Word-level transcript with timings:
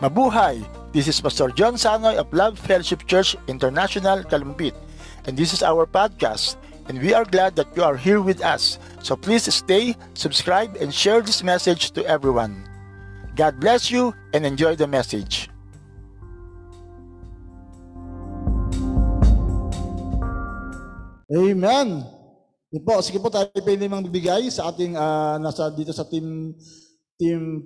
Mabuhay! 0.00 0.64
This 0.96 1.12
is 1.12 1.20
Pastor 1.20 1.52
John 1.52 1.76
Sanoy 1.76 2.16
of 2.16 2.32
Love 2.32 2.56
Fellowship 2.56 3.04
Church 3.04 3.36
International, 3.52 4.24
Kalumpit. 4.24 4.72
And 5.28 5.36
this 5.36 5.52
is 5.52 5.60
our 5.60 5.84
podcast. 5.84 6.56
And 6.88 6.96
we 7.04 7.12
are 7.12 7.28
glad 7.28 7.52
that 7.60 7.68
you 7.76 7.84
are 7.84 8.00
here 8.00 8.24
with 8.24 8.40
us. 8.40 8.80
So 9.04 9.12
please 9.12 9.44
stay, 9.52 9.92
subscribe, 10.16 10.80
and 10.80 10.88
share 10.88 11.20
this 11.20 11.44
message 11.44 11.92
to 12.00 12.04
everyone. 12.08 12.64
God 13.36 13.60
bless 13.60 13.92
you 13.92 14.16
and 14.32 14.48
enjoy 14.48 14.72
the 14.72 14.88
message. 14.88 15.52
Amen. 21.28 22.08
Yun 22.72 22.82
po, 22.88 23.04
sige 23.04 23.20
po 23.20 23.28
tayo 23.28 23.52
pwede 23.52 23.84
mang 23.84 24.00
magbigay 24.00 24.48
sa 24.48 24.72
ating 24.72 24.96
ah, 24.96 25.36
nasa 25.36 25.68
dito 25.76 25.92
sa 25.92 26.08
team 26.08 26.56
team 27.20 27.60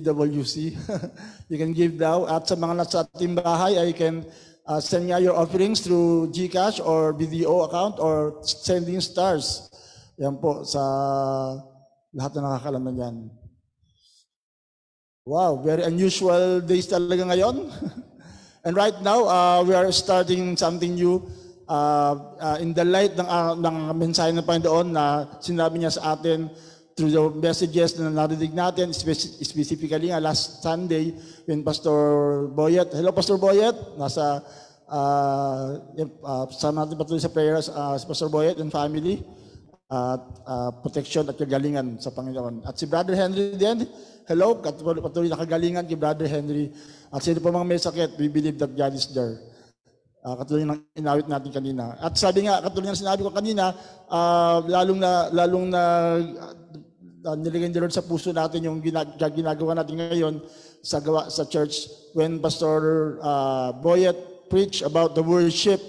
TWC. 0.00 0.72
you 1.52 1.60
can 1.60 1.76
give 1.76 2.00
daw 2.00 2.24
at 2.24 2.48
sa 2.48 2.56
mga 2.56 2.74
nasa 2.80 3.04
team 3.12 3.36
bahay 3.36 3.76
ay 3.76 3.92
you 3.92 3.96
can 3.96 4.24
ah, 4.64 4.80
send 4.80 5.12
nga 5.12 5.20
your 5.20 5.36
offerings 5.36 5.84
through 5.84 6.32
GCash 6.32 6.80
or 6.80 7.12
BDO 7.12 7.68
account 7.68 8.00
or 8.00 8.40
sending 8.40 9.04
stars. 9.04 9.68
Yan 10.16 10.40
po 10.40 10.64
sa 10.64 10.80
lahat 12.16 12.40
na 12.40 12.56
nakakalaman 12.56 12.96
yan. 12.96 13.16
Wow, 15.28 15.60
very 15.60 15.84
unusual 15.84 16.64
days 16.64 16.88
talaga 16.88 17.28
ngayon. 17.28 17.68
And 18.64 18.74
right 18.78 18.94
now, 19.02 19.26
uh, 19.26 19.60
we 19.66 19.74
are 19.74 19.90
starting 19.90 20.54
something 20.56 20.94
new 20.94 21.22
uh, 21.66 22.14
uh, 22.38 22.56
in 22.62 22.74
the 22.74 22.86
light 22.86 23.14
ng, 23.18 23.26
uh, 23.26 23.54
ng 23.58 23.76
mensahe 23.98 24.30
ng 24.30 24.46
Panginoon 24.46 24.88
na 24.94 25.26
sinabi 25.42 25.82
niya 25.82 25.94
sa 25.94 26.14
atin 26.14 26.50
through 26.96 27.12
the 27.12 27.22
messages 27.40 27.96
na 27.96 28.12
narinig 28.12 28.52
natin, 28.52 28.92
speci- 28.92 29.40
specifically 29.40 30.12
nga 30.12 30.20
last 30.20 30.60
Sunday 30.60 31.16
when 31.48 31.64
Pastor 31.64 32.48
Boyet, 32.52 32.92
hello 32.92 33.12
Pastor 33.12 33.40
Boyet, 33.40 33.74
nasa 33.96 34.44
uh, 34.92 35.80
uh, 36.20 36.44
sama 36.52 36.84
natin 36.84 37.00
patuloy 37.00 37.22
sa 37.22 37.32
prayers 37.32 37.72
uh, 37.72 37.96
si 37.96 38.04
Pastor 38.04 38.28
Boyet 38.28 38.60
and 38.60 38.68
family 38.68 39.24
at 39.92 40.22
uh, 40.48 40.70
protection 40.80 41.28
at 41.28 41.36
kagalingan 41.36 42.00
sa 42.00 42.08
Panginoon. 42.12 42.64
At 42.64 42.80
si 42.80 42.88
Brother 42.88 43.12
Henry 43.12 43.56
din, 43.56 43.84
hello, 44.24 44.56
patuloy, 44.56 45.28
na 45.28 45.36
kagalingan 45.36 45.84
kay 45.84 46.00
Brother 46.00 46.24
Henry. 46.24 46.72
At 47.12 47.20
sino 47.20 47.44
pa 47.44 47.52
mga 47.52 47.68
may 47.68 47.80
sakit, 47.80 48.16
we 48.16 48.32
believe 48.32 48.56
that 48.56 48.72
God 48.72 48.96
is 48.96 49.04
there. 49.12 49.36
Uh, 50.22 50.38
katulad 50.38 50.64
ng 50.64 50.80
inawit 50.96 51.28
natin 51.28 51.52
kanina. 51.52 51.98
At 52.00 52.16
sabi 52.16 52.48
nga, 52.48 52.64
katulad 52.64 52.94
ng 52.94 53.02
sinabi 53.04 53.20
ko 53.20 53.34
kanina, 53.36 53.76
uh, 54.08 54.64
lalong 54.64 54.96
na, 54.96 55.28
lalong 55.28 55.66
na 55.68 55.82
uh, 57.24 57.36
nilagay 57.38 57.70
ni 57.70 57.78
Lord 57.78 57.94
sa 57.94 58.04
puso 58.04 58.34
natin 58.34 58.66
yung 58.66 58.78
ginag- 58.82 59.16
ginagawa 59.18 59.78
natin 59.78 59.98
ngayon 59.98 60.34
sa 60.82 60.98
gawa 60.98 61.30
sa 61.30 61.46
church 61.46 61.86
when 62.18 62.42
Pastor 62.42 63.16
uh, 63.22 63.70
Boyet 63.78 64.18
preach 64.50 64.82
about 64.82 65.14
the 65.14 65.24
worship 65.24 65.80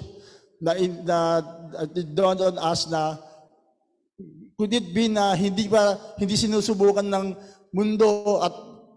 na, 0.62 0.78
in, 0.78 1.04
na 1.04 1.42
uh, 1.76 1.88
dawned 2.14 2.40
on 2.40 2.56
us 2.62 2.88
na 2.88 3.18
could 4.56 4.72
it 4.72 4.94
be 4.94 5.10
na 5.10 5.34
hindi 5.34 5.68
pa 5.68 5.98
hindi 6.16 6.38
sinusubukan 6.38 7.04
ng 7.04 7.26
mundo 7.74 8.40
at 8.40 8.54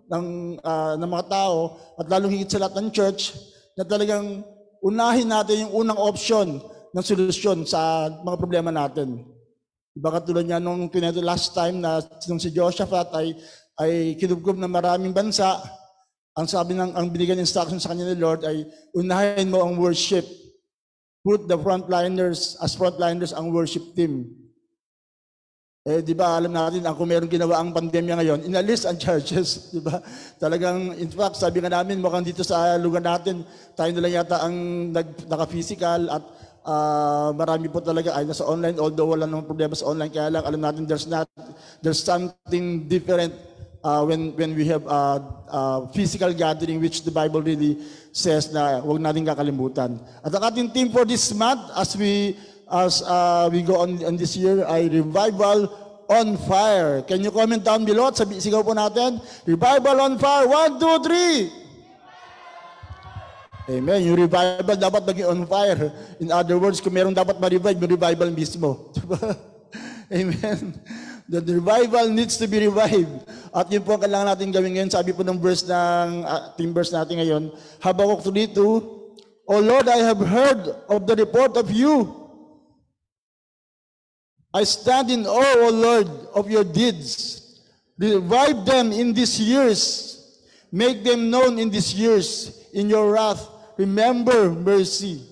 ng 0.06 0.26
ah, 0.62 0.94
ng 0.94 1.10
mga 1.10 1.26
tao 1.26 1.80
at 1.98 2.06
lalong 2.06 2.38
higit 2.38 2.46
sa 2.52 2.62
lahat 2.62 2.78
ng 2.78 2.88
church 2.94 3.34
na 3.74 3.82
talagang 3.82 4.44
unahin 4.84 5.26
natin 5.26 5.66
yung 5.66 5.82
unang 5.82 5.98
option 5.98 6.62
ng 6.94 7.04
solusyon 7.04 7.66
sa 7.66 8.06
mga 8.22 8.36
problema 8.38 8.70
natin. 8.70 9.26
Iba 9.96 10.12
katulad 10.12 10.44
niya 10.44 10.60
nung 10.60 10.92
kinento 10.92 11.24
last 11.24 11.56
time 11.56 11.80
na 11.80 12.04
nung 12.28 12.36
si 12.36 12.52
Joshaphat 12.52 13.16
ay 13.16 13.32
ay 13.80 14.16
kinubkob 14.20 14.60
ng 14.60 14.68
maraming 14.68 15.16
bansa, 15.16 15.56
ang 16.36 16.44
sabi 16.44 16.76
ng 16.76 16.92
ang 16.92 17.08
binigyan 17.08 17.40
instruction 17.40 17.80
sa 17.80 17.96
kanya 17.96 18.12
ni 18.12 18.20
Lord 18.20 18.44
ay 18.44 18.68
unahin 18.92 19.48
mo 19.48 19.64
ang 19.64 19.80
worship. 19.80 20.24
Put 21.24 21.48
the 21.48 21.56
frontliners 21.56 22.60
as 22.60 22.76
frontliners 22.76 23.32
ang 23.32 23.50
worship 23.56 23.96
team. 23.96 24.28
Eh, 25.86 26.02
di 26.02 26.18
ba, 26.18 26.34
alam 26.34 26.50
natin, 26.50 26.82
ang 26.82 26.98
kung 26.98 27.06
meron 27.06 27.30
ginawa 27.30 27.62
ang 27.62 27.70
pandemya 27.70 28.18
ngayon, 28.18 28.40
inalis 28.42 28.82
ang 28.90 28.98
churches, 29.02 29.70
di 29.70 29.78
ba? 29.78 30.02
Talagang, 30.34 30.98
in 30.98 31.06
fact, 31.06 31.38
sabi 31.38 31.62
nga 31.62 31.70
namin, 31.70 32.02
mukhang 32.02 32.26
dito 32.26 32.42
sa 32.42 32.74
lugar 32.74 33.06
natin, 33.06 33.46
tayo 33.78 33.94
na 33.94 34.02
lang 34.02 34.14
yata 34.18 34.42
ang 34.42 34.54
nag, 34.90 35.30
naka-physical 35.30 36.10
at 36.10 36.26
ah, 36.66 37.30
marami 37.30 37.70
po 37.70 37.78
talaga 37.78 38.12
ay 38.18 38.26
nasa 38.26 38.42
online, 38.42 38.76
although 38.82 39.14
wala 39.14 39.24
namang 39.24 39.46
problema 39.46 39.72
sa 39.78 39.86
online, 39.86 40.10
kaya 40.10 40.28
lang 40.28 40.42
alam 40.42 40.60
natin 40.60 40.82
there's 40.84 41.06
not, 41.06 41.30
there's 41.80 42.02
something 42.02 42.84
different 42.90 43.30
uh, 43.86 44.02
when 44.02 44.34
when 44.34 44.50
we 44.58 44.66
have 44.66 44.82
uh, 44.90 45.22
uh, 45.46 45.78
physical 45.94 46.34
gathering 46.34 46.82
which 46.82 47.06
the 47.06 47.14
Bible 47.14 47.38
really 47.38 47.78
says 48.10 48.50
na 48.50 48.82
huwag 48.82 48.98
natin 48.98 49.22
kakalimutan. 49.22 50.02
At 50.26 50.34
ang 50.34 50.42
ating 50.50 50.74
theme 50.74 50.90
for 50.90 51.06
this 51.06 51.30
month 51.30 51.70
as 51.78 51.94
we 51.94 52.34
as 52.66 53.06
uh, 53.06 53.46
we 53.46 53.62
go 53.62 53.78
on, 53.78 54.02
on 54.02 54.18
this 54.18 54.34
year 54.34 54.66
ay 54.66 54.90
revival 54.90 55.70
on 56.10 56.34
fire. 56.46 57.02
Can 57.06 57.22
you 57.22 57.30
comment 57.30 57.62
down 57.62 57.86
below 57.86 58.10
at 58.10 58.18
sabi, 58.18 58.38
sigaw 58.38 58.62
po 58.62 58.74
natin? 58.74 59.22
Revival 59.46 59.96
on 60.02 60.12
fire. 60.18 60.46
One, 60.46 60.78
two, 60.78 60.96
three. 61.02 61.65
Amen. 63.66 63.98
Yung 64.06 64.14
revival 64.14 64.76
dapat 64.78 65.02
maging 65.02 65.26
on 65.26 65.42
fire. 65.42 65.90
In 66.22 66.30
other 66.30 66.54
words, 66.54 66.78
kung 66.78 66.94
meron 66.94 67.10
dapat 67.10 67.42
ma-revive, 67.42 67.74
yung 67.74 67.92
revival 67.98 68.30
mismo. 68.30 68.68
Diba? 68.94 69.18
Amen. 70.06 70.78
The 71.26 71.42
revival 71.42 72.06
needs 72.14 72.38
to 72.38 72.46
be 72.46 72.62
revived. 72.62 73.26
At 73.50 73.66
yun 73.66 73.82
po 73.82 73.98
ang 73.98 74.02
kailangan 74.06 74.30
natin 74.30 74.54
gawin 74.54 74.78
ngayon. 74.78 74.90
Sabi 74.94 75.10
po 75.10 75.26
ng 75.26 75.42
verse 75.42 75.66
ng 75.66 76.22
uh, 76.22 76.54
team 76.54 76.70
verse 76.70 76.94
natin 76.94 77.18
ngayon, 77.18 77.50
Habakuk 77.82 78.22
3.2, 78.22 78.54
O 79.50 79.54
Lord, 79.58 79.90
I 79.90 79.98
have 80.06 80.22
heard 80.22 80.62
of 80.86 81.02
the 81.10 81.18
report 81.18 81.58
of 81.58 81.66
you. 81.66 82.26
I 84.54 84.62
stand 84.62 85.10
in 85.10 85.26
awe, 85.26 85.66
O 85.66 85.74
Lord, 85.74 86.08
of 86.38 86.46
your 86.46 86.62
deeds. 86.62 87.42
Revive 87.98 88.62
them 88.62 88.94
in 88.94 89.10
these 89.10 89.42
years. 89.42 90.14
Make 90.70 91.02
them 91.02 91.30
known 91.30 91.58
in 91.58 91.70
these 91.70 91.90
years. 91.90 92.54
In 92.70 92.86
your 92.86 93.10
wrath, 93.10 93.55
remember 93.76 94.52
mercy. 94.52 95.22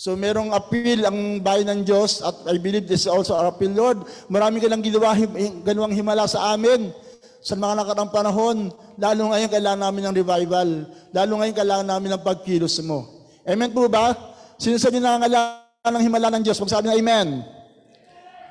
So 0.00 0.16
merong 0.16 0.56
appeal 0.56 1.04
ang 1.04 1.44
bayan 1.44 1.68
ng 1.68 1.80
Diyos 1.84 2.24
at 2.24 2.32
I 2.48 2.56
believe 2.56 2.88
this 2.88 3.04
is 3.04 3.10
also 3.10 3.36
our 3.36 3.52
appeal, 3.52 3.76
Lord. 3.76 4.00
Marami 4.32 4.56
ka 4.56 4.66
lang 4.72 4.80
ginawa, 4.80 5.12
him, 5.12 5.28
himala 5.92 6.24
sa 6.24 6.56
amin 6.56 6.88
sa 7.44 7.52
mga 7.52 7.84
nakarang 7.84 8.08
panahon. 8.08 8.72
Lalo 8.96 9.28
ngayon 9.28 9.52
kailangan 9.52 9.82
namin 9.84 10.02
ng 10.08 10.16
revival. 10.16 10.68
Lalo 11.12 11.32
ngayon 11.36 11.56
kailangan 11.56 11.88
namin 11.88 12.16
ng 12.16 12.22
pagkilos 12.24 12.80
mo. 12.80 13.28
Amen 13.44 13.76
po 13.76 13.92
ba? 13.92 14.16
Sino 14.56 14.80
sa 14.80 14.88
inyo 14.88 15.04
nangangailangan 15.04 15.92
ng 15.92 16.04
himala 16.04 16.28
ng 16.32 16.42
Diyos? 16.48 16.60
Magsabi 16.60 16.88
na 16.88 16.96
Amen. 16.96 17.44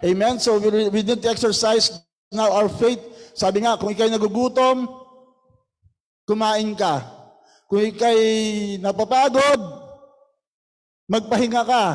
Amen? 0.06 0.38
So 0.38 0.62
we, 0.62 0.90
we 0.94 1.02
need 1.02 1.22
to 1.22 1.30
exercise 1.34 1.98
now 2.30 2.54
our 2.54 2.70
faith. 2.70 3.02
Sabi 3.34 3.66
nga, 3.66 3.78
kung 3.78 3.90
ikay 3.90 4.10
nagugutom, 4.14 4.86
kumain 6.30 6.78
ka. 6.78 7.19
Kung 7.70 7.86
ikay 7.86 8.20
napapagod, 8.82 9.62
magpahinga 11.06 11.62
ka. 11.62 11.86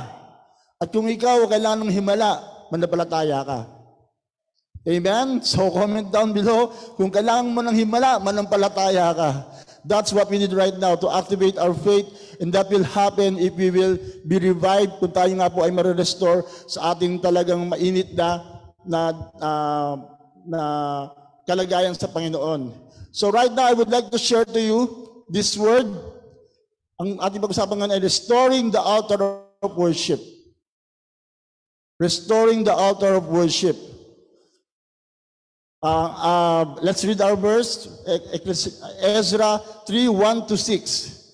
At 0.79 0.95
kung 0.95 1.11
ikaw 1.11 1.51
kailangan 1.51 1.83
ng 1.83 1.91
himala, 1.91 2.39
manampalataya 2.71 3.43
ka. 3.43 3.61
Amen? 4.87 5.43
So 5.43 5.75
comment 5.75 6.15
down 6.15 6.31
below, 6.31 6.71
kung 6.95 7.11
kailangan 7.11 7.51
mo 7.51 7.61
ng 7.67 7.75
himala, 7.75 8.23
manampalataya 8.23 9.11
ka. 9.19 9.31
That's 9.83 10.15
what 10.15 10.31
we 10.31 10.39
need 10.39 10.55
right 10.55 10.79
now 10.79 10.95
to 10.95 11.11
activate 11.11 11.59
our 11.59 11.75
faith 11.75 12.07
and 12.39 12.55
that 12.55 12.71
will 12.71 12.87
happen 12.87 13.37
if 13.37 13.53
we 13.59 13.69
will 13.69 13.99
be 14.25 14.39
revived 14.39 14.97
kung 15.03 15.13
tayo 15.13 15.33
nga 15.37 15.51
po 15.51 15.67
ay 15.67 15.75
ma-restore 15.75 16.47
sa 16.71 16.95
ating 16.95 17.21
talagang 17.21 17.67
mainit 17.69 18.15
na 18.17 18.41
na, 18.87 19.01
uh, 19.43 19.95
na 20.47 20.63
kalagayan 21.49 21.97
sa 21.97 22.09
Panginoon. 22.09 22.72
So 23.10 23.34
right 23.34 23.53
now, 23.53 23.66
I 23.69 23.75
would 23.75 23.91
like 23.91 24.09
to 24.13 24.21
share 24.21 24.45
to 24.45 24.60
you 24.60 25.10
this 25.28 25.56
word. 25.56 25.86
Ang 27.00 27.18
ating 27.18 27.42
pag-usapan 27.42 27.76
ngayon 27.80 27.94
ay 27.98 28.03
restoring 28.03 28.71
the 28.71 28.78
altar 28.78 29.18
of 29.62 29.71
worship. 29.74 30.21
Restoring 31.98 32.62
the 32.62 32.74
altar 32.74 33.18
of 33.18 33.26
worship. 33.26 33.74
Uh, 35.84 36.09
uh, 36.16 36.65
let's 36.80 37.04
read 37.04 37.21
our 37.21 37.36
verse, 37.36 37.88
Ezra 39.04 39.60
3, 39.84 40.09
1 40.09 40.48
to 40.48 40.56
6. 40.56 41.24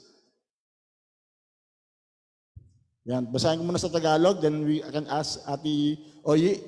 Yan, 3.06 3.31
basahin 3.31 3.62
ko 3.62 3.64
muna 3.64 3.78
sa 3.78 3.88
Tagalog, 3.90 4.42
then 4.42 4.66
we 4.66 4.82
can 4.90 5.06
ask 5.06 5.38
Ati 5.46 6.02
Oyi. 6.26 6.58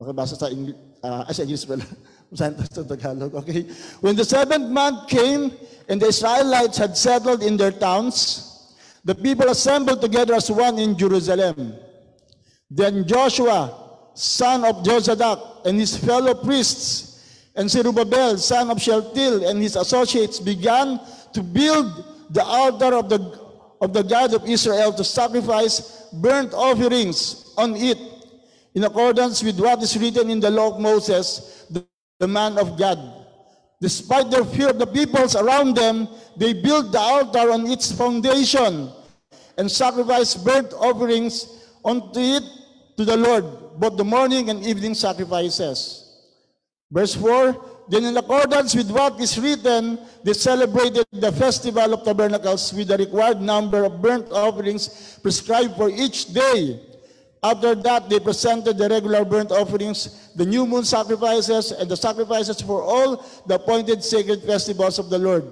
Okay, 0.00 0.14
basa 0.16 0.32
sa 0.32 0.48
English, 0.48 0.80
uh, 1.04 1.28
sa 1.28 1.44
English 1.44 1.68
pala. 1.68 1.84
Sa 2.34 2.50
Tagalog, 2.50 3.34
okay. 3.34 3.62
When 4.00 4.14
the 4.14 4.24
seventh 4.24 4.70
month 4.70 5.08
came, 5.08 5.52
and 5.88 6.00
the 6.00 6.06
Israelites 6.06 6.78
had 6.78 6.96
settled 6.96 7.42
in 7.42 7.56
their 7.56 7.72
towns, 7.72 8.74
the 9.04 9.14
people 9.14 9.48
assembled 9.48 10.00
together 10.00 10.34
as 10.34 10.50
one 10.50 10.78
in 10.78 10.96
Jerusalem. 10.96 11.74
Then 12.70 13.06
Joshua, 13.06 13.74
son 14.14 14.64
of 14.64 14.84
Josadak, 14.84 15.66
and 15.66 15.80
his 15.80 15.96
fellow 15.96 16.34
priests 16.34 17.50
and 17.56 17.68
Zerubbabel, 17.68 18.38
son 18.38 18.70
of 18.70 18.80
Shealtiel, 18.80 19.48
and 19.48 19.60
his 19.60 19.74
associates 19.74 20.38
began 20.38 21.00
to 21.32 21.42
build 21.42 22.04
the 22.30 22.44
altar 22.44 22.94
of 22.94 23.08
the, 23.08 23.18
of 23.80 23.92
the 23.92 24.02
God 24.02 24.32
of 24.34 24.48
Israel 24.48 24.92
to 24.92 25.02
sacrifice 25.02 26.06
burnt 26.12 26.54
offerings 26.54 27.52
on 27.58 27.74
it, 27.76 27.98
in 28.74 28.84
accordance 28.84 29.42
with 29.42 29.58
what 29.58 29.82
is 29.82 29.98
written 29.98 30.30
in 30.30 30.38
the 30.38 30.50
law 30.50 30.74
of 30.74 30.80
Moses, 30.80 31.66
the, 31.70 31.84
the 32.20 32.28
man 32.28 32.58
of 32.58 32.78
God. 32.78 33.00
Despite 33.80 34.30
their 34.30 34.44
fear 34.44 34.68
of 34.70 34.78
the 34.78 34.86
peoples 34.86 35.34
around 35.34 35.74
them, 35.74 36.06
they 36.36 36.52
built 36.52 36.92
the 36.92 37.00
altar 37.00 37.50
on 37.50 37.66
its 37.66 37.90
foundation 37.90 38.92
and 39.56 39.70
sacrificed 39.70 40.44
burnt 40.44 40.72
offerings 40.74 41.48
onto 41.82 42.20
it 42.20 42.44
to 42.98 43.04
the 43.06 43.16
Lord, 43.16 43.44
both 43.80 43.96
the 43.96 44.04
morning 44.04 44.50
and 44.50 44.62
evening 44.62 44.92
sacrifices. 44.94 46.06
Verse 46.92 47.14
4, 47.14 47.86
Then 47.88 48.04
in 48.04 48.16
accordance 48.18 48.74
with 48.74 48.90
what 48.90 49.18
is 49.18 49.38
written, 49.38 49.98
they 50.22 50.34
celebrated 50.34 51.06
the 51.12 51.32
festival 51.32 51.94
of 51.94 52.04
tabernacles 52.04 52.74
with 52.74 52.88
the 52.88 52.98
required 52.98 53.40
number 53.40 53.84
of 53.84 54.02
burnt 54.02 54.30
offerings 54.30 55.18
prescribed 55.22 55.76
for 55.76 55.88
each 55.88 56.34
day. 56.34 56.80
After 57.42 57.74
that, 57.74 58.10
they 58.10 58.20
presented 58.20 58.76
the 58.76 58.88
regular 58.88 59.24
burnt 59.24 59.50
offerings, 59.50 60.28
the 60.36 60.44
new 60.44 60.66
moon 60.66 60.84
sacrifices, 60.84 61.72
and 61.72 61.90
the 61.90 61.96
sacrifices 61.96 62.60
for 62.60 62.82
all 62.82 63.24
the 63.46 63.54
appointed 63.54 64.04
sacred 64.04 64.42
festivals 64.42 64.98
of 64.98 65.08
the 65.08 65.18
Lord, 65.18 65.44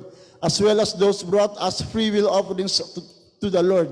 as 0.43 0.61
well 0.61 0.81
as 0.81 0.93
those 0.93 1.23
brought 1.23 1.56
as 1.62 1.81
free 1.81 2.11
will 2.11 2.29
offerings 2.29 2.76
to, 2.76 3.00
to 3.40 3.49
the 3.49 3.62
Lord. 3.62 3.88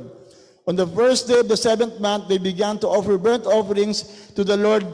On 0.69 0.77
the 0.77 0.87
first 0.87 1.29
day 1.29 1.39
of 1.39 1.49
the 1.49 1.57
seventh 1.57 1.99
month, 1.99 2.29
they 2.29 2.39
began 2.39 2.79
to 2.81 2.89
offer 2.89 3.17
burnt 3.17 3.47
offerings 3.47 4.31
to 4.35 4.45
the 4.45 4.57
Lord 4.57 4.85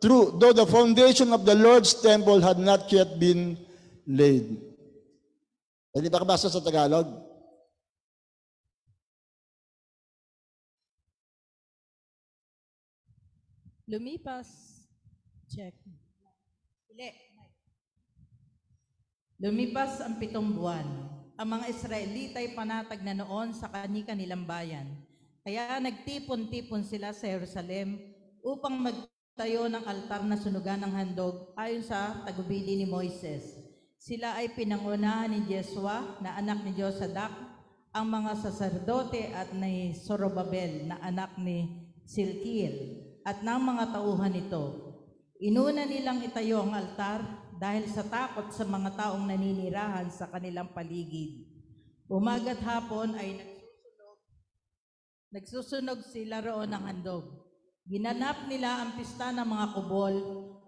through, 0.00 0.38
though 0.40 0.54
the 0.54 0.64
foundation 0.64 1.34
of 1.34 1.44
the 1.44 1.54
Lord's 1.54 1.92
temple 1.92 2.40
had 2.40 2.58
not 2.58 2.90
yet 2.90 3.20
been 3.20 3.58
laid. 4.06 4.56
Hindi 5.92 6.08
pa 6.08 6.24
kabasa 6.24 6.48
sa 6.48 6.60
Tagalog? 6.64 7.29
Lumipas. 13.90 14.46
Check. 15.50 15.74
Uli. 16.94 17.10
Lumipas 19.42 19.98
ang 19.98 20.14
pitong 20.22 20.54
buwan. 20.54 20.86
Ang 21.34 21.58
mga 21.58 21.66
Israelita 21.74 22.38
ay 22.38 22.54
panatag 22.54 23.02
na 23.02 23.18
noon 23.18 23.50
sa 23.50 23.66
kani-kanilang 23.66 24.46
bayan. 24.46 24.86
Kaya 25.42 25.82
nagtipon-tipon 25.82 26.86
sila 26.86 27.10
sa 27.10 27.26
Jerusalem 27.34 27.98
upang 28.46 28.78
magtayo 28.78 29.66
ng 29.66 29.82
altar 29.82 30.22
na 30.22 30.38
sunugan 30.38 30.86
ng 30.86 30.92
handog 30.94 31.50
ayon 31.58 31.82
sa 31.82 32.22
tagubili 32.22 32.78
ni 32.78 32.86
Moises. 32.86 33.58
Sila 33.98 34.38
ay 34.38 34.54
pinangunahan 34.54 35.34
ni 35.34 35.50
Jesua 35.50 36.14
na 36.22 36.38
anak 36.38 36.62
ni 36.62 36.78
Josadak, 36.78 37.34
ang 37.90 38.06
mga 38.06 38.38
saserdote 38.38 39.34
at 39.34 39.50
ni 39.50 39.98
Zorobabel 39.98 40.86
na 40.86 41.02
anak 41.02 41.34
ni 41.42 41.90
Silkiel 42.06 42.99
at 43.24 43.44
ng 43.44 43.60
mga 43.60 43.84
tauhan 43.96 44.32
nito. 44.32 44.64
Inuna 45.40 45.88
nilang 45.88 46.20
itayo 46.20 46.64
ang 46.64 46.76
altar 46.76 47.24
dahil 47.56 47.88
sa 47.88 48.04
takot 48.04 48.52
sa 48.52 48.64
mga 48.64 48.96
taong 48.96 49.24
naninirahan 49.24 50.08
sa 50.12 50.28
kanilang 50.28 50.72
paligid. 50.72 51.48
Umaga't 52.08 52.60
hapon 52.60 53.16
ay 53.16 53.40
nagsusunog, 53.40 54.18
nagsusunog 55.32 56.00
sila 56.08 56.44
roon 56.44 56.68
ng 56.72 56.84
handog. 56.84 57.24
Ginanap 57.88 58.48
nila 58.48 58.84
ang 58.84 58.90
pista 58.96 59.32
ng 59.32 59.48
mga 59.48 59.66
kubol 59.76 60.14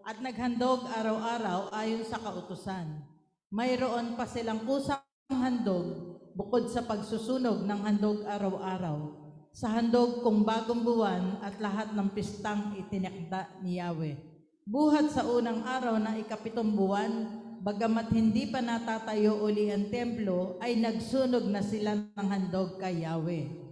at 0.09 0.17
naghandog 0.21 0.89
araw-araw 0.89 1.73
ayon 1.77 2.05
sa 2.09 2.17
kautusan. 2.17 3.05
Mayroon 3.53 4.17
pa 4.17 4.25
silang 4.25 4.65
kusang 4.65 5.05
handog 5.29 6.17
bukod 6.33 6.73
sa 6.73 6.85
pagsusunog 6.89 7.65
ng 7.69 7.81
handog 7.85 8.25
araw-araw 8.25 9.22
sa 9.53 9.69
handog 9.69 10.25
kung 10.25 10.49
bagong 10.49 10.81
buwan 10.81 11.39
at 11.45 11.61
lahat 11.61 11.93
ng 11.93 12.09
pistang 12.17 12.73
itinakda 12.81 13.53
ni 13.61 13.77
Yahweh. 13.77 14.17
Buhat 14.65 15.13
sa 15.13 15.29
unang 15.29 15.61
araw 15.61 16.01
ng 16.01 16.25
ikapitong 16.25 16.73
buwan, 16.73 17.13
bagamat 17.61 18.09
hindi 18.17 18.49
pa 18.49 18.65
natatayo 18.65 19.45
uli 19.45 19.69
ang 19.69 19.93
templo, 19.93 20.57
ay 20.65 20.81
nagsunog 20.81 21.45
na 21.53 21.61
sila 21.61 21.93
ng 21.95 22.29
handog 22.33 22.81
kay 22.81 23.05
Yahweh. 23.05 23.63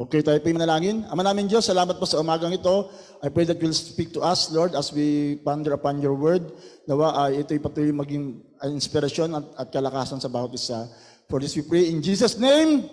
Okay, 0.00 0.24
tayo 0.24 0.40
po 0.40 0.48
yung 0.48 0.56
manalangin. 0.56 1.04
Ama 1.12 1.20
namin 1.20 1.44
Diyos, 1.44 1.68
salamat 1.68 2.00
po 2.00 2.08
sa 2.08 2.24
umagang 2.24 2.56
ito. 2.56 2.88
I 3.20 3.28
pray 3.28 3.44
that 3.44 3.60
you'll 3.60 3.76
speak 3.76 4.16
to 4.16 4.24
us, 4.24 4.48
Lord, 4.48 4.72
as 4.72 4.88
we 4.96 5.36
ponder 5.44 5.76
upon 5.76 6.00
your 6.00 6.16
word. 6.16 6.56
Nawa, 6.88 7.12
uh, 7.12 7.28
ito'y 7.28 7.60
patuloy 7.60 7.92
maging 7.92 8.40
inspirasyon 8.64 9.36
at, 9.36 9.46
at 9.60 9.68
kalakasan 9.68 10.16
sa 10.16 10.32
bawat 10.32 10.56
isa. 10.56 10.88
For 11.28 11.36
this 11.36 11.52
we 11.52 11.68
pray 11.68 11.92
in 11.92 12.00
Jesus' 12.00 12.40
name. 12.40 12.88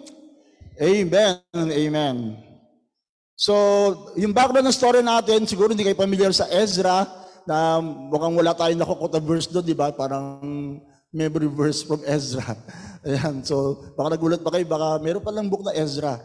Amen 0.77 1.41
amen. 1.73 2.37
So, 3.33 3.53
yung 4.13 4.33
background 4.33 4.65
ng 4.65 4.77
story 4.77 5.01
natin, 5.01 5.49
siguro 5.49 5.73
hindi 5.73 5.81
kayo 5.81 5.97
familiar 5.97 6.29
sa 6.33 6.45
Ezra, 6.53 7.05
na 7.49 7.81
mukhang 7.81 8.37
wala 8.37 8.53
tayong 8.53 8.81
nakukota 8.81 9.17
verse 9.17 9.49
doon, 9.49 9.65
di 9.65 9.73
ba? 9.73 9.89
Parang 9.89 10.37
memory 11.09 11.49
verse 11.49 11.81
from 11.81 12.01
Ezra. 12.05 12.53
Ayan, 13.07 13.41
so 13.41 13.81
baka 13.97 14.17
nagulat 14.17 14.41
pa 14.45 14.53
kayo, 14.53 14.65
baka 14.69 15.01
meron 15.01 15.23
pa 15.25 15.33
lang 15.33 15.49
book 15.49 15.65
na 15.65 15.73
Ezra. 15.73 16.21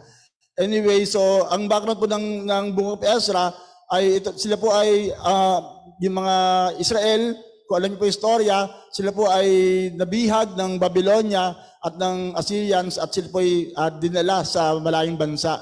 Anyway, 0.53 1.01
so 1.09 1.49
ang 1.49 1.65
background 1.65 1.97
po 1.97 2.05
ng, 2.05 2.45
ng 2.45 2.65
book 2.77 3.01
of 3.01 3.05
Ezra, 3.09 3.49
ay 3.89 4.21
ito, 4.21 4.37
sila 4.37 4.57
po 4.57 4.69
ay 4.69 5.09
uh, 5.17 5.59
yung 5.97 6.17
mga 6.21 6.35
Israel, 6.77 7.37
kung 7.65 7.75
alam 7.81 7.89
niyo 7.93 7.97
po 8.01 8.05
yung 8.05 8.17
istorya, 8.17 8.57
sila 8.93 9.09
po 9.09 9.29
ay 9.33 9.47
nabihag 9.97 10.53
ng 10.53 10.77
Babylonia 10.77 11.57
at 11.83 11.99
ng 11.99 12.31
Assyrians 12.39 12.95
at 12.95 13.11
sila 13.11 13.27
po 13.27 13.43
ay 13.43 13.75
uh, 13.75 13.91
dinala 13.99 14.47
sa 14.47 14.79
malayong 14.79 15.19
bansa. 15.19 15.59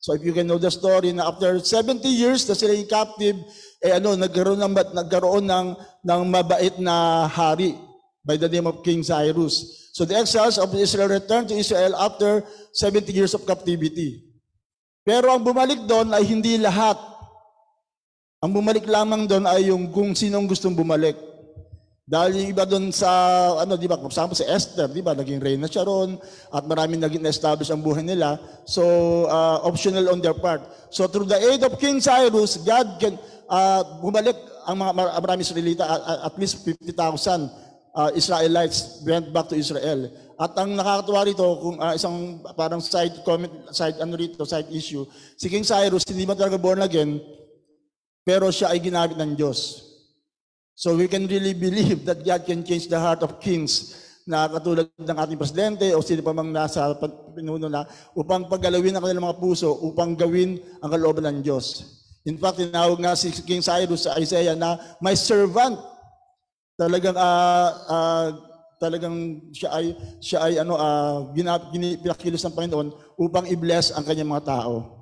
So 0.00 0.16
if 0.16 0.24
you 0.24 0.32
can 0.32 0.48
know 0.48 0.56
the 0.56 0.72
story 0.72 1.12
na 1.12 1.28
after 1.28 1.60
70 1.60 2.00
years 2.08 2.48
na 2.48 2.56
sila 2.56 2.72
yung 2.72 2.88
captive, 2.88 3.36
eh 3.84 3.92
ano, 3.92 4.16
nagkaroon 4.16 4.56
ng, 4.56 4.72
nagkaroon 4.96 5.44
ng, 5.44 5.66
ng 6.08 6.20
mabait 6.24 6.74
na 6.80 7.28
hari 7.28 7.76
by 8.24 8.40
the 8.40 8.48
name 8.48 8.64
of 8.64 8.80
King 8.80 9.04
Cyrus. 9.04 9.90
So 9.92 10.08
the 10.08 10.16
exiles 10.16 10.56
of 10.56 10.72
Israel 10.72 11.12
returned 11.12 11.52
to 11.52 11.58
Israel 11.58 11.92
after 12.00 12.40
70 12.72 13.12
years 13.12 13.36
of 13.36 13.44
captivity. 13.44 14.24
Pero 15.04 15.34
ang 15.34 15.44
bumalik 15.44 15.84
doon 15.84 16.14
ay 16.16 16.24
hindi 16.24 16.56
lahat. 16.56 16.96
Ang 18.40 18.56
bumalik 18.56 18.86
lamang 18.88 19.26
doon 19.26 19.44
ay 19.50 19.68
yung 19.68 19.90
kung 19.92 20.16
sinong 20.16 20.48
gustong 20.48 20.72
bumalik. 20.72 21.27
Dahil 22.08 22.40
yung 22.40 22.48
iba 22.56 22.64
doon 22.64 22.88
sa, 22.88 23.12
ano, 23.60 23.76
di 23.76 23.84
ba, 23.84 24.00
for 24.00 24.08
example, 24.08 24.32
si 24.32 24.40
Esther, 24.48 24.88
di 24.88 25.04
ba, 25.04 25.12
naging 25.12 25.44
reyna 25.44 25.68
siya 25.68 25.84
ron, 25.84 26.16
at 26.48 26.64
maraming 26.64 27.04
naging 27.04 27.20
establish 27.28 27.68
ang 27.68 27.84
buhay 27.84 28.00
nila. 28.00 28.40
So, 28.64 28.80
uh, 29.28 29.60
optional 29.68 30.08
on 30.08 30.24
their 30.24 30.32
part. 30.32 30.64
So, 30.88 31.04
through 31.04 31.28
the 31.28 31.36
aid 31.36 31.60
of 31.68 31.76
King 31.76 32.00
Cyrus, 32.00 32.64
God 32.64 32.96
can, 32.96 33.20
uh, 33.44 34.00
bumalik 34.00 34.40
ang 34.64 34.80
mga 34.80 35.20
maraming 35.20 35.44
Israelita, 35.44 35.84
at, 35.84 36.32
at 36.32 36.34
least 36.40 36.64
50,000 36.64 36.96
uh, 37.92 38.10
Israelites 38.16 39.04
went 39.04 39.28
back 39.28 39.52
to 39.52 39.56
Israel. 39.60 40.08
At 40.40 40.56
ang 40.56 40.80
nakakatuwa 40.80 41.28
rito, 41.28 41.44
kung 41.60 41.76
uh, 41.76 41.92
isang 41.92 42.40
parang 42.56 42.80
side 42.80 43.20
comment, 43.20 43.52
side 43.68 44.00
ano 44.00 44.16
rito, 44.16 44.48
side 44.48 44.72
issue, 44.72 45.04
si 45.36 45.52
King 45.52 45.66
Cyrus 45.66 46.08
hindi 46.08 46.24
man 46.24 46.40
talaga 46.40 46.56
born 46.56 46.80
again, 46.80 47.20
pero 48.24 48.48
siya 48.48 48.72
ay 48.72 48.80
ginamit 48.80 49.20
ng 49.20 49.36
Diyos. 49.36 49.87
So 50.78 50.94
we 50.94 51.10
can 51.10 51.26
really 51.26 51.58
believe 51.58 52.06
that 52.06 52.22
God 52.22 52.46
can 52.46 52.62
change 52.62 52.86
the 52.86 53.02
heart 53.02 53.26
of 53.26 53.42
kings 53.42 53.98
na 54.22 54.46
katulad 54.46 54.86
ng 54.94 55.18
ating 55.18 55.34
presidente 55.34 55.90
o 55.90 55.98
sino 55.98 56.22
pa 56.22 56.30
mang 56.30 56.54
nasa 56.54 56.94
pinuno 57.34 57.66
na 57.66 57.82
upang 58.14 58.46
paggalawin 58.46 58.94
ang 58.94 59.02
kanilang 59.02 59.26
mga 59.26 59.42
puso 59.42 59.74
upang 59.82 60.14
gawin 60.14 60.62
ang 60.78 60.86
kalooban 60.94 61.26
ng 61.26 61.38
Diyos. 61.42 61.82
In 62.22 62.38
fact, 62.38 62.62
tinawag 62.62 62.94
nga 63.02 63.18
si 63.18 63.34
King 63.42 63.58
Cyrus 63.58 64.06
sa 64.06 64.14
Isaiah 64.22 64.54
na 64.54 64.78
my 65.02 65.18
servant. 65.18 65.82
Talagang 66.78 67.18
uh, 67.18 67.68
uh, 67.90 68.26
talagang 68.78 69.50
siya 69.50 69.74
ay 69.74 69.98
siya 70.22 70.38
ay 70.46 70.52
ano 70.62 70.78
uh, 70.78 71.34
ginap, 71.34 71.74
pinakilos 71.74 72.46
ng 72.46 72.54
Panginoon 72.54 72.88
upang 73.18 73.50
i-bless 73.50 73.90
ang 73.90 74.06
kanyang 74.06 74.30
mga 74.30 74.46
tao. 74.46 74.94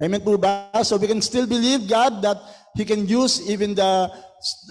Amen 0.00 0.24
po 0.24 0.32
ba? 0.40 0.72
So 0.80 0.96
we 0.96 1.04
can 1.04 1.20
still 1.20 1.44
believe 1.44 1.84
God 1.84 2.24
that 2.24 2.40
He 2.78 2.86
can 2.86 3.06
use 3.06 3.42
even 3.50 3.74
the 3.74 4.10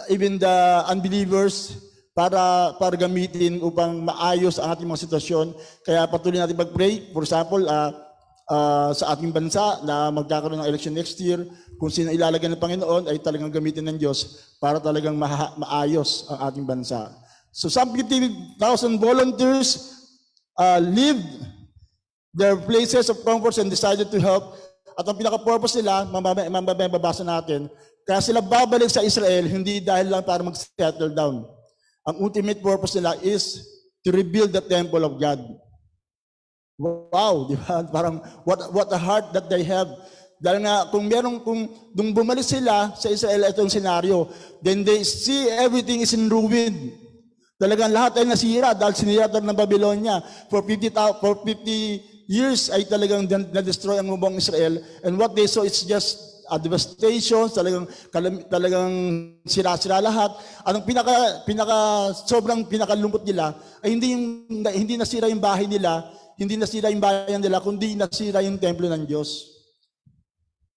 even 0.09 0.39
the 0.39 0.83
unbelievers 0.87 1.77
para 2.15 2.73
para 2.75 2.95
gamitin 2.99 3.63
upang 3.63 4.03
maayos 4.03 4.59
ang 4.59 4.75
ating 4.75 4.87
mga 4.87 5.03
sitwasyon. 5.07 5.55
Kaya 5.87 6.07
patuloy 6.07 6.39
natin 6.39 6.57
mag-pray. 6.57 7.11
For 7.15 7.23
example, 7.23 7.63
uh, 7.67 7.91
uh, 8.49 8.91
sa 8.91 9.15
ating 9.15 9.31
bansa 9.31 9.79
na 9.85 10.09
magkakaroon 10.09 10.59
ng 10.59 10.67
election 10.67 10.91
next 10.91 11.15
year, 11.21 11.45
kung 11.79 11.87
sino 11.93 12.11
ilalagay 12.11 12.49
ng 12.51 12.59
Panginoon 12.59 13.07
ay 13.07 13.21
talagang 13.23 13.53
gamitin 13.53 13.87
ng 13.87 13.97
Diyos 14.01 14.51
para 14.59 14.83
talagang 14.83 15.15
ma- 15.15 15.55
maayos 15.55 16.27
ang 16.27 16.51
ating 16.51 16.65
bansa. 16.67 17.07
So 17.55 17.71
some 17.71 17.95
50,000 17.95 18.59
volunteers 18.99 19.95
uh, 20.59 20.81
leave 20.83 21.23
their 22.35 22.59
places 22.59 23.09
of 23.09 23.23
comfort 23.23 23.57
and 23.57 23.71
decided 23.71 24.11
to 24.11 24.19
help. 24.19 24.59
At 24.99 25.07
ang 25.07 25.15
pinaka-purpose 25.15 25.79
nila, 25.79 26.03
mamabasa 26.11 27.23
natin, 27.23 27.71
Kaya 28.09 28.25
sila 28.25 28.41
babalik 28.41 28.89
sa 28.89 29.05
Israel, 29.05 29.45
hindi 29.45 29.77
dahil 29.77 30.09
lang 30.09 30.25
para 30.25 30.41
mag-settle 30.41 31.13
down. 31.13 31.45
Ang 32.09 32.15
ultimate 32.25 32.57
purpose 32.57 32.97
nila 32.97 33.13
is 33.21 33.61
to 34.01 34.09
rebuild 34.09 34.49
the 34.49 34.65
temple 34.65 35.05
of 35.05 35.21
God. 35.21 35.37
Wow, 36.81 37.45
di 37.45 37.55
ba? 37.59 37.85
Parang 37.95 38.17
what, 38.49 38.73
what 38.73 38.89
a 38.89 38.97
heart 38.97 39.29
that 39.37 39.45
they 39.45 39.61
have. 39.61 39.85
Dahil 40.41 40.65
nga, 40.65 40.89
kung 40.89 41.05
meron, 41.05 41.45
kung 41.45 41.69
nung 41.93 42.09
bumalik 42.09 42.41
sila 42.41 42.97
sa 42.97 43.13
Israel, 43.13 43.45
itong 43.53 43.69
senaryo, 43.69 44.25
then 44.65 44.81
they 44.81 45.05
see 45.05 45.45
everything 45.53 46.01
is 46.01 46.17
in 46.17 46.25
ruin. 46.33 46.97
Talagang 47.61 47.93
lahat 47.93 48.17
ay 48.17 48.25
nasira 48.25 48.73
dahil 48.73 48.97
sinira 48.97 49.29
ng 49.29 49.53
Babylonia. 49.53 50.17
For 50.49 50.65
50, 50.65 51.21
for 51.21 51.45
50 51.45 52.08
years 52.29 52.69
ay 52.69 52.85
talagang 52.85 53.25
na-destroy 53.25 53.97
ang 53.97 54.13
buong 54.13 54.37
Israel. 54.37 54.77
And 55.01 55.17
what 55.17 55.33
they 55.33 55.49
saw 55.49 55.65
is 55.65 55.81
just 55.81 56.45
a 56.45 56.61
devastation, 56.61 57.49
talagang, 57.49 57.85
talagang 58.45 58.91
sira-sira 59.49 59.97
lahat. 59.97 60.37
Anong 60.61 60.85
pinaka, 60.85 61.41
pinaka, 61.49 61.77
sobrang 62.29 62.69
pinakalungkot 62.69 63.25
nila 63.25 63.57
ay 63.81 63.97
hindi, 63.97 64.13
yung, 64.13 64.25
hindi 64.69 64.93
nasira 64.93 65.25
yung 65.25 65.41
bahay 65.41 65.65
nila, 65.65 66.05
hindi 66.37 66.53
nasira 66.53 66.93
yung 66.93 67.01
bayan 67.01 67.41
nila, 67.41 67.59
kundi 67.65 67.97
nasira 67.97 68.45
yung 68.45 68.61
templo 68.61 68.85
ng 68.85 69.09
Diyos. 69.09 69.59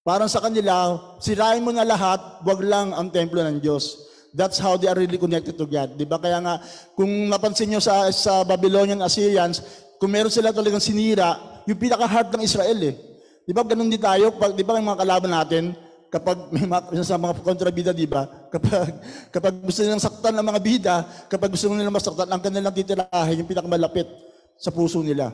Parang 0.02 0.26
sa 0.26 0.42
kanila, 0.42 0.98
sirain 1.22 1.62
mo 1.62 1.70
na 1.70 1.86
lahat, 1.86 2.42
wag 2.42 2.58
lang 2.64 2.90
ang 2.96 3.12
templo 3.12 3.38
ng 3.38 3.62
Diyos. 3.62 4.10
That's 4.32 4.56
how 4.56 4.80
they 4.80 4.88
are 4.88 4.96
really 4.96 5.20
connected 5.20 5.60
to 5.60 5.68
God. 5.68 5.94
Di 5.94 6.08
ba? 6.08 6.16
Kaya 6.16 6.40
nga, 6.40 6.58
kung 6.96 7.28
napansin 7.28 7.68
nyo 7.68 7.80
sa, 7.84 8.08
sa 8.10 8.42
Babylonian 8.42 9.04
Assyrians, 9.04 9.60
kung 10.02 10.10
meron 10.10 10.34
sila 10.34 10.50
talagang 10.50 10.82
sinira, 10.82 11.62
yung 11.62 11.78
pinaka-heart 11.78 12.34
ng 12.34 12.42
Israel 12.42 12.74
eh. 12.90 12.98
Di 13.46 13.54
ba? 13.54 13.62
Ganun 13.62 13.86
din 13.86 14.02
tayo. 14.02 14.34
Pag, 14.34 14.58
di 14.58 14.66
ba 14.66 14.74
yung 14.74 14.90
mga 14.90 14.98
kalaban 15.06 15.30
natin, 15.30 15.64
kapag 16.10 16.50
may 16.50 16.66
mga, 16.66 17.06
sa 17.06 17.14
mga 17.14 17.38
kontrabida, 17.38 17.94
di 17.94 18.10
ba? 18.10 18.26
Kapag, 18.50 18.98
kapag 19.38 19.54
gusto 19.62 19.86
nilang 19.86 20.02
saktan 20.02 20.34
ng 20.34 20.46
mga 20.50 20.58
bida, 20.58 20.96
kapag 21.30 21.54
gusto 21.54 21.70
nilang 21.70 21.94
masaktan, 21.94 22.26
ang 22.26 22.42
kanilang 22.42 22.74
titirahin, 22.74 23.38
yung 23.38 23.46
pinakamalapit 23.46 24.10
sa 24.58 24.74
puso 24.74 24.98
nila. 25.06 25.30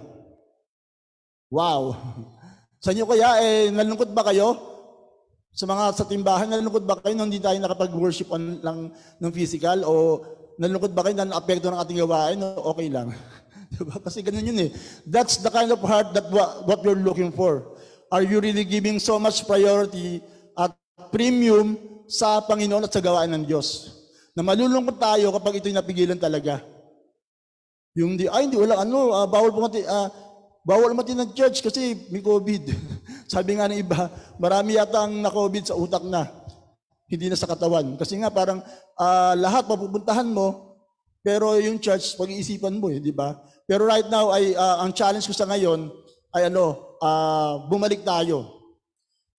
Wow! 1.49 1.97
Sa 2.85 2.95
inyo 2.95 3.09
kaya, 3.09 3.43
eh, 3.43 3.75
nalungkot 3.75 4.15
ba 4.15 4.23
kayo? 4.31 4.55
Sa 5.51 5.67
mga 5.67 5.99
sa 5.99 6.07
timbahan, 6.07 6.47
nalungkot 6.47 6.87
ba 6.87 6.95
kayo 7.03 7.19
nung 7.19 7.27
hindi 7.27 7.43
tayo 7.43 7.59
nakapag-worship 7.59 8.31
on, 8.31 8.63
lang 8.63 8.95
ng 8.95 9.33
physical? 9.35 9.83
O 9.83 10.23
nalungkot 10.63 10.95
ba 10.95 11.03
kayo 11.03 11.19
na 11.19 11.35
apekto 11.35 11.75
ng 11.75 11.81
ating 11.83 11.99
gawain? 12.07 12.39
O 12.39 12.71
okay 12.71 12.87
lang? 12.87 13.11
diba? 13.79 13.97
Kasi 14.07 14.23
ganun 14.27 14.51
yun 14.51 14.59
eh. 14.67 14.71
That's 15.07 15.39
the 15.39 15.51
kind 15.53 15.71
of 15.71 15.79
heart 15.83 16.13
that 16.19 16.27
what, 16.31 16.83
you're 16.83 16.99
looking 16.99 17.31
for. 17.31 17.79
Are 18.11 18.25
you 18.25 18.43
really 18.43 18.65
giving 18.65 18.99
so 18.99 19.21
much 19.21 19.45
priority 19.45 20.25
at 20.57 20.75
premium 21.15 21.77
sa 22.09 22.41
Panginoon 22.43 22.89
at 22.89 22.93
sa 22.93 23.05
gawain 23.05 23.31
ng 23.31 23.45
Diyos? 23.47 23.95
Na 24.33 24.43
malulungkot 24.43 24.97
tayo 24.97 25.31
kapag 25.35 25.61
ito'y 25.61 25.77
napigilan 25.77 26.19
talaga. 26.19 26.65
Yung 27.95 28.17
di, 28.17 28.31
ay 28.31 28.49
hindi, 28.49 28.57
wala, 28.57 28.83
ano, 28.83 29.13
uh, 29.13 29.27
bawal 29.27 29.51
pumati, 29.51 29.83
uh, 29.83 30.09
Bawal 30.69 30.93
mati 30.93 31.17
ng 31.17 31.33
church 31.33 31.65
kasi 31.65 31.97
may 32.13 32.21
COVID. 32.21 32.69
Sabi 33.33 33.57
nga 33.57 33.73
ng 33.73 33.81
iba, 33.81 34.13
marami 34.37 34.77
yata 34.77 35.09
ang 35.09 35.17
na-COVID 35.25 35.65
sa 35.65 35.73
utak 35.73 36.05
na. 36.05 36.29
Hindi 37.09 37.33
na 37.33 37.41
sa 37.41 37.49
katawan. 37.49 37.97
Kasi 37.97 38.21
nga 38.21 38.29
parang 38.29 38.61
uh, 39.01 39.33
lahat 39.33 39.65
mapupuntahan 39.65 40.29
mo, 40.29 40.77
pero 41.25 41.57
yung 41.57 41.81
church, 41.81 42.21
pag-iisipan 42.21 42.77
mo 42.77 42.93
eh, 42.93 43.01
di 43.01 43.17
ba? 43.17 43.33
Pero 43.69 43.85
right 43.85 44.09
now, 44.09 44.33
ay, 44.33 44.57
uh, 44.57 44.81
ang 44.81 44.97
challenge 44.97 45.29
ko 45.29 45.37
sa 45.37 45.45
ngayon 45.45 45.93
ay 46.33 46.49
ano, 46.49 46.97
uh, 47.05 47.69
bumalik 47.69 48.01
tayo. 48.01 48.57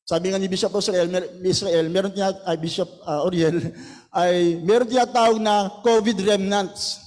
Sabi 0.05 0.29
nga 0.29 0.37
ni 0.37 0.45
Bishop 0.45 0.69
Israel, 0.77 1.09
mer- 1.09 1.33
Israel 1.41 1.89
meron 1.89 2.13
niya, 2.13 2.37
ay 2.45 2.61
Bishop 2.61 2.85
uh, 3.09 3.25
Oriel, 3.25 3.57
ay 4.21 4.61
meron 4.61 4.85
tinatawag 4.85 5.41
na 5.41 5.81
COVID 5.81 6.17
remnants. 6.29 7.01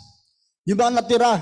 Yung 0.66 0.82
mga 0.82 0.98
natira, 0.98 1.38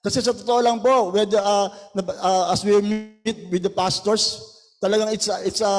kasi 0.00 0.24
sa 0.24 0.32
totoo 0.32 0.64
lang 0.64 0.80
po, 0.80 1.12
with, 1.12 1.36
uh, 1.36 1.68
uh, 1.68 2.44
as 2.48 2.64
we 2.64 2.80
meet 2.80 3.52
with 3.52 3.60
the 3.60 3.72
pastors, 3.72 4.40
talagang 4.80 5.12
it's, 5.12 5.28
a, 5.28 5.36
it's 5.44 5.60
a, 5.60 5.72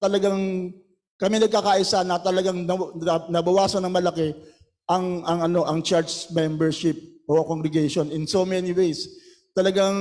talagang 0.00 0.72
kami 1.20 1.36
nagkakaisa 1.36 2.00
na 2.00 2.16
talagang 2.16 2.64
nabawasan 3.28 3.84
ng 3.84 3.92
malaki 3.92 4.32
ang, 4.88 5.20
ang, 5.28 5.52
ano, 5.52 5.68
ang 5.68 5.84
church 5.84 6.32
membership 6.32 6.96
o 7.26 7.42
congregation 7.42 8.08
in 8.14 8.24
so 8.24 8.46
many 8.46 8.70
ways. 8.70 9.10
Talagang, 9.52 9.98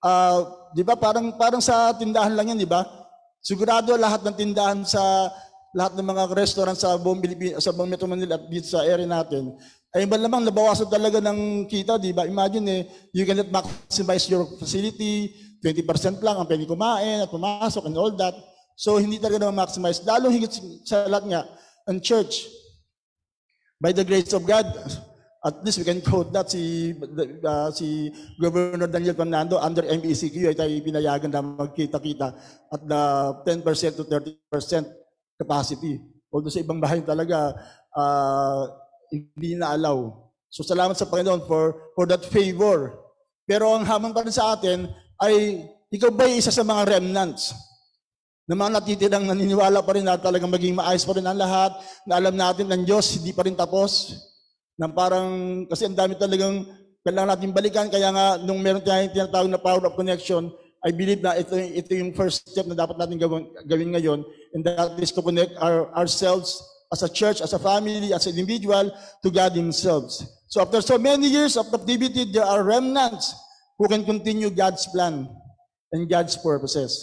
uh, 0.00 0.38
di 0.72 0.82
ba, 0.82 0.96
parang, 0.96 1.36
parang 1.36 1.60
sa 1.60 1.92
tindahan 1.92 2.32
lang 2.32 2.56
yan, 2.56 2.58
di 2.58 2.68
ba? 2.68 2.84
Sigurado 3.38 3.94
lahat 3.94 4.24
ng 4.24 4.36
tindahan 4.36 4.82
sa 4.82 5.30
lahat 5.76 6.00
ng 6.00 6.06
mga 6.08 6.22
restaurant 6.32 6.78
sa 6.80 6.96
buong 6.96 7.20
Pilipinas, 7.20 7.60
sa 7.60 7.76
buong 7.76 7.92
Metro 7.92 8.08
Manila 8.08 8.40
at 8.40 8.48
dito 8.48 8.72
sa 8.72 8.82
area 8.88 9.04
natin, 9.04 9.52
ay 9.92 10.04
ba 10.08 10.16
lamang 10.20 10.48
nabawasan 10.48 10.88
talaga 10.88 11.20
ng 11.20 11.68
kita, 11.68 12.00
di 12.00 12.12
ba? 12.12 12.24
Imagine 12.24 12.64
eh, 12.68 12.80
you 13.12 13.24
cannot 13.28 13.48
maximize 13.52 14.28
your 14.28 14.44
facility, 14.56 15.32
20% 15.64 16.20
lang 16.24 16.36
ang 16.38 16.46
pwede 16.48 16.68
kumain 16.68 17.24
at 17.24 17.30
pumasok 17.32 17.88
and 17.88 17.96
all 17.96 18.12
that. 18.16 18.36
So 18.78 19.00
hindi 19.00 19.18
talaga 19.18 19.48
na 19.48 19.54
maximize. 19.54 20.04
Lalo 20.04 20.30
higit 20.30 20.52
sa 20.86 21.08
lahat 21.08 21.24
nga, 21.28 21.40
ang 21.88 21.98
church, 22.04 22.46
by 23.80 23.90
the 23.90 24.04
grace 24.04 24.30
of 24.36 24.44
God, 24.44 24.66
at 25.38 25.62
least 25.62 25.78
we 25.78 25.86
can 25.86 26.02
quote 26.02 26.34
that 26.34 26.50
si, 26.50 26.94
uh, 27.46 27.70
si 27.70 28.10
Governor 28.42 28.90
Daniel 28.90 29.14
Fernando 29.14 29.58
under 29.62 29.86
MECQ 29.86 30.50
ay 30.50 30.56
tayo 30.58 30.72
pinayagan 30.82 31.30
na 31.30 31.42
magkita-kita 31.42 32.28
at 32.74 32.80
the 32.82 33.02
10% 33.46 33.98
to 33.98 34.04
30% 34.06 34.86
capacity. 35.38 36.02
Although 36.34 36.50
sa 36.50 36.60
ibang 36.60 36.82
bahay 36.82 37.06
talaga, 37.06 37.54
uh, 37.94 38.66
hindi 39.14 39.54
na 39.54 39.78
allow. 39.78 40.26
So 40.50 40.66
salamat 40.66 40.98
sa 40.98 41.06
Panginoon 41.06 41.46
for, 41.46 41.94
for 41.94 42.04
that 42.10 42.26
favor. 42.26 42.98
Pero 43.46 43.70
ang 43.72 43.86
hamon 43.86 44.12
pa 44.12 44.26
rin 44.26 44.34
sa 44.34 44.58
atin 44.58 44.90
ay 45.22 45.64
ikaw 45.88 46.10
ba 46.12 46.26
isa 46.28 46.52
sa 46.52 46.66
mga 46.66 46.98
remnants 46.98 47.54
na 48.48 48.56
mga 48.56 48.80
natitirang 48.80 49.28
naniniwala 49.28 49.84
pa 49.84 49.92
rin 49.92 50.08
na 50.08 50.16
talagang 50.16 50.48
maging 50.48 50.72
maayos 50.72 51.04
pa 51.04 51.12
rin 51.12 51.28
ang 51.28 51.36
lahat, 51.36 51.76
na 52.08 52.16
alam 52.16 52.32
natin 52.32 52.64
ng 52.64 52.80
Diyos, 52.88 53.20
hindi 53.20 53.36
pa 53.36 53.44
rin 53.44 53.52
tapos, 53.52 54.08
na 54.78 54.86
parang, 54.86 55.66
kasi 55.66 55.90
ang 55.90 55.98
dami 55.98 56.14
talagang 56.14 56.64
kailangan 57.02 57.34
natin 57.34 57.50
balikan, 57.50 57.90
kaya 57.90 58.14
nga 58.14 58.38
nung 58.38 58.62
meron 58.62 58.80
tayong 58.80 59.10
tinatawag 59.10 59.50
na 59.50 59.58
power 59.58 59.82
of 59.82 59.98
connection, 59.98 60.54
I 60.86 60.94
believe 60.94 61.18
na 61.18 61.34
ito, 61.34 61.58
ito 61.58 61.90
yung 61.98 62.14
first 62.14 62.46
step 62.46 62.70
na 62.70 62.78
dapat 62.78 62.94
natin 62.94 63.18
gawin, 63.18 63.50
gawin 63.66 63.90
ngayon, 63.90 64.22
and 64.54 64.62
that 64.62 64.94
is 65.02 65.10
to 65.10 65.22
connect 65.22 65.58
our, 65.58 65.90
ourselves 65.98 66.62
as 66.94 67.02
a 67.02 67.10
church, 67.10 67.42
as 67.42 67.52
a 67.52 67.58
family, 67.58 68.14
as 68.14 68.30
an 68.30 68.38
individual, 68.38 68.94
to 69.20 69.28
God 69.28 69.58
themselves. 69.58 70.22
So 70.46 70.62
after 70.62 70.80
so 70.80 70.96
many 70.96 71.26
years 71.26 71.58
of 71.58 71.68
captivity, 71.74 72.30
there 72.30 72.46
are 72.46 72.62
remnants 72.62 73.34
who 73.76 73.90
can 73.90 74.06
continue 74.06 74.48
God's 74.48 74.86
plan 74.86 75.28
and 75.92 76.08
God's 76.08 76.38
purposes. 76.38 77.02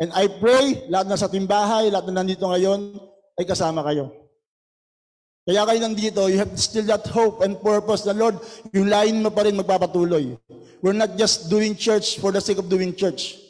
And 0.00 0.10
I 0.12 0.26
pray, 0.26 0.90
lahat 0.90 1.06
na 1.06 1.16
sa 1.16 1.30
timbahay, 1.30 1.88
lahat 1.88 2.10
na 2.10 2.20
nandito 2.20 2.42
ngayon, 2.44 2.98
ay 3.38 3.46
kasama 3.46 3.86
kayo. 3.86 4.21
Kaya 5.42 5.66
kayo 5.66 5.78
nandito, 5.82 6.30
you 6.30 6.38
have 6.38 6.54
still 6.54 6.86
that 6.86 7.02
hope 7.10 7.42
and 7.42 7.58
purpose 7.58 8.06
na 8.06 8.14
Lord, 8.14 8.38
yung 8.70 8.86
line 8.86 9.18
mo 9.18 9.30
pa 9.34 9.42
rin 9.42 9.58
magpapatuloy. 9.58 10.38
We're 10.78 10.94
not 10.94 11.18
just 11.18 11.50
doing 11.50 11.74
church 11.74 12.22
for 12.22 12.30
the 12.30 12.38
sake 12.38 12.62
of 12.62 12.70
doing 12.70 12.94
church. 12.94 13.42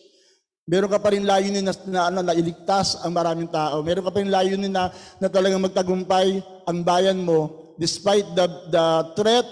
Meron 0.64 0.88
ka 0.88 0.96
pa 0.96 1.12
rin 1.12 1.28
layunin 1.28 1.68
na, 1.68 1.74
na, 1.84 2.00
na, 2.08 2.20
na 2.24 2.32
iligtas 2.32 2.96
ang 3.04 3.12
maraming 3.12 3.50
tao. 3.52 3.84
Meron 3.84 4.08
ka 4.08 4.12
pa 4.14 4.24
rin 4.24 4.32
layunin 4.32 4.72
na, 4.72 4.88
na 5.20 5.28
talagang 5.28 5.60
magtagumpay 5.60 6.40
ang 6.64 6.78
bayan 6.80 7.20
mo 7.20 7.74
despite 7.76 8.24
the, 8.32 8.46
the 8.72 8.84
threat 9.12 9.44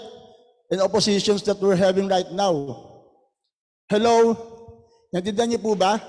and 0.73 0.81
oppositions 0.81 1.45
that 1.45 1.61
we're 1.61 1.77
having 1.77 2.09
right 2.09 2.31
now. 2.33 2.53
Hello? 3.85 4.33
Natindihan 5.13 5.51
niyo 5.51 5.61
po 5.61 5.77
ba? 5.77 5.99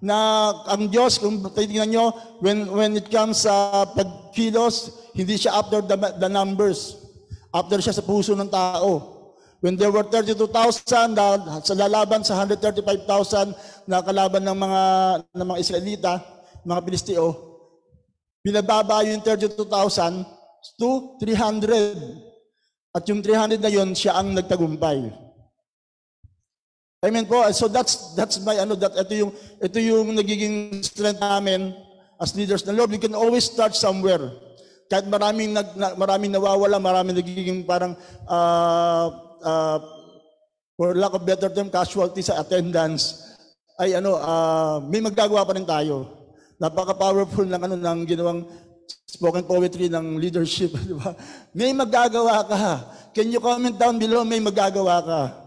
Na 0.00 0.52
ang 0.68 0.88
Diyos, 0.92 1.16
kung 1.16 1.40
titingnan 1.52 1.88
niyo, 1.88 2.12
when, 2.44 2.68
when 2.68 2.92
it 2.96 3.08
comes 3.08 3.44
sa 3.48 3.72
uh, 3.72 3.84
pagkilos, 3.96 4.92
hindi 5.16 5.40
siya 5.40 5.56
after 5.56 5.80
the, 5.80 5.96
the 6.20 6.28
numbers. 6.28 7.00
After 7.52 7.80
siya 7.80 7.96
sa 7.96 8.04
puso 8.04 8.36
ng 8.36 8.52
tao. 8.52 9.16
When 9.64 9.80
there 9.80 9.88
were 9.88 10.04
32,000 10.04 11.16
na 11.16 11.40
sa 11.64 11.72
lalaban 11.72 12.20
sa 12.20 12.36
135,000 12.36 13.88
na 13.88 14.04
kalaban 14.04 14.44
ng 14.44 14.58
mga 14.58 14.82
ng 15.32 15.46
mga 15.48 15.60
Israelita, 15.64 16.12
mga 16.60 16.80
Pilisteo, 16.84 17.26
pinababa 18.44 19.00
yung 19.08 19.24
32,000 19.24 20.36
to 20.76 21.16
300. 21.18 22.94
At 22.96 23.04
yung 23.08 23.24
300 23.24 23.60
na 23.60 23.72
yon 23.72 23.96
siya 23.96 24.20
ang 24.20 24.36
nagtagumpay. 24.36 25.25
Amen 27.04 27.28
po. 27.28 27.44
So 27.52 27.68
that's 27.68 28.16
that's 28.16 28.40
my 28.40 28.56
ano 28.56 28.72
that 28.80 28.96
ito 28.96 29.12
yung 29.12 29.32
ito 29.60 29.76
yung 29.76 30.16
nagiging 30.16 30.80
strength 30.80 31.20
namin 31.20 31.76
as 32.16 32.32
leaders 32.32 32.64
ng 32.64 32.72
Lord. 32.72 32.88
We 32.88 33.00
can 33.02 33.12
always 33.12 33.44
start 33.44 33.76
somewhere. 33.76 34.32
Kahit 34.88 35.04
maraming 35.10 35.52
nag, 35.52 35.76
na, 35.76 35.92
maraming 35.98 36.32
nawawala, 36.32 36.80
maraming 36.80 37.18
nagiging 37.18 37.66
parang 37.68 37.98
uh, 38.24 39.06
uh, 39.42 39.78
for 40.78 40.96
lack 40.96 41.12
of 41.12 41.26
better 41.26 41.52
term, 41.52 41.68
casualty 41.68 42.22
sa 42.22 42.40
attendance, 42.40 43.34
ay 43.76 43.98
ano, 43.98 44.16
uh, 44.16 44.80
may 44.80 45.04
magagawa 45.04 45.44
pa 45.44 45.52
rin 45.52 45.68
tayo. 45.68 46.16
Napaka-powerful 46.56 47.44
ng 47.44 47.60
ano 47.60 47.76
ng 47.76 47.98
ginawang 48.08 48.40
spoken 49.04 49.44
poetry 49.44 49.92
ng 49.92 50.16
leadership, 50.16 50.72
di 50.88 50.96
ba? 50.96 51.12
May 51.52 51.76
magagawa 51.76 52.40
ka. 52.46 52.60
Can 53.12 53.28
you 53.28 53.42
comment 53.42 53.76
down 53.76 54.00
below, 54.00 54.24
may 54.24 54.40
magagawa 54.40 55.04
ka? 55.04 55.45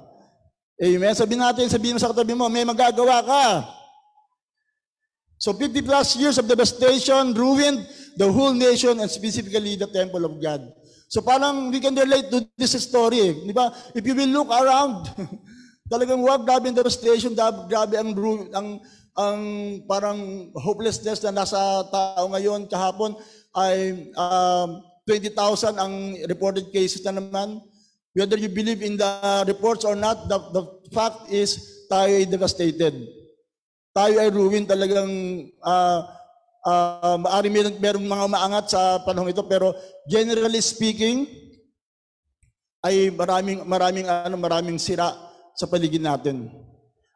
Amen. 0.79 1.11
Sabihin 1.11 1.43
natin, 1.43 1.67
sabihin 1.67 1.95
mo 1.95 1.99
sa 1.99 2.15
katabi 2.15 2.31
mo, 2.31 2.47
may 2.47 2.63
magagawa 2.63 3.19
ka. 3.19 3.45
So 5.35 5.51
50 5.51 5.83
plus 5.83 6.15
years 6.15 6.39
of 6.39 6.47
devastation 6.47 7.35
ruined 7.35 7.83
the 8.15 8.27
whole 8.27 8.55
nation 8.55 8.99
and 8.99 9.11
specifically 9.11 9.75
the 9.75 9.87
temple 9.87 10.23
of 10.23 10.39
God. 10.39 10.63
So 11.11 11.19
parang 11.19 11.71
we 11.71 11.83
can 11.83 11.95
relate 11.95 12.31
to 12.31 12.47
this 12.55 12.79
story. 12.79 13.35
Di 13.43 13.51
ba? 13.51 13.71
If 13.91 14.07
you 14.07 14.15
will 14.15 14.31
look 14.43 14.51
around, 14.51 15.07
talagang 15.91 16.23
wag 16.23 16.47
grabe 16.47 16.71
ang 16.71 16.75
devastation, 16.79 17.35
grabe 17.35 17.99
ang, 17.99 18.15
ang, 18.55 18.67
ang 19.19 19.39
parang 19.83 20.51
hopelessness 20.55 21.19
na 21.27 21.43
nasa 21.43 21.59
tao 21.91 22.23
ngayon. 22.31 22.71
Kahapon 22.71 23.19
ay 23.51 24.07
um, 24.15 24.79
20,000 25.07 25.75
ang 25.75 25.93
reported 26.27 26.71
cases 26.71 27.03
na 27.03 27.19
naman. 27.19 27.63
Whether 28.19 28.35
you 28.35 28.51
believe 28.51 28.83
in 28.83 28.99
the 28.99 29.47
reports 29.47 29.87
or 29.87 29.95
not, 29.95 30.27
the, 30.27 30.43
the 30.51 30.63
fact 30.91 31.31
is 31.31 31.55
tayo 31.87 32.19
ay 32.19 32.27
devastated 32.27 32.91
tayo 33.99 34.15
ay 34.21 34.29
ruin 34.29 34.63
talagang 34.63 35.11
uh, 35.59 35.99
uh, 36.63 37.17
maari 37.19 37.49
meron, 37.49 37.75
merong 37.81 38.05
mga 38.05 38.25
maangat 38.29 38.65
sa 38.71 38.81
panahon 39.03 39.33
ito 39.33 39.43
pero 39.43 39.73
generally 40.05 40.61
speaking 40.61 41.25
ay 42.85 43.11
maraming 43.11 43.59
maraming 43.67 44.07
ano 44.07 44.39
maraming 44.39 44.79
sira 44.79 45.11
sa 45.57 45.67
paligid 45.67 45.99
natin. 45.99 46.47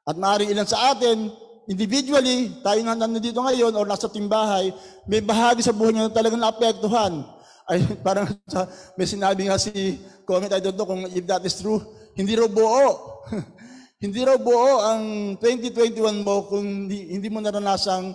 At 0.04 0.20
maaaring 0.20 0.52
ilan 0.52 0.68
sa 0.68 0.92
atin 0.92 1.32
individually 1.72 2.52
tayo 2.60 2.84
na 2.84 3.00
nandito 3.00 3.40
ngayon 3.40 3.72
o 3.72 3.88
nasa 3.88 4.12
timbahay 4.12 4.76
may 5.08 5.24
bahagi 5.24 5.64
sa 5.64 5.72
buhay 5.72 5.96
niya 5.96 6.12
na 6.12 6.12
talagang 6.12 6.42
naapektuhan. 6.42 7.24
Ay 7.64 7.80
parang 8.04 8.28
sa, 8.48 8.68
may 9.00 9.08
sinabi 9.08 9.48
nga 9.48 9.56
si 9.56 10.00
comment 10.28 10.52
I 10.52 10.60
don't 10.60 10.76
know 10.76 10.88
kung 10.88 11.08
if 11.08 11.24
that 11.28 11.44
is 11.48 11.56
true, 11.60 11.80
hindi 12.14 12.36
raw 12.36 12.48
buo. 12.48 12.88
Hindi 14.04 14.20
raw 14.20 14.36
buo 14.36 14.84
ang 14.84 15.40
2021 15.40 16.28
mo 16.28 16.44
kung 16.52 16.92
hindi, 16.92 17.08
hindi 17.16 17.32
mo 17.32 17.40
naranasang 17.40 18.12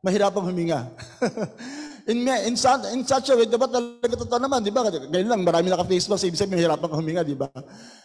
mahirapang 0.00 0.48
huminga. 0.48 0.88
in, 2.08 2.24
in, 2.24 2.56
in 2.56 3.02
such 3.04 3.28
a 3.28 3.36
way, 3.36 3.44
diba 3.44 3.68
talaga 3.68 4.16
totoo 4.16 4.40
naman, 4.40 4.62
di 4.62 4.72
ba? 4.72 4.86
Ngayon 4.86 5.28
lang, 5.28 5.42
marami 5.44 5.68
naka-Facebook, 5.68 6.16
sa 6.16 6.24
ibig 6.24 6.40
sabihin, 6.40 6.64
mahirapan 6.64 6.88
ka 6.88 6.96
huminga, 6.96 7.22
di 7.26 7.36
ba? 7.36 7.52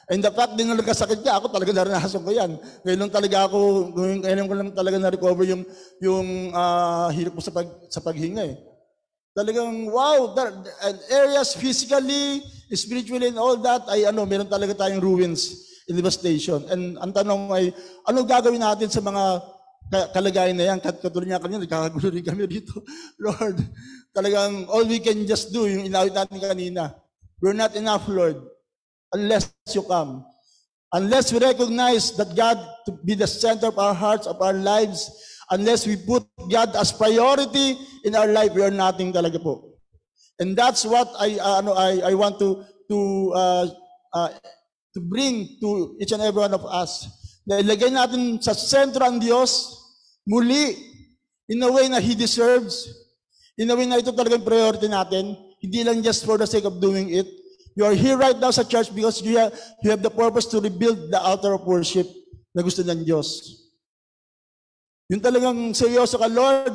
And 0.09 0.19
the 0.19 0.33
fact 0.33 0.57
din 0.57 0.73
na 0.73 0.75
nagkasakit 0.75 1.21
ka, 1.21 1.39
ako 1.39 1.53
talaga 1.53 1.71
naranasan 1.71 2.19
ko 2.19 2.35
yan. 2.35 2.57
Ngayon 2.83 2.99
lang 2.99 3.13
talaga 3.13 3.37
ako, 3.47 3.57
ngayon, 3.95 4.47
ko 4.49 4.53
lang 4.57 4.69
talaga 4.73 4.97
na-recover 4.99 5.45
yung, 5.47 5.63
yung 6.01 6.27
ah, 6.51 7.07
hirap 7.13 7.37
ko 7.37 7.41
sa, 7.45 7.53
pag, 7.53 7.69
sa 7.87 8.03
paghinga 8.03 8.43
eh. 8.43 8.57
Talagang, 9.31 9.87
wow, 9.87 10.35
and 10.83 10.99
areas 11.07 11.55
physically, 11.55 12.43
spiritually, 12.75 13.31
and 13.31 13.39
all 13.39 13.55
that, 13.63 13.87
ay 13.87 14.03
ano, 14.03 14.27
meron 14.27 14.51
talaga 14.51 14.75
tayong 14.75 14.99
ruins 14.99 15.71
in 15.87 15.95
devastation. 15.95 16.67
And 16.67 16.99
ang 16.99 17.15
tanong 17.15 17.47
ay, 17.55 17.71
ano 18.03 18.27
gagawin 18.27 18.59
natin 18.59 18.91
sa 18.91 18.99
mga 18.99 19.23
ka- 19.87 20.09
kalagayan 20.11 20.55
na 20.59 20.75
yan? 20.75 20.79
Kat- 20.83 20.99
Katulad 20.99 21.31
niya 21.31 21.39
kanina, 21.39 21.63
nagkakagulo 21.63 22.11
rin 22.11 22.27
kami 22.27 22.43
dito. 22.59 22.83
Lord, 23.23 23.55
talagang 24.11 24.67
all 24.67 24.83
we 24.83 24.99
can 24.99 25.23
just 25.23 25.55
do, 25.55 25.63
yung 25.63 25.87
inawit 25.87 26.11
natin 26.11 26.35
kanina, 26.35 26.91
we're 27.39 27.55
not 27.55 27.71
enough, 27.79 28.03
Lord, 28.11 28.35
unless 29.15 29.47
you 29.71 29.83
come. 29.87 30.27
Unless 30.91 31.31
we 31.31 31.39
recognize 31.39 32.11
that 32.19 32.35
God 32.35 32.59
to 32.83 32.91
be 33.07 33.15
the 33.15 33.27
center 33.27 33.71
of 33.71 33.79
our 33.79 33.95
hearts, 33.95 34.27
of 34.27 34.35
our 34.43 34.51
lives, 34.51 35.07
unless 35.51 35.85
we 35.85 35.99
put 35.99 36.23
God 36.49 36.73
as 36.75 36.91
priority 36.91 37.77
in 38.03 38.15
our 38.15 38.27
life, 38.27 38.55
we 38.55 38.63
are 38.63 38.73
nothing 38.73 39.13
talaga 39.13 39.37
po. 39.43 39.75
And 40.39 40.57
that's 40.57 40.87
what 40.87 41.11
I 41.19 41.37
uh, 41.37 41.61
ano 41.61 41.77
I 41.77 42.11
I 42.11 42.13
want 42.17 42.39
to 42.41 42.65
to 42.89 42.97
uh, 43.35 43.65
uh, 44.15 44.29
to 44.95 44.99
bring 44.99 45.61
to 45.61 45.95
each 46.01 46.15
and 46.15 46.23
every 46.23 46.41
one 46.41 46.55
of 46.55 46.65
us. 46.65 47.05
Na 47.45 47.61
ilagay 47.61 47.93
natin 47.93 48.41
sa 48.41 48.57
sentro 48.57 49.05
ang 49.05 49.21
Diyos 49.21 49.77
muli 50.25 50.73
in 51.45 51.61
a 51.61 51.69
way 51.69 51.85
na 51.91 52.01
He 52.01 52.17
deserves. 52.17 52.89
In 53.59 53.69
a 53.69 53.75
way 53.77 53.85
na 53.85 54.01
ito 54.01 54.09
talagang 54.09 54.41
priority 54.41 54.89
natin. 54.89 55.37
Hindi 55.61 55.85
lang 55.85 56.01
just 56.01 56.25
for 56.25 56.41
the 56.41 56.49
sake 56.49 56.65
of 56.65 56.81
doing 56.81 57.13
it. 57.13 57.29
You 57.77 57.85
are 57.85 57.93
here 57.93 58.17
right 58.17 58.35
now 58.35 58.49
sa 58.49 58.65
church 58.65 58.89
because 58.89 59.21
you 59.21 59.37
have, 59.37 59.53
you 59.85 59.93
have 59.93 60.01
the 60.01 60.09
purpose 60.09 60.49
to 60.51 60.59
rebuild 60.59 61.13
the 61.13 61.21
altar 61.21 61.53
of 61.53 61.63
worship 61.63 62.09
na 62.51 62.65
gusto 62.65 62.81
ng 62.81 63.05
Diyos. 63.05 63.60
Yung 65.11 65.19
talagang 65.19 65.75
seryoso 65.75 66.15
ka, 66.15 66.31
Lord, 66.31 66.71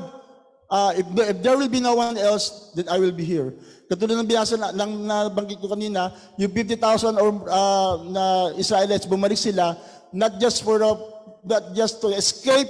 uh, 0.69 0.93
if, 0.93 1.09
if 1.33 1.37
there 1.41 1.57
will 1.57 1.73
be 1.73 1.81
no 1.81 1.97
one 1.97 2.21
else, 2.21 2.77
then 2.77 2.85
I 2.85 3.01
will 3.01 3.17
be 3.17 3.25
here. 3.25 3.57
Katulad 3.89 4.21
ng 4.21 4.29
binasa 4.29 4.61
na, 4.61 4.77
lang 4.77 4.93
nabanggit 5.09 5.57
ko 5.57 5.73
kanina, 5.73 6.13
yung 6.37 6.53
50,000 6.53 7.17
or 7.17 7.33
uh, 7.49 7.95
na 8.13 8.25
Israelites, 8.61 9.09
bumalik 9.09 9.41
sila, 9.41 9.73
not 10.13 10.37
just 10.37 10.61
for 10.61 10.85
uh, 10.85 11.01
not 11.49 11.73
just 11.73 12.05
to 12.05 12.13
escape 12.13 12.69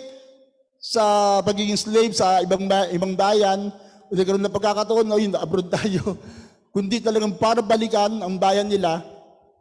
sa 0.78 1.40
pagiging 1.42 1.74
slave 1.74 2.14
sa 2.14 2.44
ibang 2.46 2.70
ba- 2.70 2.86
ibang 2.94 3.18
bayan, 3.18 3.74
nagkaroon 4.14 4.44
ng 4.46 4.54
pagkakataon, 4.54 5.02
no, 5.02 5.18
yun, 5.18 5.34
abroad 5.34 5.66
tayo, 5.66 6.14
kundi 6.76 7.02
talagang 7.02 7.34
para 7.34 7.58
balikan 7.58 8.22
ang 8.22 8.38
bayan 8.38 8.70
nila 8.70 9.02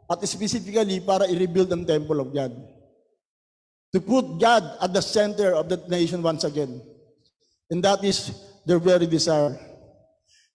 at 0.06 0.22
specifically 0.22 1.02
para 1.02 1.26
i-rebuild 1.26 1.66
ang 1.74 1.82
temple 1.82 2.22
of 2.22 2.30
God. 2.30 2.75
To 3.94 4.00
put 4.00 4.40
God 4.40 4.64
at 4.82 4.92
the 4.92 5.00
center 5.00 5.54
of 5.54 5.68
the 5.68 5.78
nation 5.88 6.22
once 6.22 6.44
again. 6.44 6.82
And 7.70 7.82
that 7.84 8.02
is 8.04 8.34
their 8.66 8.78
very 8.78 9.06
desire. 9.06 9.58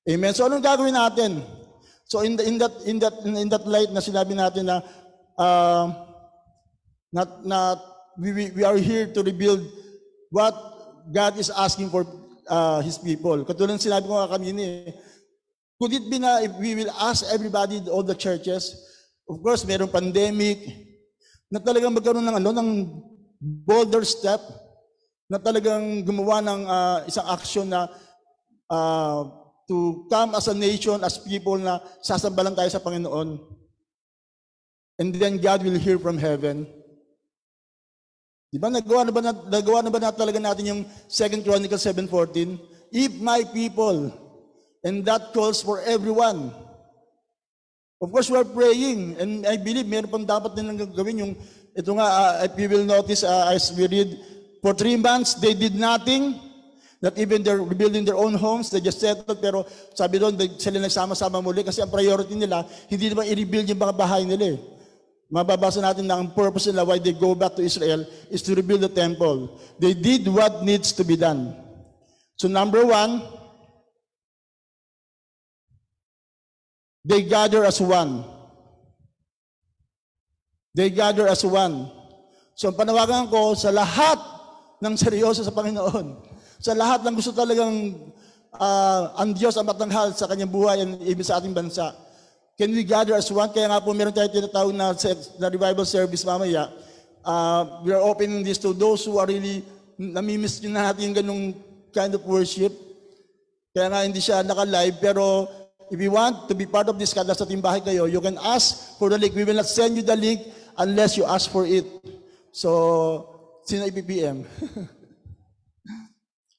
Amen. 0.10 0.34
So 0.34 0.50
anong 0.50 0.63
gagawin 0.63 0.94
natin? 0.94 1.41
So 2.06 2.22
in, 2.22 2.36
the, 2.36 2.44
in 2.44 2.58
that 2.60 2.74
in 2.84 3.00
that 3.00 3.15
in 3.24 3.48
that 3.50 3.63
light 3.63 3.89
na 3.91 4.04
sinabi 4.04 4.36
natin 4.36 4.67
na 4.67 4.84
uh, 5.39 5.88
not 7.13 7.46
not 7.48 7.78
we, 8.20 8.52
we 8.52 8.63
are 8.63 8.78
here 8.78 9.08
to 9.08 9.24
rebuild 9.24 9.63
what 10.30 10.54
God 11.08 11.39
is 11.39 11.50
asking 11.50 11.89
for 11.89 12.04
uh, 12.52 12.82
His 12.84 12.98
people. 12.98 13.48
Katulad 13.48 13.80
sinabi 13.80 14.12
ko 14.12 14.20
nga 14.20 14.36
kanina 14.36 14.60
eh, 14.60 14.94
could 15.80 15.96
it 15.96 16.06
be 16.12 16.20
na 16.20 16.44
if 16.44 16.52
we 16.60 16.76
will 16.76 16.91
ask 17.00 17.26
everybody, 17.32 17.80
all 17.88 18.04
the 18.04 18.13
churches, 18.13 18.76
of 19.26 19.41
course, 19.41 19.65
mayroong 19.65 19.89
pandemic, 19.89 20.62
na 21.50 21.58
talagang 21.58 21.96
magkaroon 21.96 22.28
ng 22.28 22.38
ano, 22.38 22.50
ng 22.54 22.70
bolder 23.41 24.06
step, 24.06 24.38
na 25.25 25.41
talagang 25.41 26.06
gumawa 26.06 26.43
ng 26.45 26.62
ah, 26.69 26.99
isang 27.10 27.25
action 27.25 27.65
na 27.65 27.89
ah, 28.69 29.25
to 29.65 30.06
come 30.12 30.38
as 30.38 30.45
a 30.51 30.54
nation, 30.54 31.01
as 31.01 31.17
people 31.17 31.58
na 31.58 31.82
sasamba 32.06 32.45
lang 32.45 32.56
tayo 32.56 32.69
sa 32.69 32.84
Panginoon. 32.84 33.41
And 35.01 35.10
then 35.17 35.41
God 35.41 35.65
will 35.65 35.80
hear 35.82 35.97
from 35.97 36.21
heaven. 36.21 36.69
Di 38.51 38.60
ba 38.60 38.67
nagawa 38.67 39.08
na 39.08 39.12
ba 39.15 39.21
na, 39.23 39.32
nagawa 39.32 39.80
na 39.80 39.89
ba 39.89 39.97
na 40.04 40.12
talaga 40.12 40.38
natin 40.38 40.67
yung 40.67 40.82
2 41.08 41.41
Chronicles 41.41 41.88
7:14? 41.88 42.60
If 42.91 43.15
my 43.23 43.47
people 43.47 44.12
and 44.84 45.06
that 45.06 45.32
calls 45.32 45.63
for 45.63 45.80
everyone. 45.82 46.51
Of 48.01 48.12
course, 48.12 48.27
we 48.34 48.38
are 48.38 48.45
praying 48.45 49.15
and 49.21 49.45
I 49.45 49.56
believe 49.56 49.86
meron 49.86 50.10
pang 50.12 50.25
dapat 50.25 50.58
din 50.58 50.67
lang 50.67 50.77
gawin 50.91 51.21
yung 51.21 51.34
ito 51.76 51.92
nga 51.96 52.08
uh, 52.08 52.34
if 52.46 52.54
you 52.58 52.68
will 52.68 52.88
notice 52.88 53.24
uh, 53.24 53.52
as 53.54 53.72
we 53.76 53.88
read 53.88 54.20
for 54.60 54.76
three 54.76 55.00
months 55.00 55.40
they 55.40 55.56
did 55.56 55.76
nothing 55.76 56.36
not 57.02 57.18
even 57.18 57.42
they're 57.42 57.64
rebuilding 57.64 58.06
their 58.06 58.20
own 58.20 58.36
homes 58.36 58.70
they 58.70 58.84
just 58.84 59.00
settled 59.00 59.40
pero 59.40 59.64
sabi 59.96 60.20
doon 60.20 60.36
sila 60.60 60.84
nagsama-sama 60.84 61.40
muli 61.40 61.64
kasi 61.64 61.80
ang 61.80 61.90
priority 61.90 62.36
nila 62.36 62.68
hindi 62.92 63.10
naman 63.10 63.26
i-rebuild 63.26 63.68
yung 63.72 63.82
mga 63.82 63.96
bahay 63.96 64.24
nila 64.28 64.56
eh 64.56 64.60
Mababasa 65.32 65.80
natin 65.80 66.12
na 66.12 66.20
ang 66.20 66.36
purpose 66.36 66.68
nila 66.68 66.84
why 66.84 67.00
they 67.00 67.16
go 67.16 67.32
back 67.32 67.56
to 67.56 67.64
Israel 67.64 68.04
is 68.28 68.44
to 68.44 68.52
rebuild 68.52 68.84
the 68.84 68.92
temple. 68.92 69.64
They 69.80 69.96
did 69.96 70.28
what 70.28 70.68
needs 70.68 70.92
to 71.00 71.08
be 71.08 71.16
done. 71.16 71.56
So 72.36 72.52
number 72.52 72.84
one, 72.84 73.24
they 77.08 77.24
gather 77.24 77.64
as 77.64 77.80
one. 77.80 78.28
They 80.72 80.88
gather 80.88 81.28
as 81.28 81.44
one. 81.44 81.92
So 82.56 82.72
ang 82.72 82.80
panawagan 82.80 83.28
ko 83.28 83.56
sa 83.60 83.76
lahat 83.76 84.20
ng 84.80 84.96
seryoso 84.96 85.44
sa 85.44 85.52
Panginoon, 85.52 86.16
sa 86.64 86.72
lahat 86.72 87.04
ng 87.04 87.16
gusto 87.16 87.36
talagang 87.36 87.96
ah, 88.56 89.12
ang 89.20 89.36
Diyos 89.36 89.56
ang 89.60 89.68
matanghal 89.68 90.16
sa 90.16 90.32
kanyang 90.32 90.52
buhay 90.52 90.78
and 90.80 90.92
ibig 91.04 91.28
sa 91.28 91.44
ating 91.44 91.52
bansa, 91.52 91.92
can 92.56 92.72
we 92.72 92.88
gather 92.88 93.18
as 93.18 93.28
one? 93.28 93.52
Kaya 93.52 93.68
nga 93.68 93.84
po 93.84 93.92
meron 93.92 94.16
tayo 94.16 94.32
tinatawag 94.32 94.72
na, 94.72 94.96
na 95.42 95.48
revival 95.52 95.84
service 95.84 96.24
mamaya. 96.24 96.72
Uh, 97.22 97.82
we 97.86 97.94
are 97.94 98.02
opening 98.02 98.42
this 98.42 98.58
to 98.58 98.74
those 98.74 99.06
who 99.06 99.22
are 99.22 99.30
really, 99.30 99.62
namimiss 100.00 100.58
nyo 100.64 100.74
na 100.74 100.90
natin 100.90 101.12
yung 101.12 101.18
ganung 101.18 101.44
kind 101.94 102.16
of 102.16 102.24
worship. 102.26 102.74
Kaya 103.76 103.92
nga 103.92 104.00
hindi 104.08 104.24
siya 104.24 104.42
naka-live, 104.42 104.98
pero 105.04 105.46
if 105.92 106.00
you 106.00 106.14
want 106.14 106.48
to 106.48 106.56
be 106.56 106.66
part 106.66 106.88
of 106.90 106.98
this, 106.98 107.14
kada 107.14 107.36
sa 107.36 107.46
timbahay 107.46 107.84
kayo, 107.84 108.08
you 108.10 108.22
can 108.24 108.40
ask 108.42 108.98
for 108.98 109.12
the 109.12 109.20
link. 109.20 109.36
We 109.36 109.44
will 109.44 109.60
not 109.60 109.70
send 109.70 110.00
you 110.00 110.06
the 110.06 110.18
link 110.18 110.42
unless 110.82 111.15
you 111.15 111.26
ask 111.30 111.54
for 111.54 111.63
it. 111.70 111.86
So, 112.52 113.30
sino 113.65 113.86
ipipm? 113.86 114.44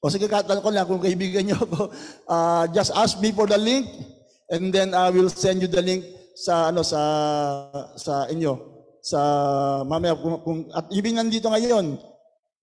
O 0.03 0.11
sige, 0.11 0.27
katanong 0.27 0.59
ko 0.59 0.67
lang 0.67 0.83
kung 0.83 0.99
kaibigan 0.99 1.47
niyo 1.47 1.55
ako, 1.63 1.87
ah, 2.27 2.67
just 2.75 2.91
ask 2.91 3.23
me 3.23 3.31
for 3.31 3.47
the 3.47 3.55
link 3.55 3.87
and 4.51 4.67
then 4.67 4.91
I 4.91 5.07
will 5.07 5.31
send 5.31 5.63
you 5.63 5.71
the 5.71 5.79
link 5.79 6.03
sa 6.35 6.75
ano 6.75 6.83
sa 6.83 6.99
sa 7.95 8.27
inyo. 8.27 8.51
Sa 8.99 9.19
mamaya 9.87 10.11
kung, 10.19 10.43
kung 10.43 10.59
at 10.75 10.91
even 10.91 11.15
nandito 11.15 11.47
ngayon 11.47 11.95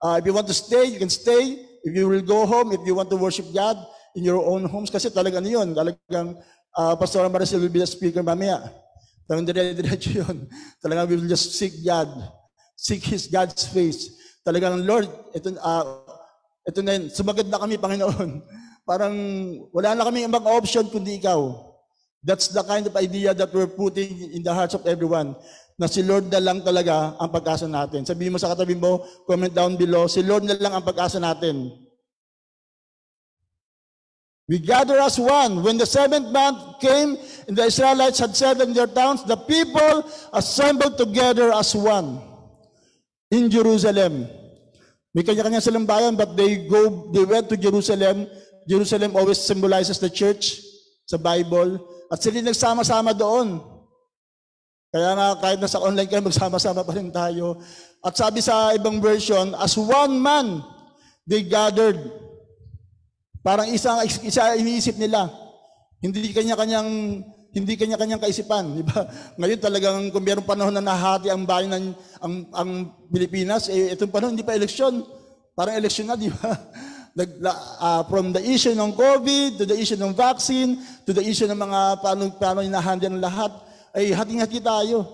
ah, 0.05 0.21
if 0.21 0.25
you 0.29 0.37
want 0.37 0.53
to 0.53 0.57
stay 0.57 0.93
you 0.93 1.01
can 1.01 1.09
stay. 1.09 1.65
If 1.81 1.97
you 1.97 2.13
will 2.13 2.21
go 2.21 2.45
home 2.45 2.77
if 2.77 2.85
you 2.85 2.93
want 2.93 3.09
to 3.09 3.17
worship 3.17 3.49
God 3.57 3.81
in 4.13 4.21
your 4.21 4.45
own 4.45 4.69
homes 4.69 4.93
kasi 4.93 5.09
talaga 5.09 5.41
ano 5.41 5.49
yun. 5.49 5.73
Talagang 5.73 6.37
ah, 6.77 6.93
Pastor 6.93 7.25
Maricel 7.33 7.65
will 7.65 7.73
be 7.73 7.81
the 7.81 7.89
speaker 7.89 8.21
mamaya 8.21 8.69
talagang 9.31 9.47
dire-diretso 9.47 10.11
yun 10.11 10.51
talagang 10.83 11.07
we 11.07 11.15
will 11.15 11.31
just 11.31 11.55
seek 11.55 11.79
God 11.87 12.11
seek 12.75 13.07
His 13.07 13.31
God's 13.31 13.71
face 13.71 14.11
talagang 14.43 14.83
Lord 14.83 15.07
ito 15.31 15.55
ah, 15.63 16.03
ito 16.71 16.85
na 16.85 16.97
yun, 16.97 17.09
sumagot 17.09 17.49
na 17.49 17.59
kami, 17.59 17.81
Panginoon. 17.81 18.45
Parang 18.89 19.15
wala 19.73 19.97
na 19.97 20.05
kami 20.05 20.27
ibang 20.27 20.47
option 20.47 20.87
kundi 20.87 21.19
ikaw. 21.19 21.51
That's 22.21 22.53
the 22.53 22.61
kind 22.63 22.85
of 22.85 22.93
idea 23.01 23.33
that 23.33 23.49
we're 23.51 23.71
putting 23.71 24.37
in 24.37 24.45
the 24.45 24.53
hearts 24.53 24.77
of 24.77 24.85
everyone. 24.85 25.33
Na 25.81 25.89
si 25.89 26.05
Lord 26.05 26.29
na 26.29 26.37
lang 26.37 26.61
talaga 26.61 27.17
ang 27.17 27.33
pag-asa 27.33 27.65
natin. 27.65 28.05
Sabihin 28.05 28.37
mo 28.37 28.39
sa 28.39 28.53
katabi 28.53 28.77
mo, 28.77 29.01
comment 29.25 29.49
down 29.49 29.81
below, 29.81 30.05
si 30.05 30.21
Lord 30.21 30.45
na 30.45 30.53
lang 30.61 30.77
ang 30.77 30.85
pag-asa 30.85 31.17
natin. 31.17 31.73
We 34.51 34.59
gather 34.59 34.99
as 34.99 35.15
one. 35.15 35.63
When 35.63 35.79
the 35.79 35.87
seventh 35.87 36.35
month 36.35 36.83
came 36.83 37.15
and 37.47 37.55
the 37.55 37.71
Israelites 37.71 38.19
had 38.19 38.35
settled 38.35 38.67
in 38.67 38.75
their 38.75 38.91
towns, 38.91 39.23
the 39.23 39.39
people 39.39 40.03
assembled 40.35 40.99
together 40.99 41.55
as 41.55 41.71
one 41.79 42.19
in 43.31 43.47
Jerusalem. 43.47 44.27
May 45.15 45.23
kanya-kanya 45.23 45.63
silang 45.63 45.87
bayan, 45.87 46.19
but 46.19 46.35
they 46.35 46.67
go, 46.67 47.15
they 47.15 47.23
went 47.23 47.47
to 47.47 47.55
Jerusalem. 47.55 48.27
Jerusalem 48.67 49.15
always 49.15 49.39
symbolizes 49.39 50.03
the 50.03 50.11
church 50.11 50.59
sa 51.07 51.15
Bible. 51.15 51.79
At 52.11 52.19
sila 52.19 52.43
nagsama-sama 52.43 53.15
doon. 53.15 53.63
Kaya 54.91 55.15
nga, 55.15 55.29
kahit 55.39 55.63
nasa 55.63 55.79
online 55.79 56.11
kayo, 56.11 56.27
magsama-sama 56.27 56.83
pa 56.83 56.91
rin 56.99 57.15
tayo. 57.15 57.63
At 58.03 58.19
sabi 58.19 58.43
sa 58.43 58.75
ibang 58.75 58.99
version, 58.99 59.55
as 59.55 59.79
one 59.79 60.19
man, 60.19 60.59
they 61.23 61.47
gathered. 61.47 62.30
Parang 63.41 63.69
isang 63.73 64.01
isa 64.05 64.53
iniisip 64.57 65.01
nila. 65.01 65.29
Hindi 66.01 66.33
kanya-kanyang 66.33 66.89
hindi 67.51 67.75
kanya-kanyang 67.75 68.23
kaisipan, 68.23 68.79
di 68.79 68.85
ba? 68.87 69.11
Ngayon 69.41 69.61
talagang 69.61 69.99
kung 70.15 70.23
mayroong 70.23 70.47
panahon 70.47 70.71
na 70.71 70.85
nahati 70.85 71.27
ang 71.35 71.43
bayan 71.43 71.75
ng 71.75 71.87
ang, 72.23 72.35
ang 72.55 72.71
Pilipinas, 73.11 73.67
eh, 73.67 73.91
itong 73.91 74.13
panahon 74.13 74.39
hindi 74.39 74.47
pa 74.47 74.55
eleksyon. 74.55 75.03
Parang 75.59 75.75
eleksyon 75.75 76.07
na, 76.07 76.15
di 76.15 76.31
ba? 76.31 76.55
Nag, 77.19 77.31
uh, 77.43 78.07
from 78.07 78.31
the 78.31 78.39
issue 78.39 78.71
ng 78.71 78.95
COVID, 78.95 79.59
to 79.59 79.65
the 79.67 79.75
issue 79.75 79.99
ng 79.99 80.15
vaccine, 80.15 80.79
to 81.03 81.11
the 81.11 81.27
issue 81.27 81.51
ng 81.51 81.59
mga 81.59 81.99
paano, 81.99 82.31
paano 82.39 82.63
inahandle 82.63 83.11
ng 83.11 83.19
lahat, 83.19 83.51
ay 83.99 84.15
hating-hati 84.15 84.63
tayo. 84.63 85.11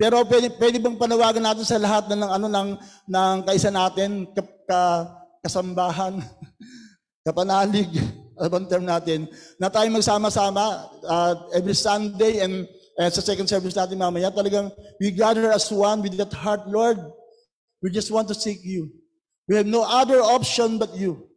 Pero 0.00 0.24
pwede, 0.24 0.48
pwede 0.56 0.80
bang 0.80 0.96
panawagan 0.96 1.44
natin 1.44 1.62
sa 1.68 1.76
lahat 1.76 2.08
ng 2.08 2.24
ano 2.24 2.46
ng 2.48 2.68
ng 3.04 3.36
kaisa 3.44 3.68
natin, 3.68 4.26
ka, 4.32 4.42
ka, 4.64 4.80
kasambahan, 5.44 6.18
kapanalig, 7.26 7.90
ano 8.38 8.48
bang 8.52 8.66
term 8.68 8.84
natin, 8.84 9.26
na 9.58 9.72
tayo 9.72 9.88
magsama-sama 9.90 10.86
uh, 11.08 11.34
every 11.56 11.74
Sunday 11.74 12.44
and 12.44 12.68
uh, 13.00 13.10
sa 13.10 13.24
second 13.24 13.48
service 13.48 13.74
natin 13.74 13.98
mamaya, 13.98 14.30
talagang 14.30 14.70
we 15.00 15.10
gather 15.10 15.50
as 15.50 15.66
one 15.72 16.04
with 16.04 16.14
that 16.14 16.32
heart, 16.32 16.68
Lord. 16.68 17.00
We 17.82 17.90
just 17.90 18.12
want 18.12 18.28
to 18.32 18.36
seek 18.36 18.64
you. 18.64 18.88
We 19.48 19.56
have 19.60 19.68
no 19.68 19.84
other 19.84 20.24
option 20.24 20.80
but 20.80 20.96
you. 20.96 21.28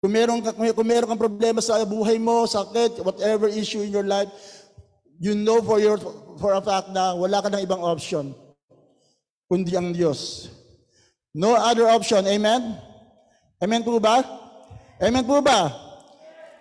Kung 0.00 0.16
meron, 0.16 0.40
ka, 0.40 0.56
kung 0.56 0.88
meron 0.88 1.12
kang 1.12 1.20
problema 1.20 1.60
sa 1.60 1.84
buhay 1.84 2.16
mo, 2.16 2.48
sakit, 2.48 3.04
whatever 3.04 3.52
issue 3.52 3.84
in 3.84 3.92
your 3.92 4.08
life, 4.08 4.32
you 5.20 5.36
know 5.36 5.60
for 5.60 5.76
your 5.76 6.00
for 6.40 6.56
a 6.56 6.62
fact 6.64 6.88
na 6.96 7.12
wala 7.12 7.44
ka 7.44 7.52
ng 7.52 7.60
ibang 7.60 7.84
option 7.84 8.32
kundi 9.50 9.74
ang 9.74 9.90
Diyos. 9.90 10.46
No 11.34 11.58
other 11.58 11.90
option. 11.90 12.22
Amen? 12.30 12.78
Amen 13.60 13.84
po 13.84 14.00
ba? 14.00 14.24
Amen 14.96 15.20
po 15.20 15.36
ba? 15.44 15.68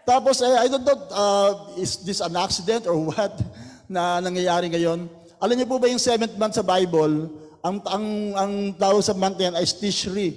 Tapos, 0.03 0.43
eh, 0.43 0.51
I 0.51 0.67
don't 0.67 0.83
know, 0.83 0.99
uh, 1.15 1.51
is 1.79 2.03
this 2.03 2.19
an 2.19 2.35
accident 2.35 2.83
or 2.91 2.99
what 3.07 3.39
na 3.87 4.19
nangyayari 4.19 4.67
ngayon? 4.67 5.07
Alam 5.39 5.55
niyo 5.55 5.67
po 5.71 5.79
ba 5.79 5.87
yung 5.87 6.01
seventh 6.01 6.35
month 6.35 6.59
sa 6.59 6.65
Bible, 6.67 7.31
ang, 7.63 7.79
ang, 7.87 8.05
ang 8.35 8.53
tawag 8.75 8.99
sa 8.99 9.15
month 9.15 9.39
yan 9.39 9.55
ay 9.55 9.63
Tishri. 9.63 10.35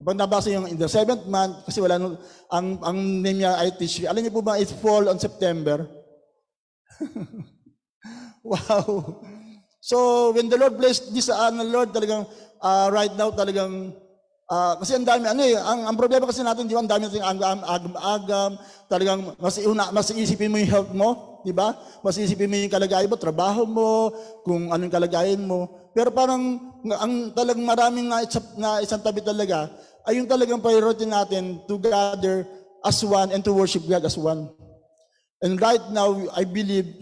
Pag 0.00 0.16
nabasa 0.16 0.48
yung 0.48 0.64
in 0.64 0.80
the 0.80 0.88
seventh 0.88 1.28
month, 1.28 1.68
kasi 1.68 1.84
wala 1.84 2.00
nung, 2.00 2.16
ang, 2.48 2.80
ang 2.80 2.98
name 3.20 3.44
niya 3.44 3.60
ay 3.60 3.76
Tishri. 3.76 4.08
Alam 4.08 4.24
niyo 4.24 4.32
po 4.32 4.40
ba, 4.40 4.56
it 4.56 4.72
fall 4.80 5.12
on 5.12 5.20
September? 5.20 5.84
wow. 8.48 9.20
So, 9.84 10.32
when 10.32 10.48
the 10.48 10.56
Lord 10.56 10.80
blessed 10.80 11.12
this, 11.12 11.28
uh, 11.28 11.52
the 11.52 11.68
Lord 11.68 11.92
talagang, 11.92 12.24
uh, 12.64 12.88
right 12.88 13.12
now 13.12 13.28
talagang, 13.28 13.92
uh, 14.48 14.74
kasi 14.80 14.96
ang 14.98 15.06
dami, 15.06 15.24
ano 15.28 15.42
eh, 15.44 15.56
ang, 15.56 15.80
ang 15.92 15.96
problema 15.96 16.28
kasi 16.28 16.44
natin, 16.44 16.68
di 16.68 16.74
ba, 16.76 16.82
ang 16.84 16.90
dami 16.90 17.08
natin 17.08 17.24
agam, 17.24 17.58
agam, 17.64 17.94
agam, 17.96 18.50
talagang 18.88 19.20
mas, 19.38 19.56
una, 19.62 19.84
mas 19.92 20.08
isipin 20.12 20.50
mo 20.52 20.56
yung 20.60 20.72
health 20.72 20.92
mo, 20.92 21.40
di 21.44 21.52
ba? 21.52 21.76
Mas 22.00 22.16
isipin 22.16 22.48
mo 22.48 22.56
yung 22.56 22.72
kalagayan 22.72 23.08
mo, 23.08 23.16
trabaho 23.16 23.62
mo, 23.64 23.90
kung 24.42 24.72
anong 24.72 24.92
kalagayan 24.92 25.42
mo. 25.44 25.90
Pero 25.94 26.10
parang, 26.10 26.58
ang 27.00 27.32
talagang 27.32 27.64
maraming 27.64 28.06
na, 28.10 28.24
na 28.58 28.68
isang 28.82 29.00
tabi 29.00 29.24
talaga, 29.24 29.70
ay 30.04 30.20
yung 30.20 30.28
talagang 30.28 30.60
priority 30.60 31.08
natin 31.08 31.64
to 31.64 31.80
gather 31.80 32.44
as 32.84 33.00
one 33.00 33.32
and 33.32 33.40
to 33.40 33.56
worship 33.56 33.80
God 33.88 34.04
as 34.04 34.20
one. 34.20 34.52
And 35.40 35.56
right 35.60 35.80
now, 35.92 36.12
I 36.36 36.44
believe, 36.44 36.92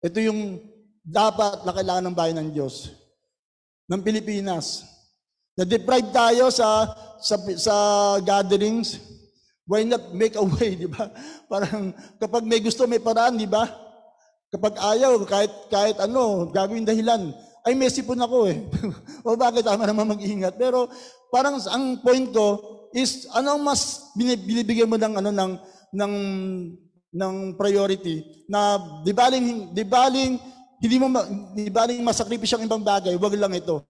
ito 0.00 0.18
yung 0.20 0.60
dapat 1.00 1.64
na 1.64 1.72
kailangan 1.72 2.04
ng 2.08 2.16
bayan 2.16 2.36
ng 2.40 2.50
Diyos, 2.52 2.92
ng 3.88 4.00
Pilipinas. 4.04 4.84
Na-deprive 5.60 6.08
tayo 6.08 6.48
sa, 6.48 6.88
sa, 7.20 7.36
sa 7.60 7.74
gatherings. 8.24 8.96
Why 9.68 9.84
not 9.84 10.16
make 10.16 10.32
a 10.32 10.40
way, 10.40 10.72
di 10.82 10.88
ba? 10.88 11.12
Parang 11.52 11.92
kapag 12.16 12.48
may 12.48 12.64
gusto, 12.64 12.88
may 12.88 12.96
paraan, 12.96 13.36
di 13.36 13.44
ba? 13.44 13.68
Kapag 14.48 14.80
ayaw, 14.80 15.20
kahit, 15.28 15.52
kahit 15.68 15.96
ano, 16.00 16.48
gagawin 16.48 16.88
dahilan. 16.88 17.36
Ay, 17.60 17.76
may 17.76 17.92
sipon 17.92 18.24
ako 18.24 18.48
eh. 18.48 18.56
o 19.28 19.36
bakit 19.36 19.68
tama 19.68 19.84
naman 19.84 20.16
mag-ingat. 20.16 20.56
Pero 20.56 20.88
parang 21.28 21.60
ang 21.68 22.00
point 22.00 22.32
ko 22.32 22.56
is, 22.96 23.28
ano 23.36 23.60
mas 23.60 24.10
binibigyan 24.16 24.88
mo 24.88 24.96
ng, 24.96 25.14
ano, 25.20 25.28
ng, 25.28 25.52
ng, 25.92 26.14
ng 27.12 27.34
priority 27.60 28.24
na 28.48 28.80
di 29.04 29.12
baling, 29.12 29.76
di 29.76 29.84
baling 29.84 30.40
hindi 30.80 30.96
mo 30.96 31.12
di 31.52 31.68
baling 31.68 32.00
masakripisyo 32.00 32.56
ang 32.56 32.64
ibang 32.64 32.80
bagay, 32.80 33.12
wag 33.20 33.36
lang 33.36 33.52
ito. 33.52 33.84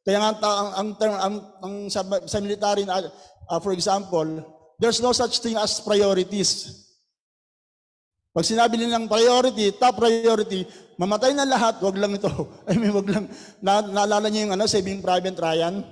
Kaya 0.00 0.18
nga 0.18 0.30
ang 0.32 0.40
ang, 0.40 0.88
ang, 0.96 1.16
ang, 1.20 1.36
ang 1.60 1.74
sa, 1.92 2.00
sa 2.24 2.40
military 2.40 2.88
uh, 2.88 3.60
for 3.60 3.74
example, 3.76 4.40
there's 4.80 5.02
no 5.02 5.12
such 5.12 5.42
thing 5.44 5.58
as 5.58 5.82
priorities. 5.82 6.80
Pag 8.30 8.46
sinabi 8.46 8.78
nilang 8.78 9.10
priority, 9.10 9.74
top 9.74 9.98
priority, 9.98 10.62
mamatay 10.94 11.34
na 11.34 11.42
lahat, 11.42 11.82
wag 11.82 11.98
lang 11.98 12.14
ito. 12.14 12.30
I 12.70 12.78
mean, 12.78 12.94
wag 12.94 13.10
lang. 13.10 13.26
Na, 13.58 13.82
naalala 13.82 14.30
niyo 14.30 14.46
yung 14.46 14.54
ano, 14.54 14.70
Saving 14.70 15.02
Private 15.02 15.34
Ryan? 15.34 15.82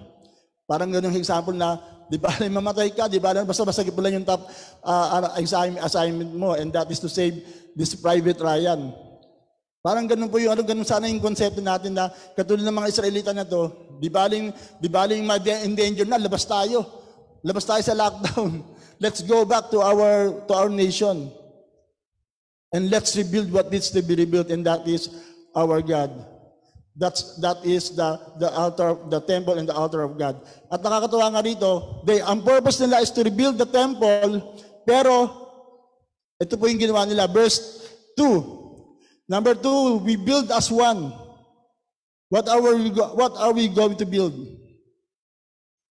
Parang 0.62 0.87
ganung 0.94 1.18
example 1.18 1.59
na, 1.59 1.83
di 2.07 2.14
ba, 2.14 2.31
mamatay 2.62 2.94
ka, 2.94 3.11
di 3.11 3.18
ba, 3.18 3.35
basta 3.42 3.66
masagip 3.66 3.90
mo 3.90 4.07
lang 4.07 4.23
yung 4.23 4.29
top 4.29 4.47
uh, 4.87 5.35
assignment 5.83 6.31
mo, 6.31 6.55
and 6.55 6.71
that 6.71 6.87
is 6.94 7.03
to 7.03 7.11
save 7.11 7.42
this 7.75 7.99
Private 7.99 8.38
Ryan. 8.38 8.94
Parang 9.79 10.11
ganun 10.11 10.27
po 10.27 10.43
yung 10.43 10.59
ano, 10.59 10.62
ganun 10.67 10.87
sana 10.87 11.07
yung 11.07 11.23
konsepto 11.23 11.62
natin 11.62 11.95
na 11.95 12.11
katulad 12.35 12.67
ng 12.67 12.79
mga 12.83 12.91
Israelita 12.91 13.31
na 13.31 13.47
to, 13.47 13.71
di 14.03 14.11
baling, 14.11 14.51
di 14.83 14.88
baling 14.91 15.23
ma-endanger 15.23 16.07
na, 16.07 16.19
labas 16.19 16.43
tayo. 16.43 16.83
Labas 17.47 17.62
tayo 17.62 17.83
sa 17.83 17.95
lockdown. 17.95 18.67
Let's 19.03 19.23
go 19.23 19.47
back 19.47 19.71
to 19.71 19.79
our 19.79 20.35
to 20.51 20.53
our 20.59 20.67
nation. 20.67 21.31
And 22.75 22.91
let's 22.91 23.17
rebuild 23.17 23.49
what 23.49 23.71
needs 23.71 23.88
to 23.95 24.03
be 24.03 24.19
rebuilt, 24.19 24.51
and 24.51 24.67
that 24.67 24.85
is 24.85 25.09
our 25.57 25.81
God. 25.81 26.12
That's 26.99 27.38
that 27.38 27.62
is 27.62 27.95
the 27.95 28.19
the 28.43 28.51
altar, 28.51 28.99
the 29.07 29.23
temple 29.23 29.55
and 29.55 29.71
the 29.71 29.73
altar 29.73 30.03
of 30.03 30.19
God. 30.19 30.43
At 30.67 30.83
nakakatuwa 30.83 31.31
nga 31.31 31.43
rito, 31.47 32.03
they, 32.05 32.19
ang 32.21 32.43
purpose 32.43 32.83
nila 32.83 33.01
is 33.01 33.14
to 33.14 33.23
rebuild 33.23 33.55
the 33.55 33.71
temple, 33.71 34.43
pero 34.83 35.31
ito 36.43 36.59
po 36.59 36.67
yung 36.67 36.83
ginawa 36.83 37.07
nila. 37.07 37.31
Verse 37.31 37.87
2, 38.19 38.58
Number 39.29 39.55
two, 39.55 39.99
we 39.99 40.17
build 40.17 40.51
as 40.51 40.73
one. 40.73 41.12
What 42.29 42.49
are 42.49 42.61
we, 42.61 42.91
what 42.91 43.37
are 43.37 43.53
we 43.53 43.69
going 43.69 43.97
to 43.97 44.07
build? 44.07 44.35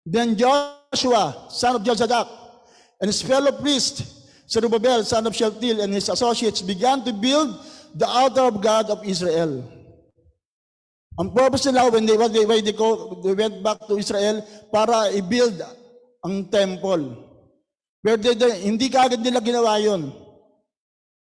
Then 0.05 0.35
Joshua, 0.35 1.47
son 1.49 1.75
of 1.75 1.83
Jozadak, 1.83 2.27
and 2.99 3.07
his 3.07 3.21
fellow 3.21 3.51
priest, 3.51 4.03
Zerubbabel, 4.49 5.03
son 5.03 5.27
of 5.27 5.35
Shealtiel, 5.35 5.81
and 5.81 5.93
his 5.93 6.09
associates 6.09 6.61
began 6.61 7.03
to 7.05 7.13
build 7.13 7.55
the 7.95 8.07
altar 8.07 8.41
of 8.41 8.61
God 8.61 8.89
of 8.89 9.05
Israel. 9.05 9.63
Ang 11.19 11.31
purpose 11.31 11.65
nila 11.67 11.91
when 11.91 12.05
they, 12.05 12.15
when 12.15 12.31
they, 12.31 12.71
go, 12.71 13.19
they 13.23 13.33
went 13.33 13.63
back 13.63 13.79
to 13.87 13.97
Israel 13.97 14.43
para 14.71 15.11
i-build 15.11 15.59
ang 16.23 16.47
temple. 16.47 17.15
Pero 18.01 18.17
hindi 18.57 18.89
kaagad 18.89 19.19
nila 19.19 19.39
ginawa 19.43 19.77
yun. 19.79 20.20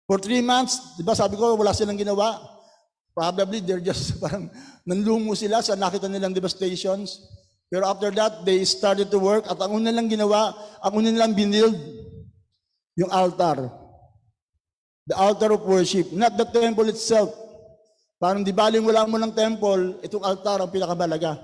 For 0.10 0.18
three 0.18 0.42
months, 0.42 0.98
di 0.98 1.06
ba 1.06 1.14
sabi 1.14 1.38
ko, 1.38 1.54
wala 1.54 1.70
silang 1.70 1.94
ginawa. 1.94 2.42
Probably 3.14 3.62
they're 3.62 3.78
just 3.78 4.18
parang 4.24 4.50
nanlungo 4.82 5.38
sila 5.38 5.62
sa 5.62 5.78
nakita 5.78 6.10
nilang 6.10 6.34
devastations. 6.34 7.30
Pero 7.70 7.86
after 7.86 8.10
that, 8.18 8.42
they 8.42 8.66
started 8.66 9.14
to 9.14 9.22
work 9.22 9.46
at 9.46 9.54
ang 9.62 9.70
una 9.70 9.94
nilang 9.94 10.10
ginawa, 10.10 10.50
ang 10.82 10.98
una 10.98 11.14
nilang 11.14 11.38
binild, 11.38 11.78
yung 12.98 13.14
altar. 13.14 13.70
The 15.06 15.14
altar 15.14 15.54
of 15.54 15.62
worship, 15.62 16.10
not 16.10 16.34
the 16.42 16.50
temple 16.50 16.90
itself. 16.90 17.30
Parang 18.18 18.42
di 18.42 18.50
baling 18.50 18.82
wala 18.82 19.06
mo 19.06 19.22
ng 19.22 19.30
temple, 19.30 20.02
itong 20.02 20.26
altar 20.26 20.66
ang 20.66 20.74
pinakamalaga. 20.74 21.38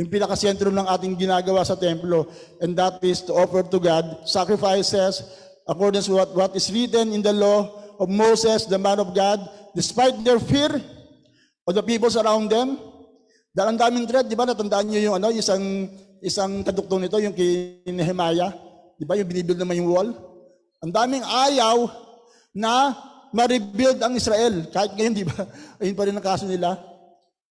Yung 0.00 0.08
pinakasentro 0.08 0.72
ng 0.72 0.88
ating 0.88 1.12
ginagawa 1.12 1.60
sa 1.60 1.76
templo. 1.76 2.24
And 2.64 2.72
that 2.80 3.04
is 3.04 3.20
to 3.28 3.36
offer 3.36 3.60
to 3.68 3.76
God 3.76 4.24
sacrifices 4.24 5.20
according 5.68 6.08
to 6.08 6.16
what, 6.16 6.32
what 6.32 6.52
is 6.56 6.72
written 6.72 7.12
in 7.12 7.20
the 7.20 7.36
law 7.36 7.87
of 7.98 8.06
Moses, 8.06 8.64
the 8.70 8.78
man 8.78 9.02
of 9.02 9.10
God, 9.10 9.42
despite 9.74 10.14
their 10.22 10.38
fear 10.38 10.70
of 11.66 11.72
the 11.74 11.82
peoples 11.82 12.16
around 12.16 12.48
them. 12.48 12.78
Dahil 13.52 13.74
ang 13.74 13.80
daming 13.80 14.06
threat, 14.06 14.30
di 14.30 14.38
ba? 14.38 14.46
Natandaan 14.46 14.86
niyo 14.86 15.10
yung 15.10 15.16
ano, 15.18 15.34
isang, 15.34 15.90
isang 16.22 16.62
kaduktong 16.62 17.04
nito, 17.04 17.18
yung 17.18 17.34
kay 17.34 17.82
Nehemiah. 17.90 18.54
Di 18.94 19.04
ba? 19.04 19.18
Yung 19.18 19.26
binibuild 19.28 19.58
naman 19.58 19.82
yung 19.82 19.90
wall. 19.90 20.08
Ang 20.78 20.94
daming 20.94 21.26
ayaw 21.26 21.90
na 22.54 22.94
ma-rebuild 23.34 23.98
ang 23.98 24.14
Israel. 24.14 24.70
Kahit 24.70 24.94
ngayon, 24.94 25.14
di 25.14 25.26
ba? 25.26 25.36
Ayun 25.82 25.98
pa 25.98 26.06
rin 26.06 26.16
ang 26.16 26.24
kaso 26.24 26.46
nila. 26.46 26.78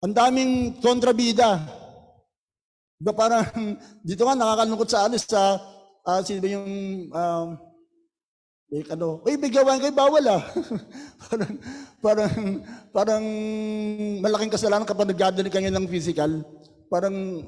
Ang 0.01 0.17
daming 0.17 0.53
kontrabida. 0.81 1.61
Di 2.97 3.05
ba 3.05 3.13
parang, 3.13 3.45
dito 4.09 4.25
nga 4.25 4.35
nakakalungkot 4.35 4.89
sa 4.89 5.05
ano, 5.05 5.15
sa, 5.21 5.61
ah, 6.09 6.21
sino 6.25 6.41
ba 6.41 6.49
yung, 6.49 6.69
um, 7.13 7.49
eh, 8.71 8.87
ano, 8.87 9.19
uy, 9.27 9.35
gawain 9.51 9.83
kayo, 9.83 9.91
bawal 9.91 10.23
ah. 10.31 10.43
parang, 11.27 11.55
parang, 11.99 12.33
parang 12.95 13.25
malaking 14.23 14.55
kasalanan 14.55 14.87
kapag 14.87 15.11
nag-gathering 15.11 15.51
kayo 15.51 15.71
ng 15.75 15.91
physical. 15.91 16.47
Parang, 16.87 17.43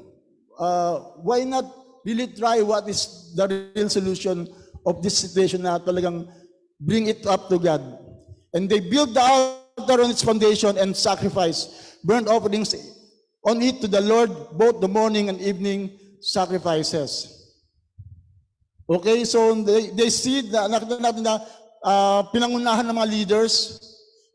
uh, 0.59 0.95
why 1.23 1.47
not 1.47 1.63
really 2.03 2.27
try 2.27 2.59
what 2.59 2.83
is 2.91 3.31
the 3.39 3.47
real 3.47 3.87
solution 3.87 4.43
of 4.83 4.99
this 4.99 5.15
situation 5.15 5.63
na 5.63 5.79
talagang 5.79 6.27
bring 6.75 7.07
it 7.07 7.23
up 7.23 7.47
to 7.47 7.55
God. 7.55 7.79
And 8.51 8.67
they 8.67 8.83
built 8.83 9.15
the 9.15 9.23
altar 9.23 10.03
on 10.03 10.11
its 10.11 10.21
foundation 10.21 10.75
and 10.75 10.91
sacrifice 10.91 11.93
burnt 12.03 12.27
offerings 12.27 12.75
on 13.47 13.61
it 13.61 13.81
to 13.81 13.87
the 13.87 14.01
Lord, 14.01 14.31
both 14.53 14.79
the 14.81 14.87
morning 14.87 15.29
and 15.29 15.39
evening 15.39 15.99
sacrifices. 16.19 17.42
Okay, 18.83 19.23
so 19.23 19.55
they, 19.63 19.95
they 19.95 20.09
see, 20.11 20.43
na, 20.51 20.67
nakita 20.67 20.99
natin 20.99 21.23
na 21.23 21.39
ah, 21.79 22.27
pinangunahan 22.35 22.83
ng 22.83 22.95
mga 22.99 23.09
leaders, 23.11 23.79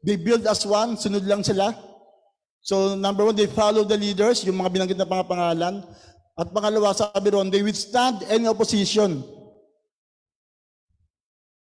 they 0.00 0.16
build 0.16 0.46
as 0.48 0.64
one, 0.64 0.96
sunod 0.96 1.24
lang 1.28 1.44
sila. 1.44 1.76
So 2.64 2.96
number 2.96 3.28
one, 3.28 3.36
they 3.36 3.48
follow 3.48 3.84
the 3.84 3.96
leaders, 3.96 4.44
yung 4.48 4.56
mga 4.56 4.72
binanggit 4.72 4.96
na 4.96 5.04
pangalan. 5.04 5.84
At 6.38 6.48
pangalawa, 6.48 6.96
sabi 6.96 7.28
ron, 7.28 7.52
they 7.52 7.60
withstand 7.60 8.24
any 8.30 8.48
opposition. 8.48 9.20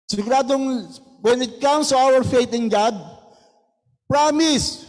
Siguradong 0.09 0.89
when 1.21 1.43
it 1.45 1.61
comes 1.61 1.93
to 1.93 1.97
our 2.01 2.25
faith 2.25 2.55
in 2.57 2.73
God, 2.73 2.97
promise, 4.09 4.89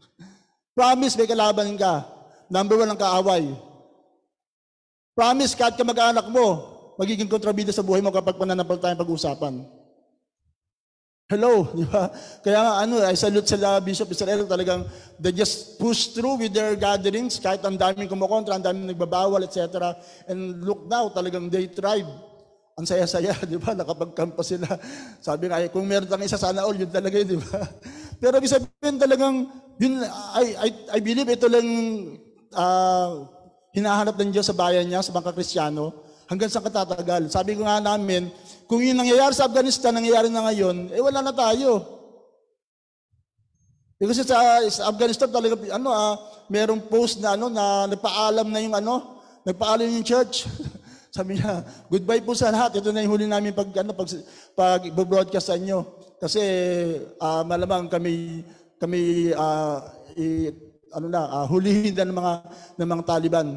promise 0.78 1.14
may 1.14 1.28
kalaban 1.30 1.78
ka. 1.78 2.02
Number 2.50 2.80
one 2.80 2.90
ang 2.90 2.98
kaaway. 2.98 3.46
Promise 5.14 5.54
kahit 5.54 5.76
ka 5.76 5.84
mag-anak 5.86 6.26
mo, 6.30 6.77
magiging 6.98 7.30
kontrabida 7.30 7.70
sa 7.70 7.86
buhay 7.86 8.02
mo 8.02 8.10
kapag 8.10 8.34
pananampalatayang 8.34 8.98
pag-usapan. 8.98 9.62
Hello, 11.28 11.68
di 11.78 11.84
ba? 11.86 12.10
Kaya 12.42 12.58
nga 12.58 12.74
ano, 12.82 13.04
I 13.04 13.14
salute 13.14 13.46
sila 13.46 13.78
Bishop 13.78 14.10
Israel 14.10 14.48
talagang 14.48 14.82
they 15.20 15.30
just 15.30 15.78
push 15.78 16.10
through 16.10 16.40
with 16.40 16.50
their 16.50 16.74
gatherings 16.74 17.38
kahit 17.38 17.62
ang 17.62 17.78
daming 17.78 18.10
kumukontra, 18.10 18.58
ang 18.58 18.64
daming 18.64 18.90
nagbabawal, 18.90 19.44
etc. 19.46 19.94
And 20.26 20.64
look 20.64 20.88
now, 20.90 21.06
talagang 21.12 21.52
they 21.52 21.70
tried. 21.70 22.08
Ang 22.80 22.86
saya-saya, 22.88 23.36
di 23.50 23.60
ba? 23.60 23.76
Nakapag-camp 23.76 24.34
pa 24.34 24.42
sila. 24.42 24.66
Sabi 25.20 25.52
nga, 25.52 25.60
eh, 25.62 25.68
kung 25.68 25.84
meron 25.84 26.08
tayong 26.08 26.26
isa 26.26 26.40
sana 26.40 26.64
all, 26.64 26.74
yun 26.74 26.90
talaga 26.90 27.20
yun, 27.20 27.36
di 27.36 27.38
ba? 27.38 27.60
Pero 28.24 28.34
ibig 28.40 28.50
sabihin 28.50 28.96
talagang, 28.96 29.46
yun, 29.76 30.02
I, 30.32 30.46
I, 30.64 30.68
I 30.96 30.98
believe 31.04 31.28
ito 31.28 31.46
lang 31.46 31.68
ah, 32.56 33.28
hinahanap 33.76 34.16
ng 34.16 34.30
Diyos 34.32 34.48
sa 34.48 34.56
bayan 34.56 34.88
niya, 34.88 35.04
sa 35.04 35.12
mga 35.12 35.36
kristyano, 35.36 36.07
hanggang 36.28 36.52
sa 36.52 36.60
katatagal. 36.60 37.32
Sabi 37.32 37.56
ko 37.56 37.64
nga 37.64 37.80
namin, 37.80 38.28
kung 38.68 38.84
yung 38.84 39.00
nangyayari 39.00 39.32
sa 39.32 39.48
Afghanistan, 39.48 39.96
nangyayari 39.96 40.28
na 40.28 40.44
ngayon, 40.44 40.92
eh 40.92 41.00
wala 41.00 41.24
na 41.24 41.32
tayo. 41.32 41.98
Eh, 43.98 44.06
kasi 44.06 44.22
sa, 44.22 44.62
sa 44.70 44.92
Afghanistan 44.92 45.26
talaga, 45.26 45.58
ano 45.74 45.88
ah, 45.90 46.14
merong 46.46 46.86
post 46.86 47.18
na 47.18 47.34
ano, 47.34 47.50
na 47.50 47.88
nagpaalam 47.90 48.46
na 48.46 48.60
yung 48.62 48.76
ano, 48.76 48.94
nagpaalam 49.42 49.88
yung 49.88 50.06
church. 50.06 50.46
Sabi 51.16 51.40
niya, 51.40 51.64
goodbye 51.90 52.22
po 52.22 52.36
sa 52.36 52.52
lahat. 52.52 52.78
Ito 52.78 52.92
na 52.92 53.02
yung 53.02 53.18
huli 53.18 53.26
namin 53.26 53.56
pag, 53.56 53.72
ano, 53.80 53.96
pag, 53.96 54.06
pag 54.54 55.08
broadcast 55.08 55.50
sa 55.50 55.58
inyo. 55.58 55.82
Kasi 56.20 56.42
ah, 57.18 57.42
malamang 57.42 57.88
kami, 57.88 58.44
kami 58.78 59.32
ah, 59.34 59.82
i, 60.14 60.52
ano 60.92 61.06
na, 61.08 61.24
ah, 61.26 61.46
hulihin 61.48 61.96
na 61.96 62.06
ng 62.06 62.18
mga, 62.20 62.32
ng 62.78 62.88
mga 62.92 63.04
Taliban. 63.08 63.48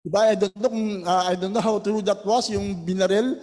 Diba? 0.00 0.32
I 0.32 0.34
don't 0.36 0.56
know 0.56 0.70
kung, 0.72 0.88
ah, 1.04 1.28
I 1.28 1.34
don't 1.36 1.52
know 1.52 1.60
how 1.60 1.76
true 1.78 2.00
that 2.02 2.24
was, 2.24 2.48
yung 2.48 2.84
binarel. 2.88 3.36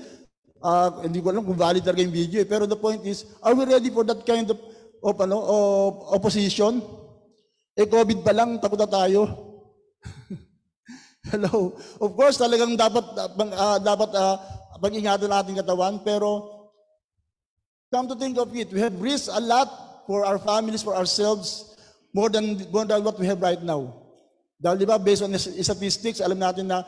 Ah, 0.58 0.90
hindi 1.06 1.22
ko 1.22 1.30
alam 1.30 1.46
kung 1.46 1.58
valid 1.58 1.86
talaga 1.86 2.02
yung 2.02 2.16
video 2.16 2.42
eh. 2.42 2.48
Pero 2.50 2.66
the 2.66 2.78
point 2.78 3.06
is, 3.06 3.30
are 3.46 3.54
we 3.54 3.66
ready 3.70 3.94
for 3.94 4.02
that 4.02 4.26
kind 4.26 4.50
of, 4.50 4.58
of, 5.06 5.16
ano, 5.22 5.38
of 5.38 6.18
opposition? 6.18 6.82
Eh, 7.78 7.86
COVID 7.86 8.26
pa 8.26 8.34
lang, 8.34 8.58
takot 8.58 8.82
na 8.82 8.90
tayo. 8.90 9.30
Hello. 11.30 11.78
Of 12.02 12.18
course, 12.18 12.42
talagang 12.42 12.74
dapat, 12.74 13.06
uh, 13.38 13.78
dapat 13.78 14.10
uh, 14.18 14.36
pag-ingatan 14.82 15.30
natin 15.30 15.62
katawan, 15.62 16.02
pero 16.02 16.58
come 17.94 18.10
to 18.10 18.18
think 18.18 18.42
of 18.42 18.50
it, 18.58 18.74
we 18.74 18.82
have 18.82 18.98
risked 18.98 19.30
a 19.30 19.42
lot 19.42 19.70
for 20.10 20.26
our 20.26 20.42
families, 20.42 20.82
for 20.82 20.98
ourselves, 20.98 21.78
more 22.18 22.34
than, 22.34 22.66
more 22.74 22.90
than 22.90 23.06
what 23.06 23.20
we 23.22 23.30
have 23.30 23.46
right 23.46 23.62
now. 23.62 24.07
Dahil 24.58 24.78
di 24.82 24.88
ba, 24.90 24.98
based 24.98 25.22
on 25.22 25.34
statistics, 25.38 26.18
alam 26.18 26.42
natin 26.42 26.66
na 26.66 26.82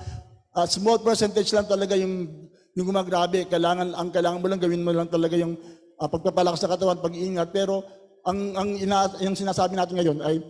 uh, 0.58 0.65
small 0.65 0.97
percentage 1.05 1.53
lang 1.53 1.69
talaga 1.69 1.93
yung, 1.93 2.25
yung 2.73 2.88
gumagrabe. 2.89 3.45
Kailangan, 3.45 3.93
ang 3.93 4.10
kailangan 4.10 4.41
mo 4.41 4.47
lang, 4.49 4.62
gawin 4.62 4.82
mo 4.82 4.89
lang 4.89 5.05
talaga 5.05 5.38
yung 5.38 5.53
uh, 6.01 6.10
pagpapalakas 6.10 6.65
sa 6.65 6.71
katawan, 6.71 6.97
pag-iingat. 6.97 7.53
Pero 7.53 7.86
ang, 8.25 8.58
ang 8.58 8.69
ina, 8.73 9.05
yung 9.21 9.38
sinasabi 9.38 9.77
natin 9.77 10.01
ngayon 10.01 10.17
ay, 10.25 10.41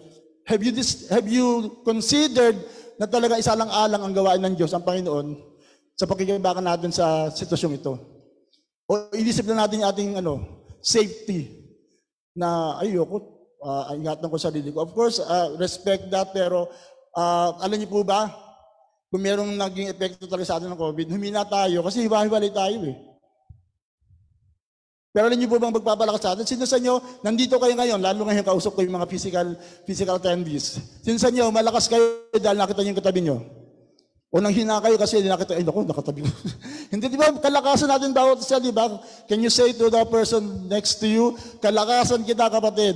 have 0.47 0.63
you, 0.63 0.71
dis, 0.71 1.12
have 1.12 1.27
you 1.27 1.79
considered 1.84 2.55
na 2.95 3.05
talaga 3.05 3.36
isa 3.36 3.51
lang 3.55 3.67
alang 3.67 3.99
ang 3.99 4.13
gawain 4.15 4.39
ng 4.39 4.55
Diyos, 4.55 4.71
ang 4.71 4.88
Panginoon, 4.88 5.36
sa 5.99 6.08
pakikibakan 6.08 6.63
natin 6.63 6.95
sa 6.95 7.27
sitwasyong 7.36 7.75
ito? 7.75 7.99
O 8.88 9.12
inisip 9.12 9.43
na 9.51 9.67
natin 9.67 9.84
yung 9.84 9.89
ating 9.91 10.12
ano, 10.23 10.34
safety 10.79 11.67
na 12.32 12.79
ayoko, 12.79 13.19
uh, 13.60 13.91
ingatan 13.91 14.32
ko 14.32 14.39
sa 14.39 14.47
sarili 14.47 14.71
ko. 14.71 14.88
Of 14.88 14.95
course, 14.95 15.19
uh, 15.19 15.60
respect 15.60 16.08
that, 16.10 16.32
pero 16.32 16.71
uh, 17.15 17.50
alam 17.62 17.78
niyo 17.78 17.89
po 17.89 18.02
ba, 18.04 18.30
kung 19.10 19.22
merong 19.26 19.58
naging 19.58 19.89
epekto 19.89 20.30
talaga 20.30 20.45
sa 20.45 20.56
atin 20.62 20.69
ng 20.69 20.78
COVID, 20.78 21.08
humina 21.10 21.41
tayo 21.45 21.82
kasi 21.82 22.06
hiwa-hiwalay 22.06 22.54
tayo 22.54 22.78
eh. 22.89 22.98
Pero 25.10 25.26
alam 25.26 25.38
niyo 25.41 25.50
po 25.50 25.58
bang 25.58 25.74
magpapalakas 25.74 26.22
sa 26.22 26.32
atin? 26.38 26.45
Sino 26.45 26.69
sa 26.69 26.78
inyo, 26.78 27.26
nandito 27.26 27.58
kayo 27.58 27.74
ngayon, 27.74 27.98
lalo 27.98 28.30
ngayon 28.30 28.45
kausap 28.45 28.78
ko 28.78 28.86
yung 28.86 28.93
mga 28.93 29.10
physical, 29.10 29.58
physical 29.89 30.22
attendees. 30.22 30.78
Sino 31.02 31.17
sa 31.17 31.34
inyo, 31.34 31.50
malakas 31.50 31.89
kayo 31.89 32.30
dahil 32.38 32.62
nakita 32.62 32.86
niyo 32.86 32.91
yung 32.93 33.02
katabi 33.02 33.22
niyo? 33.26 33.38
O 34.30 34.38
nang 34.38 34.54
hina 34.54 34.78
kayo 34.78 34.93
kasi 35.02 35.26
nakita, 35.26 35.58
ay 35.58 35.65
naku, 35.65 35.82
nakatabi 35.89 36.22
ko. 36.22 36.30
Hindi, 36.93 37.10
di 37.10 37.17
ba, 37.17 37.34
kalakasan 37.34 37.89
natin 37.89 38.13
bawat 38.13 38.45
isa, 38.45 38.62
di 38.62 38.69
ba? 38.69 38.86
Can 39.26 39.41
you 39.41 39.50
say 39.50 39.74
to 39.74 39.89
the 39.89 40.06
person 40.06 40.69
next 40.69 41.02
to 41.02 41.10
you, 41.10 41.34
kalakasan 41.58 42.22
kita 42.22 42.45
kapatid? 42.45 42.93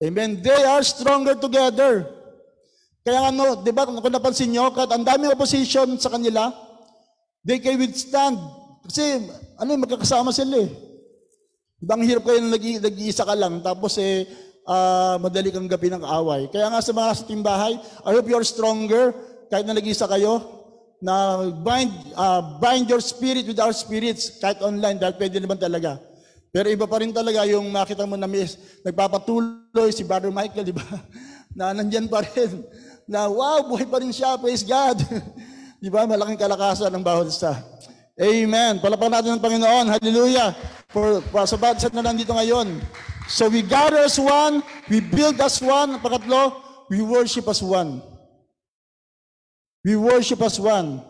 Amen. 0.00 0.40
They 0.40 0.64
are 0.64 0.80
stronger 0.80 1.36
together. 1.36 2.08
Kaya 3.04 3.28
ano, 3.28 3.60
di 3.60 3.72
ba, 3.72 3.84
kung 3.84 4.00
napansin 4.00 4.48
nyo, 4.48 4.72
kahit 4.72 4.88
ang 4.92 5.04
daming 5.04 5.32
opposition 5.32 5.96
sa 6.00 6.08
kanila, 6.08 6.52
they 7.44 7.60
can 7.60 7.76
withstand. 7.76 8.36
Kasi, 8.84 9.28
ano, 9.60 9.76
magkakasama 9.76 10.32
sila 10.32 10.64
eh. 10.64 10.70
Diba, 11.80 11.96
ang 11.96 12.04
hirap 12.04 12.28
kayo 12.28 12.44
nag- 12.44 12.84
nag-iisa 12.84 13.24
ka 13.24 13.32
lang, 13.36 13.64
tapos 13.64 13.96
eh, 14.00 14.28
ah, 14.68 15.16
madali 15.16 15.48
kang 15.48 15.68
gabi 15.68 15.88
ng 15.92 16.04
away. 16.04 16.48
Kaya 16.52 16.68
nga 16.68 16.80
sa 16.84 16.92
mga 16.92 17.10
sa 17.16 17.24
timbahay, 17.24 17.72
I 18.04 18.10
hope 18.12 18.28
you're 18.28 18.44
stronger, 18.44 19.16
kahit 19.48 19.64
na 19.64 19.76
nag-iisa 19.76 20.04
kayo, 20.08 20.60
na 21.00 21.44
bind, 21.60 21.92
ah, 22.16 22.60
bind 22.60 22.88
your 22.88 23.00
spirit 23.00 23.48
with 23.48 23.60
our 23.60 23.72
spirits, 23.72 24.36
kahit 24.40 24.60
online, 24.60 25.00
dahil 25.00 25.16
pwede 25.16 25.40
naman 25.40 25.56
talaga. 25.56 25.96
Pero 26.50 26.66
iba 26.66 26.86
pa 26.90 26.98
rin 26.98 27.14
talaga 27.14 27.46
yung 27.46 27.70
makita 27.70 28.02
mo 28.06 28.18
na 28.18 28.26
may 28.26 28.42
nagpapatuloy 28.82 29.94
si 29.94 30.02
Brother 30.02 30.34
Michael, 30.34 30.66
di 30.66 30.74
ba? 30.74 30.82
na 31.56 31.70
nandyan 31.74 32.10
pa 32.10 32.26
rin. 32.26 32.66
Na 33.06 33.30
wow, 33.30 33.66
buhay 33.66 33.86
pa 33.86 34.02
rin 34.02 34.10
siya, 34.10 34.38
praise 34.38 34.62
God. 34.62 34.98
Di 35.80 35.88
ba? 35.88 36.04
Malaking 36.04 36.36
kalakasan 36.36 36.92
ng 36.92 37.00
bawat 37.00 37.32
isa. 37.32 37.56
Amen. 38.20 38.78
Palapan 38.84 39.16
natin 39.16 39.34
ng 39.34 39.42
Panginoon. 39.42 39.86
Hallelujah. 39.96 40.52
For, 40.92 41.24
for 41.32 41.48
sa 41.48 41.56
bawat 41.56 41.80
isa 41.80 41.88
na 41.90 42.04
nandito 42.04 42.36
ngayon. 42.36 42.78
So 43.26 43.48
we 43.48 43.64
gather 43.64 44.04
as 44.04 44.20
one, 44.20 44.60
we 44.92 45.00
build 45.00 45.40
as 45.40 45.58
one. 45.64 45.96
Pangatlo, 46.04 46.60
we 46.92 47.00
worship 47.00 47.48
as 47.48 47.64
one. 47.64 48.04
We 49.80 49.96
worship 49.96 50.44
as 50.44 50.60
one. 50.60 51.00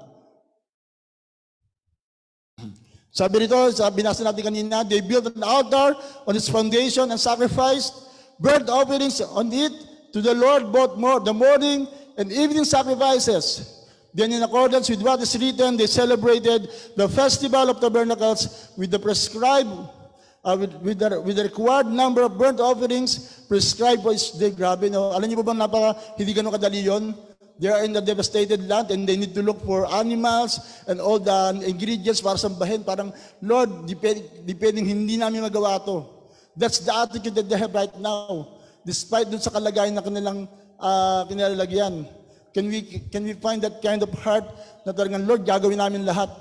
Sabi 3.10 3.46
rito, 3.46 3.58
sa 3.74 3.90
binasa 3.90 4.22
natin 4.22 4.46
kanina, 4.46 4.86
they 4.86 5.02
built 5.02 5.26
an 5.26 5.42
altar 5.42 5.98
on 6.26 6.36
its 6.38 6.46
foundation 6.46 7.10
and 7.10 7.18
sacrificed 7.18 8.06
burnt 8.38 8.70
offerings 8.70 9.20
on 9.20 9.50
it 9.52 9.74
to 10.14 10.22
the 10.22 10.34
Lord 10.34 10.70
both 10.70 10.96
more, 10.96 11.18
the 11.18 11.34
morning 11.34 11.86
and 12.16 12.30
evening 12.30 12.64
sacrifices. 12.64 13.82
Then 14.14 14.32
in 14.32 14.42
accordance 14.42 14.90
with 14.90 15.02
what 15.02 15.20
is 15.22 15.34
written, 15.38 15.76
they 15.76 15.86
celebrated 15.86 16.70
the 16.96 17.08
festival 17.08 17.70
of 17.70 17.78
tabernacles 17.80 18.70
with 18.76 18.90
the 18.90 18.98
prescribed, 18.98 19.70
uh, 20.42 20.56
with, 20.58 20.74
with, 20.82 20.98
the, 20.98 21.20
with 21.20 21.36
the 21.36 21.44
required 21.44 21.86
number 21.86 22.22
of 22.22 22.38
burnt 22.38 22.58
offerings 22.58 23.42
prescribed 23.46 24.02
for 24.02 24.12
each 24.12 24.34
day. 24.38 24.50
Grabe, 24.50 24.90
no? 24.90 25.14
Alam 25.14 25.30
niyo 25.30 25.42
po 25.42 25.50
ba 25.50 25.54
napaka, 25.54 25.94
hindi 26.18 26.34
ganun 26.34 26.50
kadali 26.50 26.82
yun? 26.82 27.14
They 27.60 27.68
are 27.68 27.84
in 27.84 27.92
the 27.92 28.00
devastated 28.00 28.64
land 28.64 28.88
and 28.88 29.04
they 29.04 29.20
need 29.20 29.36
to 29.36 29.44
look 29.44 29.60
for 29.68 29.84
animals 29.84 30.80
and 30.88 30.96
all 30.96 31.20
the 31.20 31.60
ingredients 31.60 32.24
para 32.24 32.40
sambahin. 32.40 32.88
Parang, 32.88 33.12
Lord, 33.44 33.84
depend, 33.84 34.24
depending 34.48 34.88
hindi 34.88 35.20
namin 35.20 35.44
magawa 35.44 35.76
to. 35.84 36.08
That's 36.56 36.80
the 36.80 36.96
attitude 36.96 37.36
that 37.36 37.52
they 37.52 37.60
have 37.60 37.76
right 37.76 37.92
now. 38.00 38.56
Despite 38.80 39.28
dun 39.28 39.44
sa 39.44 39.52
kalagayan 39.52 39.92
na 39.92 40.00
kanilang 40.00 40.48
uh, 40.80 41.28
kinilalagyan. 41.28 42.08
Can 42.56 42.66
we, 42.66 42.82
can 43.12 43.28
we 43.28 43.36
find 43.36 43.60
that 43.60 43.84
kind 43.84 44.02
of 44.02 44.10
heart 44.24 44.48
na 44.88 44.96
talagang, 44.96 45.28
Lord, 45.28 45.44
gagawin 45.44 45.78
namin 45.78 46.08
lahat. 46.08 46.32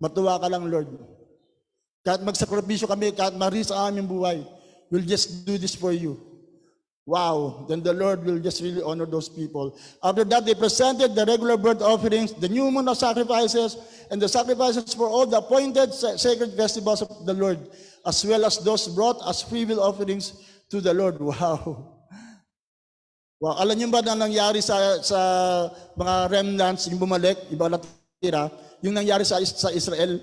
Matuwa 0.00 0.40
ka 0.40 0.48
lang, 0.48 0.66
Lord. 0.72 0.88
Kahit 2.00 2.24
magsakripisyo 2.24 2.88
kami, 2.88 3.12
kahit 3.12 3.36
maris 3.36 3.68
ang 3.68 3.92
aming 3.92 4.08
buhay, 4.08 4.40
we'll 4.88 5.04
just 5.04 5.44
do 5.44 5.60
this 5.60 5.76
for 5.76 5.92
you. 5.92 6.16
Wow, 7.06 7.66
then 7.70 7.86
the 7.86 7.94
Lord 7.94 8.26
will 8.26 8.42
just 8.42 8.58
really 8.58 8.82
honor 8.82 9.06
those 9.06 9.30
people. 9.30 9.78
After 10.02 10.26
that, 10.26 10.42
they 10.42 10.58
presented 10.58 11.14
the 11.14 11.22
regular 11.22 11.56
burnt 11.56 11.78
offerings, 11.78 12.34
the 12.34 12.50
new 12.50 12.68
moon 12.68 12.90
of 12.90 12.98
sacrifices, 12.98 13.78
and 14.10 14.20
the 14.20 14.26
sacrifices 14.26 14.90
for 14.90 15.06
all 15.06 15.22
the 15.22 15.38
appointed 15.38 15.94
sa- 15.94 16.18
sacred 16.18 16.58
festivals 16.58 17.06
of 17.06 17.22
the 17.22 17.32
Lord, 17.32 17.62
as 18.04 18.26
well 18.26 18.42
as 18.42 18.58
those 18.58 18.90
brought 18.90 19.22
as 19.22 19.38
free 19.38 19.64
will 19.64 19.78
offerings 19.78 20.34
to 20.68 20.82
the 20.82 20.92
Lord. 20.92 21.22
Wow. 21.30 21.94
Wow, 23.38 23.54
alam 23.60 23.76
niyo 23.76 23.92
ba 23.92 24.00
na 24.00 24.16
nangyari 24.16 24.64
sa 24.64 24.96
sa 25.04 25.18
mga 25.92 26.14
remnants, 26.32 26.88
yung 26.88 26.98
bumalik, 26.98 27.36
iba 27.52 27.68
natira, 27.68 28.48
yung 28.80 28.96
nangyari 28.96 29.28
sa, 29.28 29.36
sa 29.44 29.68
Israel 29.70 30.18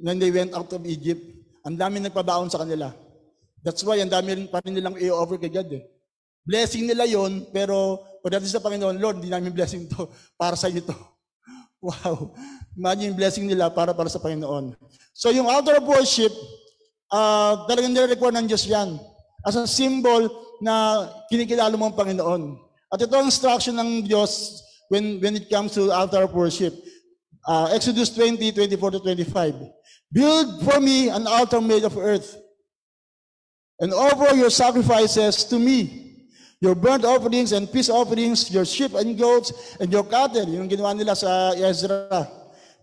when 0.00 0.16
they 0.18 0.32
went 0.32 0.50
out 0.56 0.72
of 0.72 0.82
Egypt, 0.88 1.20
ang 1.62 1.76
dami 1.76 2.00
nagpabaon 2.00 2.48
sa 2.48 2.64
kanila. 2.64 2.90
That's 3.60 3.84
why 3.84 4.00
ang 4.00 4.08
dami 4.10 4.34
rin 4.34 4.48
pa 4.48 4.64
rin 4.64 4.74
nilang 4.74 4.96
i-offer 4.96 5.36
kay 5.36 5.52
God 5.52 5.70
eh. 5.76 5.93
Blessing 6.44 6.84
nila 6.84 7.08
yon 7.08 7.48
pero 7.48 8.04
pagdating 8.20 8.52
sa 8.52 8.60
Panginoon, 8.60 9.00
Lord, 9.00 9.24
hindi 9.24 9.32
namin 9.32 9.56
blessing 9.56 9.88
to 9.88 10.08
para 10.40 10.54
sa 10.54 10.68
iyo. 10.68 10.84
Wow. 11.84 12.32
Imagine 12.72 13.12
yung 13.12 13.18
blessing 13.20 13.44
nila 13.44 13.68
para 13.68 13.92
para 13.92 14.08
sa 14.08 14.16
Panginoon. 14.16 14.72
So 15.12 15.28
yung 15.28 15.44
altar 15.44 15.76
of 15.76 15.84
worship, 15.84 16.32
uh, 17.12 17.68
talagang 17.68 17.92
nire-require 17.92 18.32
ng 18.40 18.48
Diyos 18.48 18.64
yan. 18.64 18.96
As 19.44 19.52
a 19.60 19.68
symbol 19.68 20.32
na 20.64 21.04
kinikilala 21.28 21.76
mo 21.76 21.92
ang 21.92 21.92
Panginoon. 21.92 22.56
At 22.88 23.04
ito 23.04 23.12
ang 23.12 23.28
instruction 23.28 23.76
ng 23.76 24.08
Diyos 24.08 24.64
when, 24.88 25.20
when 25.20 25.36
it 25.36 25.52
comes 25.52 25.76
to 25.76 25.92
altar 25.92 26.24
of 26.24 26.32
worship. 26.32 26.72
Uh, 27.44 27.68
Exodus 27.76 28.08
20, 28.16 28.40
24 28.56 28.96
to 28.96 29.00
25. 29.04 29.54
Build 30.08 30.64
for 30.64 30.80
me 30.80 31.12
an 31.12 31.28
altar 31.28 31.60
made 31.60 31.84
of 31.84 32.00
earth 32.00 32.32
and 33.80 33.92
offer 33.92 34.34
your 34.34 34.48
sacrifices 34.48 35.44
to 35.44 35.58
me. 35.58 36.03
Your 36.60 36.74
burnt 36.74 37.04
offerings 37.04 37.52
and 37.52 37.70
peace 37.70 37.90
offerings, 37.90 38.50
your 38.50 38.64
sheep 38.64 38.94
and 38.94 39.18
goats, 39.18 39.76
and 39.80 39.90
your 39.92 40.04
cattle. 40.04 40.48
Yung 40.48 40.68
ginawa 40.68 40.96
nila 40.96 41.16
sa 41.16 41.52
Ezra. 41.52 42.28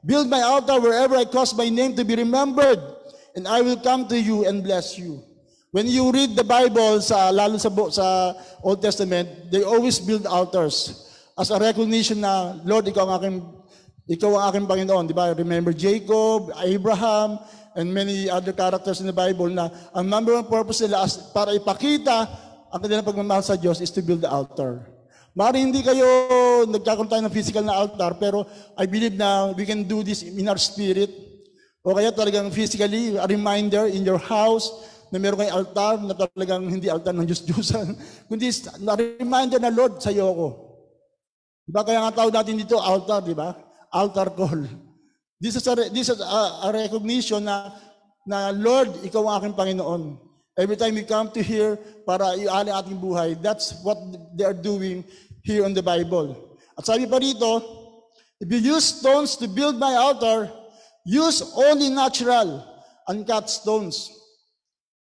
Build 0.06 0.30
my 0.30 0.42
altar 0.42 0.82
wherever 0.82 1.16
I 1.16 1.26
cause 1.26 1.54
my 1.54 1.70
name 1.70 1.96
to 1.96 2.04
be 2.04 2.16
remembered, 2.16 2.82
and 3.36 3.48
I 3.48 3.62
will 3.62 3.78
come 3.78 4.08
to 4.10 4.18
you 4.18 4.46
and 4.46 4.64
bless 4.64 4.98
you. 4.98 5.22
When 5.72 5.88
you 5.88 6.12
read 6.12 6.36
the 6.36 6.44
Bible, 6.44 7.00
sa, 7.00 7.32
lalo 7.32 7.56
sa, 7.56 7.72
sa 7.90 8.34
Old 8.60 8.82
Testament, 8.82 9.50
they 9.50 9.64
always 9.64 10.04
build 10.04 10.28
altars 10.28 11.08
as 11.40 11.50
a 11.50 11.58
recognition 11.58 12.20
na, 12.20 12.60
Lord, 12.68 12.92
ikaw 12.92 13.08
ang 13.08 13.14
aking, 13.18 13.38
ikaw 14.10 14.36
ang 14.36 14.44
aking 14.52 14.68
Panginoon. 14.68 15.08
Di 15.08 15.16
ba? 15.16 15.32
Remember 15.32 15.72
Jacob, 15.72 16.52
Abraham, 16.60 17.40
and 17.76 17.88
many 17.88 18.28
other 18.28 18.52
characters 18.52 19.00
in 19.00 19.08
the 19.08 19.16
Bible 19.16 19.48
na 19.48 19.72
ang 19.96 20.12
number 20.12 20.36
one 20.36 20.44
purpose 20.44 20.84
nila 20.84 21.08
as, 21.08 21.16
para 21.32 21.56
ipakita 21.56 22.28
ang 22.72 22.80
kanilang 22.80 23.04
pagmamahal 23.04 23.44
sa 23.44 23.60
Diyos 23.60 23.84
is 23.84 23.92
to 23.92 24.00
build 24.00 24.24
the 24.24 24.32
altar. 24.32 24.88
Mari 25.36 25.64
hindi 25.64 25.80
kayo 25.84 26.08
nagkakaroon 26.68 27.08
tayo 27.08 27.24
ng 27.24 27.36
physical 27.36 27.64
na 27.64 27.76
altar, 27.76 28.16
pero 28.20 28.48
I 28.76 28.88
believe 28.88 29.16
na 29.16 29.52
we 29.56 29.68
can 29.68 29.84
do 29.84 30.04
this 30.04 30.24
in 30.24 30.48
our 30.48 30.60
spirit. 30.60 31.12
O 31.84 31.96
kaya 31.96 32.12
talagang 32.12 32.52
physically, 32.52 33.16
a 33.16 33.28
reminder 33.28 33.88
in 33.88 34.04
your 34.04 34.20
house 34.20 34.72
na 35.12 35.20
meron 35.20 35.40
kayong 35.40 35.56
altar 35.56 35.94
na 36.00 36.16
talagang 36.16 36.64
hindi 36.72 36.88
altar 36.88 37.12
ng 37.12 37.28
Diyos-Diyosan, 37.28 37.96
kundi 38.32 38.48
na 38.80 38.96
reminder 38.96 39.60
na 39.60 39.72
Lord, 39.72 40.00
sa 40.00 40.12
iyo 40.12 40.32
ako. 40.32 40.48
Diba? 41.68 41.82
Kaya 41.84 42.00
nga 42.04 42.16
tawag 42.16 42.36
natin 42.36 42.56
dito 42.56 42.80
altar, 42.80 43.20
di 43.24 43.36
ba? 43.36 43.56
Altar 43.92 44.32
call. 44.32 44.64
This 45.42 45.60
is 45.60 45.66
a, 45.68 45.74
this 45.92 46.08
is 46.08 46.20
a, 46.22 46.42
a 46.64 46.70
recognition 46.72 47.44
na, 47.44 47.76
na 48.24 48.56
Lord, 48.56 49.04
ikaw 49.04 49.26
ang 49.28 49.36
aking 49.42 49.56
Panginoon. 49.58 50.31
Every 50.60 50.76
time 50.76 51.00
we 51.00 51.08
come 51.08 51.32
to 51.32 51.40
here 51.40 51.80
para 52.04 52.36
iali 52.36 52.76
ating 52.76 53.00
buhay, 53.00 53.40
that's 53.40 53.80
what 53.88 53.96
they 54.36 54.44
are 54.44 54.58
doing 54.58 55.08
here 55.48 55.64
on 55.64 55.72
the 55.72 55.84
Bible. 55.84 56.36
At 56.76 56.84
sabi 56.84 57.08
pa 57.08 57.24
rito, 57.24 57.64
if 58.44 58.52
you 58.52 58.76
use 58.76 59.00
stones 59.00 59.40
to 59.40 59.48
build 59.48 59.80
my 59.80 59.96
altar, 59.96 60.52
use 61.08 61.40
only 61.56 61.88
natural, 61.88 62.68
uncut 63.08 63.48
stones. 63.48 64.12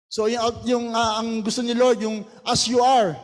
So 0.05 0.29
yung, 0.29 0.53
yung 0.69 0.85
ah, 0.93 1.17
ang 1.17 1.41
gusto 1.41 1.65
ni 1.65 1.73
Lord, 1.73 1.97
yung 2.05 2.21
as 2.45 2.69
you 2.69 2.85
are. 2.85 3.17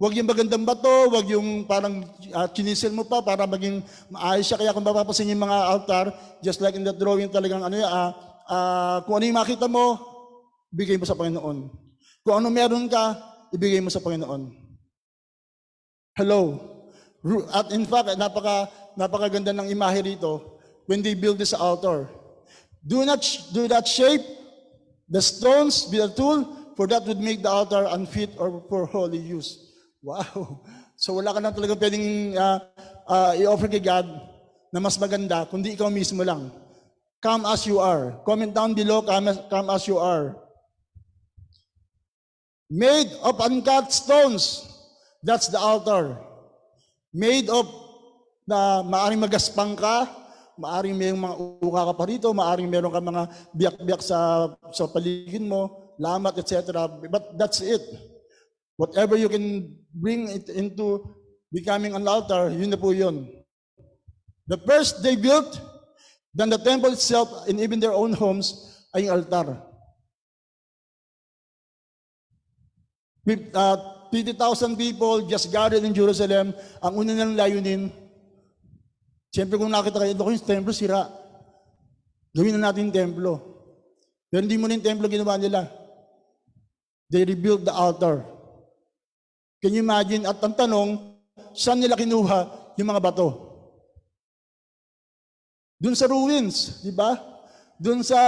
Huwag 0.00 0.16
yung 0.16 0.26
magandang 0.26 0.64
bato, 0.64 1.12
huwag 1.12 1.28
yung 1.28 1.68
parang 1.68 2.08
uh, 2.32 2.48
mo 2.88 3.04
pa 3.04 3.20
para 3.20 3.44
maging 3.44 3.84
maayos 4.08 4.48
siya. 4.48 4.58
Kaya 4.64 4.72
kung 4.72 4.82
mapapasin 4.82 5.28
yung 5.28 5.44
mga 5.44 5.58
altar, 5.68 6.04
just 6.40 6.64
like 6.64 6.74
in 6.74 6.88
the 6.88 6.96
drawing 6.96 7.28
talagang 7.28 7.60
ano 7.60 7.76
ah, 7.84 8.10
ah, 8.48 8.96
kung 9.04 9.20
ano 9.20 9.28
yung 9.28 9.38
makita 9.44 9.68
mo, 9.68 10.13
ibigay 10.74 10.98
mo 10.98 11.06
sa 11.06 11.14
Panginoon. 11.14 11.70
Kung 12.26 12.34
ano 12.34 12.50
meron 12.50 12.90
ka, 12.90 13.14
ibigay 13.54 13.78
mo 13.78 13.88
sa 13.88 14.02
Panginoon. 14.02 14.50
Hello. 16.18 16.58
At 17.54 17.70
in 17.70 17.86
fact, 17.86 18.18
napaka, 18.18 18.68
napakaganda 18.98 19.54
ng 19.54 19.70
imahe 19.70 20.02
rito 20.02 20.60
when 20.90 21.00
they 21.00 21.14
build 21.14 21.38
this 21.38 21.54
altar. 21.54 22.10
Do 22.84 23.06
not, 23.06 23.22
do 23.54 23.70
not 23.70 23.88
shape 23.88 24.20
the 25.08 25.22
stones 25.22 25.88
with 25.88 26.04
a 26.04 26.10
tool, 26.12 26.44
for 26.76 26.90
that 26.90 27.06
would 27.06 27.22
make 27.22 27.40
the 27.40 27.48
altar 27.48 27.86
unfit 27.94 28.34
or 28.36 28.60
for 28.68 28.84
holy 28.84 29.22
use. 29.22 29.72
Wow. 30.02 30.66
So 30.98 31.16
wala 31.16 31.32
ka 31.32 31.40
na 31.40 31.54
talaga 31.54 31.78
pwedeng 31.78 32.36
uh, 32.36 32.58
uh, 33.08 33.32
i-offer 33.38 33.70
kay 33.70 33.80
God 33.80 34.04
na 34.74 34.82
mas 34.82 34.98
maganda, 34.98 35.46
kundi 35.46 35.78
ikaw 35.78 35.88
mismo 35.88 36.26
lang. 36.26 36.50
Come 37.24 37.46
as 37.48 37.64
you 37.64 37.80
are. 37.80 38.20
Comment 38.26 38.52
down 38.52 38.76
below, 38.76 39.00
come 39.00 39.32
as, 39.32 39.38
come 39.48 39.70
as 39.72 39.88
you 39.88 39.96
are. 39.96 40.36
Made 42.74 43.14
of 43.22 43.38
uncut 43.38 43.94
stones. 43.94 44.66
That's 45.22 45.46
the 45.46 45.62
altar. 45.62 46.18
Made 47.14 47.46
of 47.46 47.70
na 48.50 48.82
maaring 48.82 49.22
magaspang 49.22 49.78
ka, 49.78 50.10
maaring 50.58 50.98
may 50.98 51.14
mga 51.14 51.62
uka 51.62 51.82
ka 51.86 51.94
pa 51.94 52.04
rito, 52.10 52.28
maaring 52.34 52.66
meron 52.66 52.90
ka 52.90 52.98
mga 52.98 53.22
biyak-biyak 53.54 54.02
sa, 54.02 54.50
sa 54.74 54.90
paligid 54.90 55.46
mo, 55.46 55.94
lamat, 56.02 56.34
etc. 56.42 56.90
But 57.06 57.38
that's 57.38 57.62
it. 57.62 57.80
Whatever 58.74 59.14
you 59.14 59.30
can 59.30 59.70
bring 59.94 60.26
it 60.34 60.50
into 60.50 61.06
becoming 61.54 61.94
an 61.94 62.10
altar, 62.10 62.50
yun 62.50 62.74
na 62.74 62.76
po 62.76 62.90
yun. 62.90 63.30
The 64.50 64.58
first 64.66 64.98
they 64.98 65.14
built, 65.14 65.62
then 66.34 66.50
the 66.50 66.58
temple 66.58 66.90
itself, 66.90 67.46
and 67.46 67.62
even 67.62 67.78
their 67.78 67.94
own 67.94 68.12
homes, 68.12 68.50
ay 68.98 69.06
yung 69.06 69.22
altar. 69.22 69.62
Uh, 73.26 73.76
50,000 74.12 74.76
people 74.76 75.26
just 75.26 75.50
gathered 75.50 75.82
in 75.82 75.96
Jerusalem, 75.96 76.54
ang 76.78 76.92
una 76.94 77.10
nilang 77.10 77.34
layunin, 77.34 77.90
Siyempre 79.34 79.58
kung 79.58 79.66
nakita 79.66 79.98
kayo, 79.98 80.14
doon 80.14 80.38
yung 80.38 80.46
templo 80.46 80.70
sira. 80.70 81.10
Gawin 82.30 82.54
na 82.54 82.70
natin 82.70 82.86
yung 82.86 82.94
templo. 82.94 83.42
Pero 84.30 84.46
hindi 84.46 84.54
mo 84.54 84.70
na 84.70 84.78
yung 84.78 84.86
templo 84.86 85.10
ginawa 85.10 85.34
nila. 85.34 85.66
They 87.10 87.26
rebuilt 87.26 87.66
the 87.66 87.74
altar. 87.74 88.22
Can 89.58 89.74
you 89.74 89.82
imagine? 89.82 90.22
At 90.22 90.38
ang 90.38 90.54
tanong, 90.54 91.18
saan 91.50 91.82
nila 91.82 91.98
kinuha 91.98 92.46
yung 92.78 92.94
mga 92.94 93.02
bato? 93.02 93.28
Doon 95.82 95.98
sa 95.98 96.06
ruins, 96.06 96.78
di 96.86 96.94
ba? 96.94 97.18
Doon 97.82 98.06
sa 98.06 98.18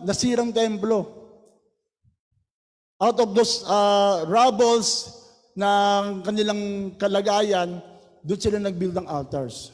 nasirang 0.00 0.48
templo. 0.48 1.12
Out 2.98 3.18
of 3.22 3.30
those 3.30 3.62
uh, 3.62 4.26
rubbles 4.26 5.14
ng 5.54 6.22
kanilang 6.26 6.62
kalagayan, 6.98 7.78
doon 8.26 8.40
sila 8.42 8.58
nag-build 8.58 8.94
ng 8.98 9.06
altars. 9.06 9.70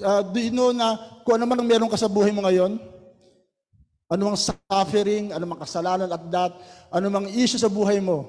Uh, 0.00 0.22
do 0.32 0.38
you 0.40 0.54
know 0.54 0.72
na 0.72 0.96
kung 1.28 1.36
ano 1.36 1.44
man 1.44 1.60
ang 1.60 1.68
meron 1.68 1.92
ka 1.92 2.00
sa 2.00 2.08
buhay 2.08 2.32
mo 2.32 2.40
ngayon, 2.44 2.80
ano 4.12 4.20
mang 4.28 4.40
suffering, 4.40 5.32
ano 5.32 5.44
mang 5.48 5.60
kasalanan 5.60 6.08
at 6.12 6.24
that, 6.28 6.52
ano 6.92 7.08
mang 7.08 7.28
issue 7.28 7.60
sa 7.60 7.72
buhay 7.72 8.00
mo, 8.00 8.28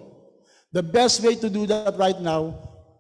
the 0.72 0.84
best 0.84 1.20
way 1.20 1.36
to 1.36 1.52
do 1.52 1.68
that 1.68 1.96
right 2.00 2.20
now 2.24 2.56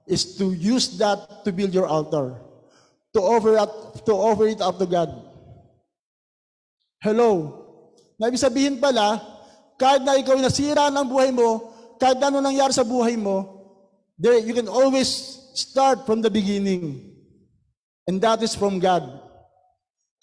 is 0.08 0.36
to 0.36 0.52
use 0.52 1.00
that 1.00 1.44
to 1.48 1.52
build 1.52 1.72
your 1.72 1.88
altar. 1.88 2.36
To 3.16 3.20
offer, 3.22 3.56
it, 3.56 3.72
to 4.06 4.14
offer 4.14 4.48
it 4.48 4.60
up 4.60 4.80
to 4.80 4.88
God. 4.90 5.14
Hello? 7.00 7.63
Na 8.24 8.32
ibig 8.32 8.40
sabihin 8.40 8.80
pala, 8.80 9.20
kahit 9.76 10.00
na 10.00 10.16
ikaw 10.16 10.40
nasira 10.40 10.88
ng 10.88 11.12
buhay 11.12 11.36
mo, 11.36 11.76
kahit 12.00 12.24
na 12.24 12.32
ano 12.32 12.40
nangyari 12.40 12.72
sa 12.72 12.88
buhay 12.88 13.20
mo, 13.20 13.44
there, 14.16 14.40
you 14.40 14.56
can 14.56 14.72
always 14.72 15.12
start 15.52 16.08
from 16.08 16.24
the 16.24 16.32
beginning. 16.32 17.04
And 18.08 18.24
that 18.24 18.40
is 18.40 18.56
from 18.56 18.80
God. 18.80 19.04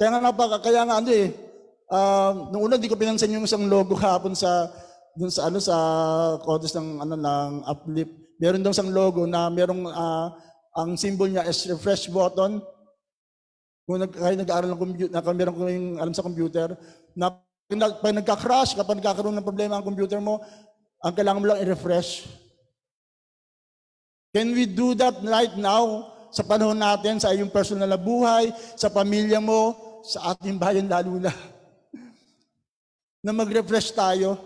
Kaya 0.00 0.16
nga 0.16 0.32
napaka, 0.32 0.64
kaya 0.64 0.80
nga 0.88 0.96
ano 0.96 1.12
eh, 1.12 1.28
uh, 1.92 2.48
nung 2.48 2.72
una 2.72 2.80
di 2.80 2.88
ko 2.88 2.96
pinansin 2.96 3.36
yung 3.36 3.44
isang 3.44 3.68
logo 3.68 3.92
hapon 4.00 4.32
sa 4.32 4.72
dun 5.12 5.28
sa 5.28 5.52
ano 5.52 5.60
sa 5.60 5.76
contest 6.40 6.80
ng 6.80 7.04
ano 7.04 7.20
ng 7.20 7.52
uplift. 7.68 8.16
Meron 8.40 8.64
daw 8.64 8.72
isang 8.72 8.96
logo 8.96 9.28
na 9.28 9.52
merong 9.52 9.84
uh, 9.92 10.32
ang 10.72 10.96
symbol 10.96 11.28
niya 11.28 11.44
is 11.44 11.68
refresh 11.68 12.08
button. 12.08 12.64
Kung 13.84 14.00
nag, 14.00 14.08
kayo 14.08 14.40
nag-aaral 14.40 14.72
ng 14.72 14.80
computer, 14.80 15.12
na 15.12 15.36
meron 15.36 15.52
ko 15.52 15.68
yung 15.68 15.88
alam 16.00 16.14
sa 16.16 16.24
computer, 16.24 16.72
na 17.12 17.28
pag 17.70 18.16
nagka-crash, 18.18 18.74
kapag 18.74 18.98
nagkakaroon 18.98 19.36
ng 19.38 19.46
problema 19.46 19.78
ang 19.78 19.86
computer 19.86 20.18
mo, 20.18 20.42
ang 20.98 21.14
kailangan 21.14 21.40
mo 21.40 21.46
lang 21.46 21.62
i-refresh. 21.62 22.26
Can 24.34 24.50
we 24.54 24.66
do 24.66 24.94
that 24.98 25.18
right 25.22 25.54
now 25.54 26.14
sa 26.30 26.42
panahon 26.42 26.78
natin, 26.78 27.18
sa 27.18 27.30
iyong 27.30 27.50
personal 27.50 27.86
na 27.86 27.98
buhay, 27.98 28.50
sa 28.74 28.90
pamilya 28.90 29.38
mo, 29.38 29.74
sa 30.02 30.34
ating 30.34 30.58
bayan 30.58 30.86
lalo 30.90 31.18
na? 31.18 31.30
na 33.24 33.30
mag-refresh 33.30 33.94
tayo. 33.94 34.38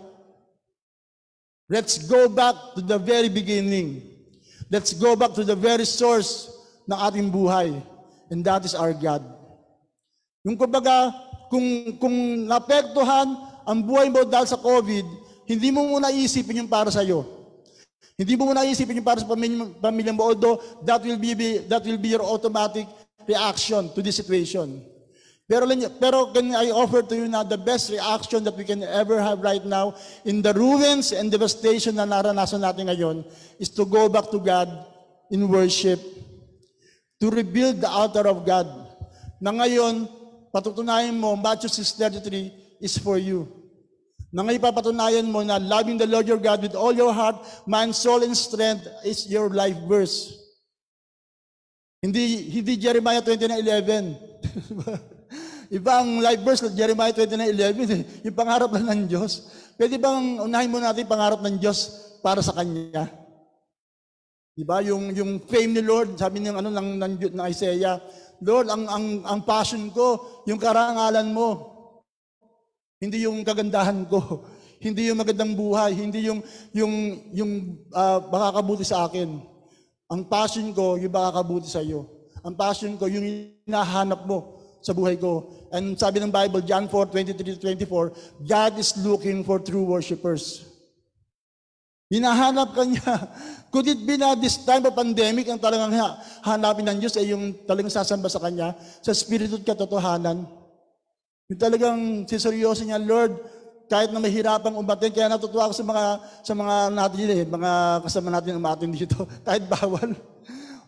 Let's 1.65 1.97
go 2.05 2.29
back 2.29 2.77
to 2.77 2.81
the 2.81 3.01
very 3.01 3.29
beginning. 3.29 4.05
Let's 4.69 4.93
go 4.93 5.17
back 5.17 5.33
to 5.33 5.41
the 5.41 5.57
very 5.57 5.85
source 5.85 6.49
ng 6.85 6.97
ating 6.97 7.33
buhay. 7.33 7.73
And 8.29 8.45
that 8.45 8.65
is 8.65 8.77
our 8.77 8.93
God. 8.93 9.25
Yung 10.45 10.57
kumbaga, 10.57 11.09
kung, 11.49 11.97
kung 12.01 12.15
napektuhan 12.45 13.27
ang 13.65 13.79
buhay 13.81 14.09
mo 14.09 14.21
dahil 14.23 14.47
sa 14.47 14.59
COVID, 14.59 15.05
hindi 15.45 15.69
mo 15.69 15.85
muna 15.85 16.09
isipin 16.09 16.65
yung 16.65 16.71
para 16.71 16.89
sa 16.89 17.05
iyo. 17.05 17.25
Hindi 18.15 18.33
mo 18.39 18.49
muna 18.49 18.63
isipin 18.63 19.01
yung 19.01 19.07
para 19.07 19.19
sa 19.19 19.27
pamilya, 19.27 19.75
pamilya 19.77 20.13
mo, 20.15 20.31
although 20.31 20.57
that 20.87 21.03
will 21.03 21.19
be, 21.19 21.33
that 21.67 21.83
will 21.83 21.99
be 21.99 22.15
your 22.15 22.23
automatic 22.23 22.87
reaction 23.27 23.89
to 23.93 23.99
this 24.01 24.15
situation. 24.15 24.81
Pero, 25.45 25.69
pero 26.01 26.33
can 26.33 26.57
I 26.57 26.73
offer 26.73 27.05
to 27.05 27.13
you 27.13 27.27
now 27.29 27.45
the 27.45 27.57
best 27.57 27.93
reaction 27.93 28.41
that 28.49 28.57
we 28.57 28.65
can 28.65 28.81
ever 28.81 29.21
have 29.21 29.45
right 29.45 29.61
now 29.61 29.93
in 30.25 30.41
the 30.41 30.49
ruins 30.57 31.13
and 31.13 31.29
devastation 31.29 32.01
na 32.01 32.09
naranasan 32.09 32.65
natin 32.65 32.89
ngayon 32.89 33.21
is 33.61 33.69
to 33.69 33.85
go 33.85 34.09
back 34.09 34.33
to 34.33 34.41
God 34.41 34.65
in 35.29 35.45
worship, 35.45 36.01
to 37.21 37.29
rebuild 37.29 37.77
the 37.77 37.89
altar 37.89 38.25
of 38.25 38.41
God. 38.41 38.65
Na 39.37 39.53
ngayon, 39.53 40.09
patutunayan 40.55 41.19
mo, 41.19 41.35
Matthew 41.35 41.67
6.33 41.67 42.79
is 42.79 42.95
for 42.95 43.19
you. 43.19 43.43
Na 44.31 44.39
ngayon 44.47 44.63
papatunayan 44.63 45.27
mo 45.27 45.43
na 45.43 45.59
loving 45.59 45.99
the 45.99 46.07
Lord 46.07 46.23
your 46.23 46.39
God 46.39 46.63
with 46.63 46.79
all 46.79 46.95
your 46.95 47.11
heart, 47.11 47.43
mind, 47.67 47.91
soul, 47.91 48.23
and 48.23 48.31
strength 48.31 48.87
is 49.03 49.27
your 49.27 49.51
life 49.51 49.75
verse. 49.83 50.31
Hindi, 51.99 52.55
hindi 52.55 52.79
Jeremiah 52.79 53.19
29.11. 53.19 54.15
Iba 55.75 55.91
ang 55.99 56.23
life 56.23 56.39
verse 56.45 56.71
Jeremiah 56.71 57.11
29.11, 57.11 57.91
eh. 57.91 58.03
yung 58.23 58.35
pangarap 58.37 58.71
lang 58.71 58.87
ng 58.87 59.11
Diyos. 59.11 59.51
Pwede 59.75 59.99
bang 59.99 60.39
unahin 60.39 60.71
mo 60.71 60.79
natin 60.79 61.03
pangarap 61.03 61.43
ng 61.43 61.59
Diyos 61.59 61.91
para 62.23 62.39
sa 62.39 62.55
Kanya? 62.55 63.11
Diba? 64.55 64.79
Yung, 64.87 65.11
yung 65.11 65.43
fame 65.43 65.75
ni 65.75 65.83
Lord, 65.83 66.15
sabi 66.15 66.39
ng, 66.39 66.55
ano, 66.55 66.71
ng, 66.71 66.95
ng, 66.95 67.13
ng 67.35 67.45
Isaiah, 67.51 67.99
Lord, 68.41 68.67
ang, 68.67 68.83
ang, 68.89 69.05
ang 69.23 69.39
passion 69.43 69.91
ko, 69.91 70.41
yung 70.49 70.59
karangalan 70.59 71.31
mo. 71.31 71.75
Hindi 72.99 73.23
yung 73.27 73.43
kagandahan 73.43 74.07
ko. 74.07 74.43
Hindi 74.85 75.09
yung 75.09 75.19
magandang 75.19 75.55
buhay. 75.55 75.95
Hindi 75.95 76.27
yung, 76.27 76.43
yung, 76.75 76.93
yung 77.31 77.51
uh, 77.89 78.19
makakabuti 78.27 78.83
sa 78.85 79.07
akin. 79.07 79.41
Ang 80.11 80.21
passion 80.29 80.69
ko, 80.75 80.99
yung 80.99 81.09
makakabuti 81.09 81.65
sa 81.65 81.81
iyo. 81.81 82.05
Ang 82.45 82.53
passion 82.53 82.93
ko, 82.99 83.09
yung 83.09 83.25
hinahanap 83.65 84.27
mo 84.29 84.61
sa 84.85 84.93
buhay 84.93 85.17
ko. 85.17 85.49
And 85.73 85.97
sabi 85.97 86.21
ng 86.21 86.29
Bible, 86.29 86.61
John 86.61 86.85
4, 86.85 87.09
23-24, 87.09 88.45
God 88.45 88.73
is 88.77 88.93
looking 89.01 89.41
for 89.41 89.57
true 89.57 89.81
worshipers. 89.81 90.74
Hinahanap 92.09 92.77
ka 92.77 92.83
niya. 92.85 93.13
Could 93.73 93.89
it 93.89 94.01
be 94.05 94.15
na 94.15 94.37
this 94.37 94.61
time 94.61 94.85
of 94.85 94.93
pandemic 94.93 95.49
ang 95.49 95.59
talagang 95.59 95.91
hanapin 96.45 96.85
ng 96.85 96.97
Diyos 97.01 97.17
ay 97.17 97.33
yung 97.33 97.51
talagang 97.65 97.91
sasamba 97.91 98.29
sa 98.31 98.39
Kanya 98.39 98.77
sa 99.01 99.11
spiritu 99.11 99.57
at 99.59 99.65
katotohanan? 99.65 100.45
Yung 101.49 101.59
talagang 101.59 101.99
siseryoso 102.29 102.85
niya, 102.85 103.01
Lord, 103.01 103.35
kahit 103.85 104.09
na 104.09 104.21
mahirapang 104.21 104.73
umatin, 104.73 105.13
kaya 105.13 105.29
natutuwa 105.29 105.69
ako 105.69 105.73
sa 105.77 105.85
mga 105.85 106.03
sa 106.41 106.53
mga 106.57 106.75
natin 106.93 107.29
eh, 107.29 107.43
mga 107.45 107.71
kasama 108.01 108.29
natin 108.33 108.57
umatin 108.57 108.89
dito, 108.93 109.25
kahit 109.45 109.65
bawal. 109.69 110.13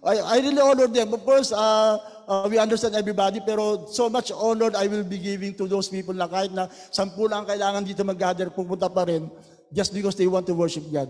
I, 0.07 0.21
I 0.21 0.37
really 0.39 0.61
honor 0.61 0.87
them. 0.87 1.11
Of 1.11 1.25
course, 1.25 1.49
uh, 1.51 1.97
uh, 2.29 2.45
we 2.47 2.61
understand 2.61 2.95
everybody, 2.95 3.41
pero 3.43 3.89
so 3.89 4.07
much 4.07 4.31
honor 4.31 4.71
I 4.77 4.87
will 4.87 5.03
be 5.03 5.17
giving 5.17 5.57
to 5.57 5.65
those 5.67 5.89
people 5.89 6.13
na 6.13 6.29
kahit 6.29 6.53
na 6.53 6.69
sampu 6.93 7.25
lang 7.25 7.43
kailangan 7.43 7.83
dito 7.83 8.05
mag-gather, 8.05 8.47
pupunta 8.53 8.87
pa 8.87 9.03
rin, 9.09 9.27
just 9.73 9.93
because 9.93 10.15
they 10.15 10.27
want 10.27 10.47
to 10.47 10.53
worship 10.53 10.83
God. 10.91 11.09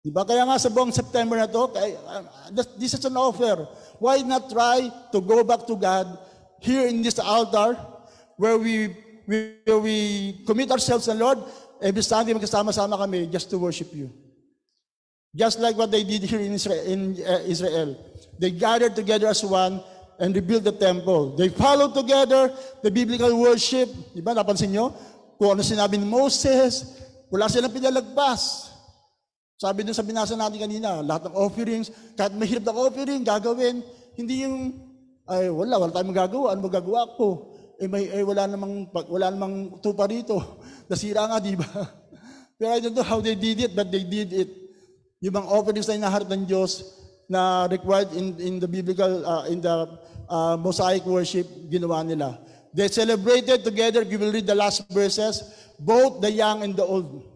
Diba? 0.00 0.24
Kaya 0.24 0.48
nga 0.48 0.56
sa 0.56 0.72
buong 0.72 0.92
September 0.92 1.36
na 1.36 1.44
to, 1.44 1.68
uh, 1.76 2.24
this 2.80 2.96
is 2.96 3.04
an 3.04 3.16
offer. 3.20 3.68
Why 4.00 4.24
not 4.24 4.48
try 4.48 4.88
to 5.12 5.18
go 5.20 5.44
back 5.44 5.68
to 5.68 5.76
God 5.76 6.08
here 6.64 6.88
in 6.88 7.04
this 7.04 7.20
altar 7.20 7.76
where 8.40 8.56
we, 8.56 8.96
where 9.28 9.78
we 9.78 10.40
commit 10.46 10.72
ourselves 10.72 11.04
to 11.04 11.12
the 11.12 11.20
Lord, 11.20 11.44
every 11.84 12.00
Sunday 12.00 12.32
magkasama-sama 12.32 12.96
kami 12.96 13.28
just 13.28 13.52
to 13.52 13.58
worship 13.60 13.92
you. 13.92 14.08
Just 15.36 15.60
like 15.60 15.76
what 15.76 15.92
they 15.92 16.02
did 16.02 16.24
here 16.24 16.40
in 16.40 16.56
Israel. 16.56 16.82
In, 16.88 17.00
uh, 17.20 17.44
Israel. 17.44 17.96
They 18.40 18.50
gathered 18.50 18.96
together 18.96 19.28
as 19.28 19.44
one 19.44 19.84
and 20.18 20.34
rebuilt 20.34 20.64
the 20.64 20.72
temple. 20.72 21.36
They 21.36 21.48
followed 21.48 21.94
together 21.94 22.56
the 22.82 22.90
biblical 22.90 23.36
worship. 23.36 23.88
Di 24.16 24.24
ba, 24.24 24.32
napansin 24.32 24.72
nyo? 24.72 24.96
Kung 25.40 25.56
ano 25.56 25.64
sinabi 25.64 25.96
ni 25.96 26.04
Moses, 26.04 27.00
wala 27.32 27.48
silang 27.48 27.72
pinalagpas. 27.72 28.68
Sabi 29.56 29.88
dun 29.88 29.96
sa 29.96 30.04
binasa 30.04 30.36
natin 30.36 30.60
kanina, 30.60 31.00
lahat 31.00 31.32
ng 31.32 31.36
offerings, 31.40 31.88
kahit 32.12 32.36
mahirap 32.36 32.68
na 32.68 32.76
offering, 32.76 33.24
gagawin. 33.24 33.80
Hindi 34.20 34.44
yung, 34.44 34.76
ay 35.24 35.48
wala, 35.48 35.80
wala 35.80 35.96
tayong 35.96 36.12
magagawa. 36.12 36.46
Ano 36.52 36.68
magagawa 36.68 37.16
ko? 37.16 37.56
Eh, 37.80 37.88
may, 37.88 38.04
eh 38.12 38.20
wala 38.20 38.44
namang, 38.44 38.92
wala 38.92 39.32
namang 39.32 39.80
tupa 39.80 40.04
rito. 40.04 40.36
Nasira 40.92 41.24
nga, 41.24 41.40
di 41.40 41.56
ba? 41.56 41.64
Pero 42.60 42.76
I 42.76 42.84
don't 42.84 42.92
know 42.92 43.08
how 43.08 43.24
they 43.24 43.32
did 43.32 43.64
it, 43.64 43.72
but 43.72 43.88
they 43.88 44.04
did 44.04 44.36
it. 44.36 44.52
Yung 45.24 45.40
mga 45.40 45.48
offerings 45.48 45.88
na 45.88 46.04
inaharap 46.04 46.28
ng 46.28 46.44
Diyos, 46.44 46.84
na 47.32 47.64
required 47.64 48.12
in, 48.12 48.36
in 48.36 48.54
the 48.60 48.68
biblical, 48.68 49.24
uh, 49.24 49.48
in 49.48 49.64
the 49.64 49.88
uh, 50.28 50.60
Mosaic 50.60 51.00
worship, 51.08 51.48
ginawa 51.72 52.04
nila. 52.04 52.36
They 52.70 52.86
celebrated 52.86 53.66
together, 53.66 54.02
you 54.06 54.18
will 54.18 54.30
read 54.30 54.46
the 54.46 54.54
last 54.54 54.86
verses, 54.90 55.42
both 55.74 56.22
the 56.22 56.30
young 56.30 56.62
and 56.62 56.78
the 56.78 56.86
old. 56.86 57.26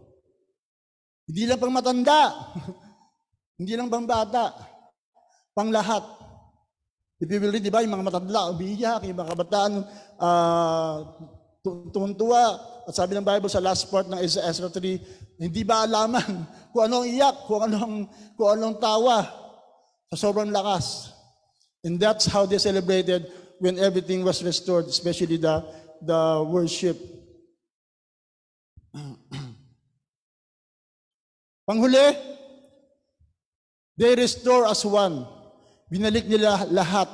Hindi 1.26 1.50
lang 1.50 1.58
pang 1.58 1.74
matanda. 1.74 2.20
Hindi 3.58 3.74
lang 3.74 3.90
pang 3.90 4.06
bata. 4.06 4.54
Pang 5.50 5.74
lahat. 5.74 6.06
If 7.18 7.26
you 7.30 7.40
will 7.42 7.50
read, 7.50 7.66
di 7.66 7.72
ba, 7.72 7.82
yung 7.82 7.98
mga 7.98 8.06
matanda, 8.06 8.40
umiiyak, 8.54 9.02
yung 9.10 9.18
mga 9.18 9.30
kabataan, 9.34 9.72
uh, 10.22 10.96
tuwan-tuwa. 11.64 12.44
At 12.84 12.94
sabi 12.94 13.16
ng 13.16 13.26
Bible 13.26 13.50
sa 13.50 13.64
last 13.64 13.90
part 13.90 14.06
ng 14.06 14.20
Ezra 14.20 14.70
3, 14.70 15.40
hindi 15.40 15.62
ba 15.66 15.82
alaman 15.82 16.46
kung 16.70 16.86
anong 16.86 17.06
iyak, 17.10 17.36
kung 17.50 17.62
anong, 17.66 18.06
kung 18.38 18.48
anong 18.54 18.76
tawa, 18.78 19.24
sa 20.14 20.30
sobrang 20.30 20.54
lakas. 20.54 21.10
And 21.82 21.98
that's 21.98 22.30
how 22.30 22.46
they 22.46 22.62
celebrated 22.62 23.28
when 23.64 23.80
everything 23.80 24.20
was 24.20 24.44
restored, 24.44 24.84
especially 24.84 25.40
the, 25.40 25.64
the 26.04 26.44
worship. 26.44 27.00
Panghuli, 31.64 32.12
they 33.96 34.12
restore 34.14 34.68
as 34.68 34.84
one. 34.84 35.24
Binalik 35.88 36.28
nila 36.28 36.68
lahat. 36.68 37.08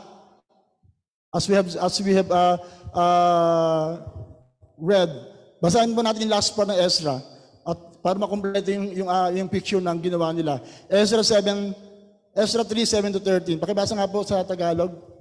As 1.31 1.47
we 1.47 1.55
have 1.55 1.71
as 1.71 1.95
we 2.03 2.11
have 2.19 2.27
uh, 2.27 2.59
uh, 2.91 4.03
read. 4.75 5.07
Basahin 5.63 5.95
po 5.95 6.03
natin 6.03 6.27
yung 6.27 6.35
last 6.35 6.51
part 6.59 6.67
ng 6.67 6.75
Ezra 6.83 7.23
at 7.63 7.79
para 8.03 8.19
makumpleto 8.19 8.75
yung 8.75 8.91
yung, 8.91 9.07
uh, 9.07 9.31
yung 9.31 9.47
picture 9.47 9.79
ng 9.79 10.03
ginawa 10.03 10.35
nila. 10.35 10.59
Ezra 10.91 11.23
7 11.23 11.71
Ezra 12.35 12.67
3, 12.67 12.83
7 12.83 13.15
to 13.15 13.23
13. 13.23 13.63
Pakibasa 13.63 13.95
nga 13.95 14.11
po 14.11 14.27
sa 14.27 14.43
Tagalog. 14.43 15.20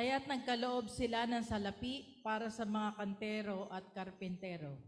Kaya't 0.00 0.32
nagkaloob 0.32 0.88
sila 0.88 1.28
ng 1.28 1.44
salapi 1.44 2.24
para 2.24 2.48
sa 2.48 2.64
mga 2.64 2.96
kantero 2.96 3.68
at 3.68 3.84
karpentero. 3.92 4.80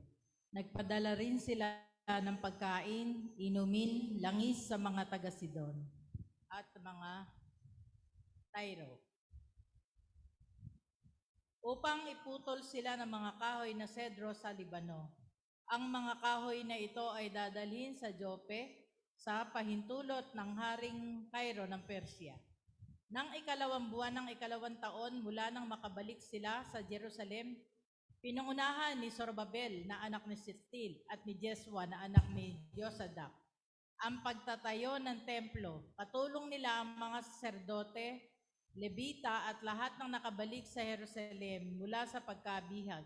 Nagpadala 0.57 1.13
rin 1.21 1.37
sila 1.37 1.69
ng 2.09 2.41
pagkain, 2.41 3.37
inumin, 3.37 4.17
langis 4.25 4.65
sa 4.65 4.81
mga 4.81 5.13
taga-Sidon 5.13 5.77
at 6.49 6.65
mga 6.81 7.29
Tyro. 8.57 9.05
Upang 11.61 12.09
iputol 12.09 12.65
sila 12.65 12.97
ng 12.97 13.11
mga 13.13 13.37
kahoy 13.37 13.77
na 13.77 13.85
sedro 13.85 14.33
sa 14.33 14.49
Libano. 14.57 15.13
Ang 15.69 15.93
mga 15.93 16.25
kahoy 16.25 16.65
na 16.65 16.81
ito 16.81 17.13
ay 17.13 17.29
dadalhin 17.29 18.01
sa 18.01 18.09
Jope 18.17 18.81
sa 19.13 19.45
pahintulot 19.53 20.33
ng 20.33 20.51
Haring 20.57 21.29
Cairo 21.29 21.69
ng 21.69 21.85
Persia. 21.85 22.33
Nang 23.13 23.29
ikalawang 23.37 23.93
buwan 23.93 24.25
ng 24.25 24.33
ikalawang 24.33 24.81
taon 24.81 25.21
mula 25.21 25.53
nang 25.53 25.69
makabalik 25.69 26.17
sila 26.25 26.65
sa 26.73 26.81
Jerusalem, 26.81 27.61
pinangunahan 28.25 28.97
ni 28.97 29.13
Zorobabel 29.13 29.85
na 29.85 30.01
anak 30.01 30.25
ni 30.25 30.33
Sittil 30.41 30.97
at 31.13 31.21
ni 31.29 31.37
Jeswa 31.37 31.85
na 31.85 32.09
anak 32.09 32.25
ni 32.33 32.57
Josadak 32.73 33.43
ang 34.03 34.19
pagtatayo 34.19 34.99
ng 34.99 35.23
templo. 35.23 35.95
Katulong 35.95 36.51
nila 36.51 36.83
ang 36.83 36.99
mga 36.99 37.23
saserdote, 37.23 38.33
Levita 38.73 39.53
at 39.53 39.61
lahat 39.61 40.01
ng 40.01 40.11
nakabalik 40.11 40.65
sa 40.65 40.81
Jerusalem 40.81 41.77
mula 41.77 42.09
sa 42.09 42.25
pagkabihag. 42.25 43.05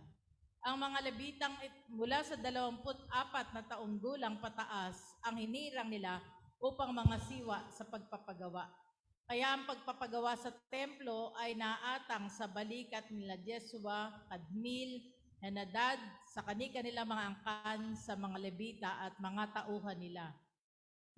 Ang 0.63 0.77
mga 0.79 0.99
Levitang 1.11 1.59
it- 1.61 1.91
mula 1.91 2.23
sa 2.23 2.39
24 2.39 3.51
na 3.51 3.63
taong 3.67 3.99
gulang 3.99 4.39
pataas 4.39 4.95
ang 5.27 5.35
hinirang 5.37 5.91
nila 5.91 6.23
upang 6.63 6.95
mga 6.95 7.19
siwa 7.27 7.67
sa 7.75 7.83
pagpapagawa. 7.83 8.86
Kaya 9.27 9.59
ang 9.59 9.66
pagpapagawa 9.66 10.39
sa 10.39 10.55
templo 10.70 11.35
ay 11.35 11.59
naatang 11.59 12.31
sa 12.31 12.47
balikat 12.47 13.11
nila 13.11 13.35
Jesua, 13.43 14.14
Kadmil, 14.31 15.03
Henadad, 15.43 15.99
sa 16.31 16.47
kani-kanila 16.47 17.03
mga 17.03 17.27
angkan 17.35 17.81
sa 17.99 18.14
mga 18.14 18.39
Levita 18.39 18.91
at 19.03 19.18
mga 19.18 19.51
tauhan 19.51 19.99
nila. 19.99 20.31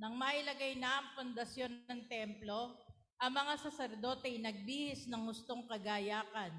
Nang 0.01 0.17
mailagay 0.17 0.81
na 0.81 1.05
ang 1.05 1.09
pundasyon 1.21 1.85
ng 1.85 2.09
templo, 2.09 2.81
ang 3.21 3.33
mga 3.35 3.55
saserdote 3.61 4.31
ay 4.31 4.41
nagbihis 4.41 5.05
ng 5.05 5.29
gustong 5.29 5.69
kagayakan. 5.69 6.55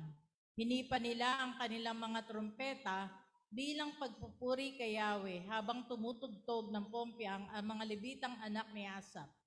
Hinipa 0.53 1.01
nila 1.01 1.39
ang 1.41 1.57
kanilang 1.57 1.97
mga 1.97 2.29
trumpeta 2.29 3.09
bilang 3.49 3.97
pagpupuri 3.97 4.77
kay 4.77 5.01
Yahweh 5.01 5.49
habang 5.49 5.87
tumutugtog 5.89 6.69
ng 6.69 6.93
pompiang 6.93 7.49
ang 7.49 7.65
mga 7.65 7.83
Levitang 7.89 8.37
anak 8.43 8.69
ni 8.75 8.85
Asap. 8.85 9.38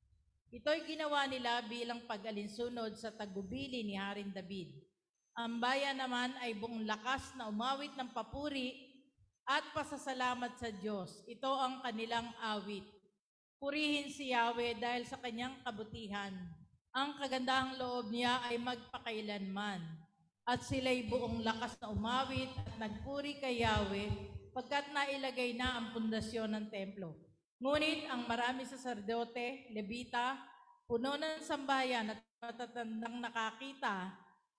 Ito'y 0.53 0.85
ginawa 0.85 1.25
nila 1.25 1.65
bilang 1.65 2.05
pag-alinsunod 2.05 2.93
sa 3.01 3.09
tagubili 3.09 3.81
ni 3.89 3.97
Haring 3.97 4.37
David. 4.37 4.85
Ang 5.33 5.65
bayan 5.65 5.97
naman 5.97 6.29
ay 6.45 6.53
buong 6.53 6.85
lakas 6.85 7.33
na 7.41 7.49
umawit 7.49 7.97
ng 7.97 8.13
papuri 8.13 8.77
at 9.49 9.65
pasasalamat 9.73 10.53
sa 10.61 10.69
Diyos. 10.69 11.25
Ito 11.25 11.49
ang 11.49 11.81
kanilang 11.81 12.29
awit. 12.37 12.85
Purihin 13.57 14.13
si 14.13 14.37
Yahweh 14.37 14.77
dahil 14.77 15.09
sa 15.09 15.17
kanyang 15.25 15.57
kabutihan. 15.65 16.37
Ang 16.93 17.17
kagandahang 17.17 17.81
loob 17.81 18.13
niya 18.13 18.45
ay 18.45 18.61
magpakailanman. 18.61 19.81
At 20.45 20.69
sila'y 20.69 21.09
buong 21.09 21.41
lakas 21.41 21.81
na 21.81 21.89
umawit 21.89 22.53
at 22.61 22.77
nagpuri 22.77 23.41
kay 23.41 23.65
Yahweh 23.65 24.13
pagkat 24.53 24.93
nailagay 24.93 25.57
na 25.57 25.81
ang 25.81 25.97
pundasyon 25.97 26.53
ng 26.53 26.67
templo. 26.69 27.32
Ngunit 27.63 28.11
ang 28.11 28.27
marami 28.27 28.67
sa 28.67 28.75
sardote, 28.75 29.71
Levita, 29.71 30.35
puno 30.83 31.15
ng 31.15 31.39
sambayan 31.47 32.11
at 32.11 32.19
matatandang 32.43 33.23
nakakita 33.23 34.11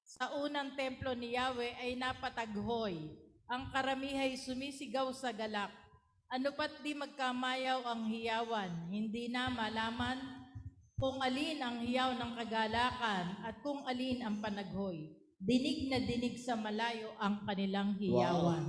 sa 0.07 0.31
unang 0.39 0.71
templo 0.79 1.11
ni 1.11 1.35
Yahweh 1.35 1.83
ay 1.83 1.99
napataghoy. 1.99 2.95
Ang 3.51 3.75
karamihay 3.75 4.39
sumisigaw 4.39 5.11
sa 5.11 5.35
galak. 5.35 5.75
Ano 6.31 6.55
pat 6.55 6.79
di 6.79 6.95
magkamayaw 6.95 7.83
ang 7.83 8.07
hiyawan, 8.07 8.87
hindi 8.87 9.27
na 9.27 9.51
malaman 9.51 10.23
kung 10.95 11.19
alin 11.19 11.59
ang 11.59 11.83
hiyaw 11.83 12.15
ng 12.15 12.31
kagalakan 12.39 13.25
at 13.43 13.59
kung 13.59 13.83
alin 13.83 14.23
ang 14.23 14.39
panaghoy. 14.39 15.11
Dinig 15.43 15.91
na 15.91 15.99
dinig 15.99 16.39
sa 16.39 16.55
malayo 16.55 17.11
ang 17.19 17.43
kanilang 17.43 17.99
hiyawan. 17.99 18.63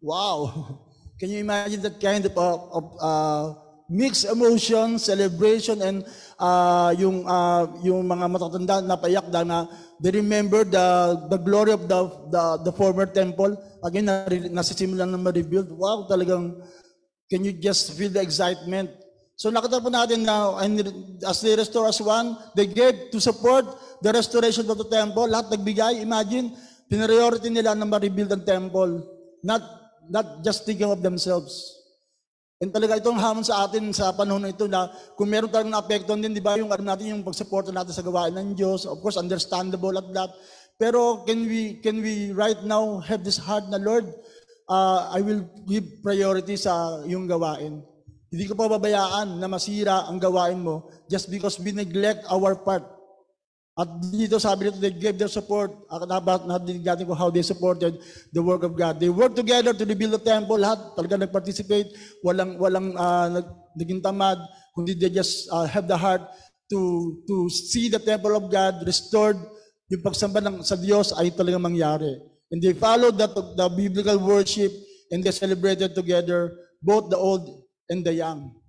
Wow! 0.00 0.48
Can 1.20 1.28
you 1.28 1.44
imagine 1.44 1.84
that 1.84 2.00
kind 2.00 2.24
of, 2.24 2.32
of 2.32 2.84
uh, 2.96 3.52
mixed 3.92 4.24
emotion, 4.24 4.96
celebration, 4.96 5.84
and 5.84 6.00
uh, 6.40 6.96
yung 6.96 7.28
uh, 7.28 7.68
yung 7.84 8.08
mga 8.08 8.24
matatanda 8.24 8.80
na 8.80 8.96
payak 8.96 9.28
dahil 9.28 9.44
na 9.44 9.68
they 10.00 10.16
remember 10.16 10.64
the 10.64 11.20
the 11.28 11.36
glory 11.36 11.76
of 11.76 11.84
the 11.84 12.00
the, 12.32 12.44
the 12.64 12.72
former 12.72 13.04
temple. 13.04 13.52
Again, 13.84 14.08
na, 14.08 14.24
nasisimulan 14.48 15.12
na 15.12 15.20
ma-rebuild. 15.20 15.68
Wow, 15.76 16.08
talagang 16.08 16.56
can 17.28 17.44
you 17.44 17.52
just 17.52 17.92
feel 17.92 18.08
the 18.08 18.24
excitement? 18.24 18.88
So 19.40 19.48
nakita 19.48 19.80
po 19.80 19.88
natin 19.88 20.24
na 20.24 20.56
and 20.60 20.84
as 21.24 21.40
they 21.40 21.56
restore 21.56 21.88
as 21.88 22.00
one, 22.00 22.36
they 22.52 22.68
gave 22.68 23.08
to 23.08 23.20
support 23.20 23.64
the 24.04 24.12
restoration 24.12 24.68
of 24.68 24.76
the 24.76 24.88
temple. 24.88 25.24
Lahat 25.24 25.48
nagbigay. 25.48 26.04
Imagine, 26.04 26.52
priority 26.88 27.48
nila 27.48 27.72
na 27.72 27.88
ma-rebuild 27.88 28.28
ang 28.36 28.44
temple. 28.44 29.00
Not, 29.40 29.64
not 30.08 30.40
just 30.40 30.64
thinking 30.64 30.88
of 30.88 31.02
themselves. 31.02 31.80
And 32.60 32.68
talaga 32.68 33.00
itong 33.00 33.16
hamon 33.16 33.40
sa 33.40 33.64
atin 33.64 33.88
sa 33.88 34.12
panahon 34.12 34.44
na 34.44 34.52
ito 34.52 34.68
na 34.68 34.92
kung 35.16 35.32
meron 35.32 35.48
tayong 35.48 35.72
naapektuhan 35.72 36.20
din, 36.20 36.36
di 36.36 36.44
ba, 36.44 36.60
yung 36.60 36.68
ano 36.68 36.84
natin, 36.84 37.16
yung 37.16 37.24
pagsuporta 37.24 37.72
natin 37.72 37.96
sa 37.96 38.04
gawain 38.04 38.36
ng 38.36 38.52
Diyos, 38.52 38.84
of 38.84 39.00
course, 39.00 39.16
understandable 39.16 39.96
at 39.96 40.04
that. 40.12 40.30
Pero 40.76 41.24
can 41.24 41.48
we, 41.48 41.80
can 41.80 42.04
we 42.04 42.36
right 42.36 42.60
now 42.68 43.00
have 43.00 43.24
this 43.24 43.40
heart 43.40 43.64
na, 43.72 43.80
Lord, 43.80 44.04
uh, 44.68 45.08
I 45.08 45.24
will 45.24 45.48
give 45.64 46.04
priority 46.04 46.60
sa 46.60 47.00
yung 47.08 47.24
gawain. 47.24 47.80
Hindi 48.28 48.44
ko 48.44 48.52
pa 48.52 48.68
babayaan 48.68 49.40
na 49.40 49.48
masira 49.48 50.04
ang 50.04 50.20
gawain 50.20 50.60
mo 50.60 50.92
just 51.08 51.32
because 51.32 51.56
we 51.58 51.72
neglect 51.72 52.28
our 52.28 52.60
part. 52.60 52.84
At 53.80 53.88
dito 54.12 54.36
sabi 54.36 54.68
dito, 54.68 54.76
they 54.76 54.92
gave 54.92 55.16
their 55.16 55.32
support. 55.32 55.72
At 55.88 56.04
dapat 56.04 56.44
nadinig 56.44 56.84
natin 56.84 57.08
ko 57.08 57.16
how 57.16 57.32
they 57.32 57.40
supported 57.40 57.96
the 58.28 58.44
work 58.44 58.60
of 58.60 58.76
God. 58.76 59.00
They 59.00 59.08
worked 59.08 59.40
together 59.40 59.72
to 59.72 59.84
rebuild 59.88 60.12
the 60.12 60.20
temple. 60.20 60.60
Lahat 60.60 60.92
talaga 60.92 61.24
nag-participate. 61.24 61.88
Walang, 62.20 62.60
walang 62.60 62.92
uh, 62.92 63.40
naging 63.72 64.04
tamad. 64.04 64.36
Kundi 64.76 65.00
they 65.00 65.08
just 65.08 65.48
uh, 65.48 65.64
have 65.64 65.88
the 65.88 65.96
heart 65.96 66.20
to, 66.68 67.24
to 67.24 67.48
see 67.48 67.88
the 67.88 67.96
temple 67.96 68.36
of 68.36 68.52
God 68.52 68.84
restored. 68.84 69.40
Yung 69.88 70.04
pagsamba 70.04 70.44
ng, 70.44 70.60
sa 70.60 70.76
Diyos 70.76 71.16
ay 71.16 71.32
talagang 71.32 71.64
mangyari. 71.64 72.20
And 72.52 72.60
they 72.60 72.76
followed 72.76 73.16
the, 73.16 73.32
the 73.32 73.66
biblical 73.72 74.20
worship 74.20 74.70
and 75.08 75.24
they 75.24 75.32
celebrated 75.32 75.96
together 75.96 76.52
both 76.84 77.08
the 77.08 77.16
old 77.16 77.64
and 77.88 78.04
the 78.04 78.12
young. 78.12 78.60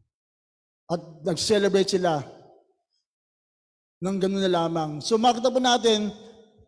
At 0.88 1.04
nag-celebrate 1.28 1.92
sila 1.92 2.24
ng 4.02 4.18
ganun 4.18 4.42
na 4.42 4.50
lamang. 4.50 4.98
So 5.00 5.16
makita 5.22 5.54
po 5.54 5.62
natin, 5.62 6.10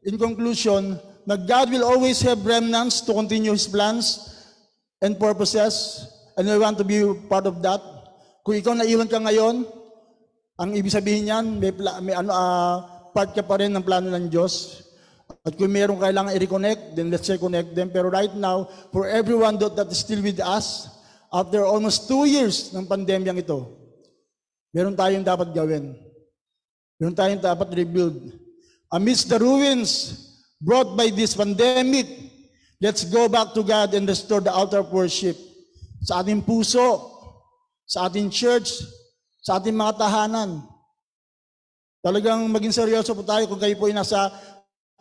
in 0.06 0.22
conclusion, 0.22 1.02
na 1.26 1.34
God 1.34 1.74
will 1.74 1.82
always 1.82 2.22
have 2.22 2.46
remnants 2.46 3.02
to 3.10 3.12
continue 3.12 3.58
His 3.58 3.66
plans 3.66 4.30
and 5.02 5.18
purposes, 5.18 6.06
and 6.38 6.46
we 6.46 6.56
want 6.62 6.78
to 6.78 6.86
be 6.86 7.02
part 7.26 7.50
of 7.50 7.58
that. 7.66 7.82
Kung 8.46 8.54
ikaw 8.54 8.78
naiwan 8.78 9.10
ka 9.10 9.18
ngayon, 9.18 9.66
ang 10.62 10.70
ibig 10.78 10.94
sabihin 10.94 11.26
niyan, 11.26 11.46
may, 11.58 11.74
pla- 11.74 11.98
may 12.06 12.14
ano, 12.14 12.30
uh, 12.30 12.76
part 13.16 13.34
ka 13.34 13.42
pa 13.42 13.58
rin 13.58 13.74
ng 13.74 13.82
plano 13.82 14.14
ng 14.14 14.30
Diyos. 14.30 14.86
At 15.42 15.58
kung 15.58 15.74
mayroong 15.74 16.00
kailangan 16.00 16.36
i-reconnect, 16.38 16.94
then 16.94 17.10
let's 17.10 17.26
reconnect 17.26 17.74
them. 17.74 17.90
Pero 17.90 18.14
right 18.14 18.32
now, 18.38 18.70
for 18.94 19.10
everyone 19.10 19.58
that, 19.58 19.74
that 19.74 19.90
is 19.90 20.04
still 20.04 20.22
with 20.22 20.38
us, 20.38 20.92
after 21.34 21.66
almost 21.66 22.06
two 22.06 22.30
years 22.30 22.70
ng 22.76 22.86
pandemyang 22.86 23.42
ito, 23.42 23.66
meron 24.70 24.94
tayong 24.94 25.26
dapat 25.26 25.50
gawin. 25.50 25.98
Meron 26.98 27.16
tayong 27.18 27.42
dapat 27.42 27.70
rebuild. 27.74 28.34
Amidst 28.94 29.30
the 29.30 29.42
ruins 29.42 30.22
brought 30.62 30.94
by 30.94 31.10
this 31.10 31.34
pandemic, 31.34 32.06
let's 32.78 33.04
go 33.04 33.26
back 33.28 33.52
to 33.58 33.66
God 33.66 33.94
and 33.98 34.08
restore 34.08 34.40
the 34.40 34.54
altar 34.54 34.86
of 34.86 34.94
worship 34.94 35.36
sa 36.04 36.22
ating 36.22 36.44
puso, 36.44 37.10
sa 37.88 38.08
ating 38.08 38.30
church, 38.30 38.84
sa 39.42 39.58
ating 39.60 39.76
mga 39.76 39.98
tahanan. 39.98 40.64
Talagang 42.04 42.44
maging 42.52 42.76
seryoso 42.76 43.16
po 43.16 43.24
tayo 43.24 43.48
kung 43.48 43.60
kayo 43.60 43.76
po 43.80 43.88
ay 43.88 43.96
nasa 43.96 44.32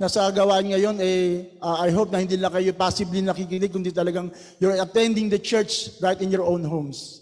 nasa 0.02 0.26
gawain 0.34 0.66
ngayon, 0.66 0.98
eh, 0.98 1.54
uh, 1.62 1.78
I 1.78 1.94
hope 1.94 2.10
na 2.10 2.18
hindi 2.18 2.34
lang 2.34 2.50
kayo 2.50 2.74
passively 2.74 3.22
nakikinig, 3.22 3.70
kundi 3.70 3.94
talagang 3.94 4.34
you're 4.58 4.74
attending 4.74 5.30
the 5.30 5.38
church 5.38 5.94
right 6.02 6.18
in 6.18 6.30
your 6.30 6.42
own 6.42 6.66
homes. 6.66 7.21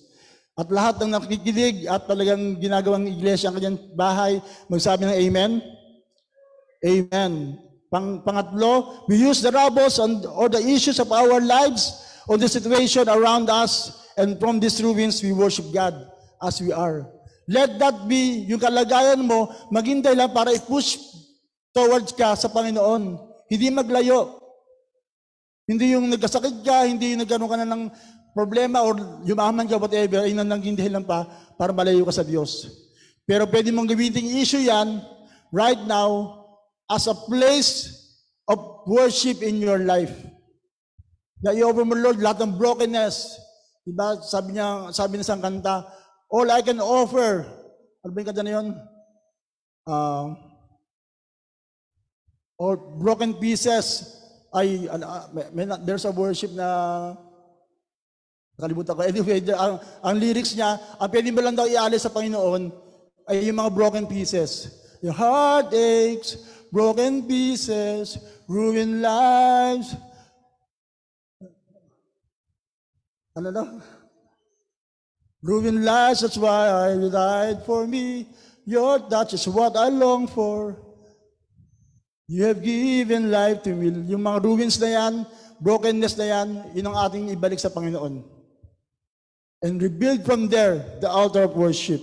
At 0.58 0.68
lahat 0.68 1.00
ng 1.00 1.14
nakikinig 1.14 1.86
at 1.86 2.04
talagang 2.10 2.58
ginagawang 2.58 3.06
iglesia 3.06 3.48
ang 3.48 3.56
kanyang 3.56 3.78
bahay, 3.94 4.42
magsabi 4.66 5.06
ng 5.06 5.16
Amen. 5.16 5.52
Amen. 6.84 7.32
Pang, 7.90 8.22
pangatlo, 8.22 9.06
we 9.10 9.18
use 9.18 9.42
the 9.42 9.50
rubbles 9.50 9.98
and, 9.98 10.22
or 10.26 10.48
the 10.48 10.62
issues 10.62 10.98
of 10.98 11.10
our 11.10 11.42
lives 11.42 12.06
or 12.28 12.38
the 12.38 12.46
situation 12.46 13.08
around 13.08 13.50
us 13.50 14.00
and 14.20 14.38
from 14.38 14.60
these 14.60 14.78
ruins, 14.82 15.22
we 15.22 15.32
worship 15.32 15.72
God 15.72 15.96
as 16.42 16.60
we 16.60 16.72
are. 16.72 17.08
Let 17.50 17.80
that 17.82 18.06
be 18.06 18.46
yung 18.46 18.62
kalagayan 18.62 19.26
mo, 19.26 19.50
maging 19.74 20.06
dahilan 20.06 20.30
para 20.30 20.54
i-push 20.54 20.98
towards 21.74 22.14
ka 22.14 22.38
sa 22.38 22.46
Panginoon. 22.46 23.18
Hindi 23.50 23.66
maglayo. 23.74 24.38
Hindi 25.66 25.98
yung 25.98 26.06
nagkasakit 26.10 26.62
ka, 26.62 26.86
hindi 26.86 27.14
yung 27.14 27.22
nagkaroon 27.26 27.50
ka 27.50 27.58
na 27.58 27.66
ng 27.66 27.82
problema 28.32 28.82
or 28.84 28.96
yumaman 29.26 29.66
ka, 29.66 29.76
whatever, 29.76 30.22
ay 30.24 30.34
nanging 30.34 30.78
dahilan 30.78 31.04
pa 31.04 31.26
para 31.58 31.74
malayo 31.74 32.06
ka 32.06 32.14
sa 32.14 32.26
Diyos. 32.26 32.66
Pero 33.26 33.46
pwede 33.46 33.70
mong 33.70 33.90
gamitin 33.90 34.26
issue 34.42 34.66
yan 34.66 34.98
right 35.54 35.78
now 35.86 36.40
as 36.90 37.06
a 37.06 37.14
place 37.14 37.94
of 38.50 38.58
worship 38.90 39.42
in 39.42 39.62
your 39.62 39.78
life. 39.78 40.12
Na 41.40 41.54
i-over 41.54 41.86
mo, 41.86 41.94
Lord, 41.94 42.18
lahat 42.18 42.42
ng 42.42 42.58
brokenness. 42.58 43.38
Diba? 43.86 44.20
Sabi 44.26 44.58
niya, 44.58 44.92
sabi 44.92 45.16
niya 45.16 45.30
sa 45.30 45.40
kanta, 45.40 45.86
all 46.28 46.50
I 46.50 46.60
can 46.60 46.82
offer. 46.82 47.46
Ano 48.02 48.10
ba 48.10 48.18
yung 48.20 48.28
kanta 48.28 48.44
na 48.44 48.54
yun? 48.58 48.66
Uh, 49.88 50.26
or 52.60 52.76
broken 52.76 53.40
pieces 53.40 54.04
ay 54.52 54.84
uh, 54.90 55.30
may, 55.32 55.64
may, 55.64 55.64
there's 55.86 56.04
a 56.04 56.12
worship 56.12 56.52
na 56.52 56.68
nakalimutan 58.60 58.92
ko. 58.92 59.00
Anyway, 59.00 59.40
ang, 59.56 59.80
ang 60.04 60.14
lyrics 60.20 60.52
niya, 60.52 60.76
ang 61.00 61.08
pwede 61.08 61.32
mo 61.32 61.40
lang 61.40 61.56
daw 61.56 61.64
ialis 61.64 62.04
sa 62.04 62.12
Panginoon 62.12 62.68
ay 63.24 63.48
yung 63.48 63.56
mga 63.56 63.72
broken 63.72 64.04
pieces. 64.04 64.68
Yung 65.00 65.16
heartaches, 65.16 66.36
broken 66.68 67.24
pieces, 67.24 68.20
ruined 68.44 69.00
lives. 69.00 69.96
Ano 73.32 73.48
daw? 73.48 73.66
Ruined 75.40 75.80
lives, 75.80 76.20
that's 76.20 76.36
why 76.36 76.92
you 76.92 77.08
died 77.08 77.64
for 77.64 77.88
me. 77.88 78.28
Your 78.68 79.00
touch 79.08 79.32
is 79.32 79.48
what 79.48 79.72
I 79.72 79.88
long 79.88 80.28
for. 80.28 80.76
You 82.30 82.46
have 82.46 82.62
given 82.62 83.32
life 83.32 83.64
to 83.66 83.74
me. 83.74 83.90
Yung 84.06 84.22
mga 84.22 84.38
ruins 84.44 84.78
na 84.78 84.86
yan, 84.86 85.14
brokenness 85.58 86.14
na 86.14 86.26
yan, 86.30 86.48
yun 86.76 86.86
ang 86.86 86.96
ating 87.08 87.34
ibalik 87.34 87.58
sa 87.58 87.72
Panginoon. 87.72 88.39
And 89.60 89.76
rebuild 89.76 90.24
from 90.24 90.48
there 90.48 90.80
the 91.04 91.08
altar 91.08 91.44
of 91.44 91.52
worship. 91.52 92.00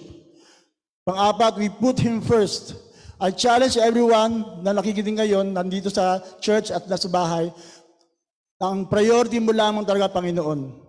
Pang-apat, 1.09 1.57
we 1.57 1.73
put 1.73 1.97
Him 1.97 2.21
first. 2.21 2.77
I 3.17 3.33
challenge 3.33 3.81
everyone 3.81 4.61
na 4.61 4.77
nakikinig 4.77 5.17
ngayon, 5.17 5.57
nandito 5.57 5.89
sa 5.89 6.21
church 6.37 6.69
at 6.69 6.85
nasa 6.85 7.09
bahay, 7.09 7.49
ang 8.61 8.85
priority 8.85 9.41
mo 9.41 9.49
lamang 9.49 9.89
talaga 9.89 10.21
Panginoon. 10.21 10.85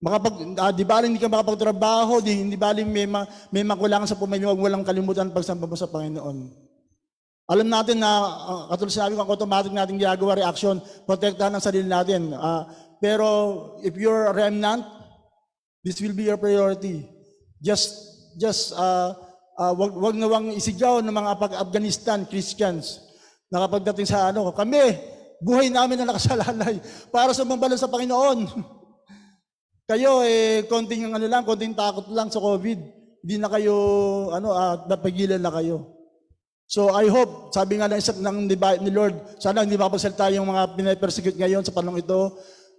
Makapag, 0.00 0.34
uh, 0.56 0.72
di 0.72 0.84
ba 0.88 1.04
hindi 1.04 1.20
ka 1.20 1.28
makapagtrabaho, 1.28 2.24
di, 2.24 2.32
hindi 2.32 2.56
ba 2.56 2.72
may, 2.72 3.04
ma, 3.04 3.28
may 3.52 3.60
makulangan 3.60 4.08
sa 4.08 4.16
pumayo, 4.16 4.52
huwag 4.52 4.68
walang 4.68 4.84
kalimutan 4.84 5.32
pagsamba 5.32 5.68
mo 5.68 5.76
sa 5.76 5.88
Panginoon. 5.88 6.48
Alam 7.44 7.68
natin 7.68 8.00
na, 8.00 8.24
uh, 8.24 8.64
katulad 8.72 8.92
sinabi 8.92 9.12
ko, 9.16 9.28
automatic 9.28 9.72
natin 9.72 10.00
ginagawa 10.00 10.40
reaction, 10.40 10.80
protektahan 11.04 11.52
ang 11.52 11.64
sarili 11.64 11.84
natin. 11.84 12.32
Uh, 12.32 12.64
pero 13.04 13.28
if 13.84 14.00
you're 14.00 14.28
a 14.28 14.36
remnant, 14.36 14.80
this 15.84 16.00
will 16.00 16.16
be 16.16 16.26
your 16.26 16.40
priority. 16.40 17.04
Just, 17.60 17.92
just, 18.40 18.72
uh, 18.72 19.12
uh, 19.60 19.72
wag, 19.76 19.92
wag 19.92 20.16
na 20.16 20.26
wang 20.26 20.50
isigaw 20.56 21.04
ng 21.04 21.12
mga 21.12 21.32
pag-Afghanistan 21.38 22.24
Christians 22.24 23.04
na 23.52 23.68
kapag 23.68 23.84
dating 23.92 24.08
sa 24.08 24.32
ano, 24.32 24.50
kami, 24.50 24.96
buhay 25.44 25.68
namin 25.68 26.00
na 26.00 26.10
nakasalalay 26.10 26.80
para 27.12 27.36
sa 27.36 27.44
mambalan 27.44 27.78
sa 27.78 27.92
Panginoon. 27.92 28.48
kayo, 29.90 30.24
eh, 30.24 30.64
konting 30.66 31.12
ano 31.12 31.28
lang, 31.28 31.44
konting 31.44 31.76
takot 31.76 32.08
lang 32.10 32.32
sa 32.32 32.40
COVID. 32.40 32.80
Hindi 33.24 33.36
na 33.36 33.52
kayo, 33.52 33.76
ano, 34.32 34.56
uh, 34.56 34.88
napagilan 34.88 35.38
na 35.38 35.52
kayo. 35.52 35.94
So 36.64 36.90
I 36.96 37.12
hope, 37.12 37.52
sabi 37.52 37.76
nga 37.76 37.92
ng, 37.92 38.00
ng 38.00 38.38
ni 38.80 38.90
Lord, 38.90 39.36
sana 39.36 39.62
hindi 39.62 39.76
mapagsalita 39.76 40.32
yung 40.32 40.48
mga 40.48 40.74
pinapersecute 40.74 41.36
ngayon 41.36 41.60
sa 41.60 41.76
panong 41.76 42.00
ito 42.00 42.32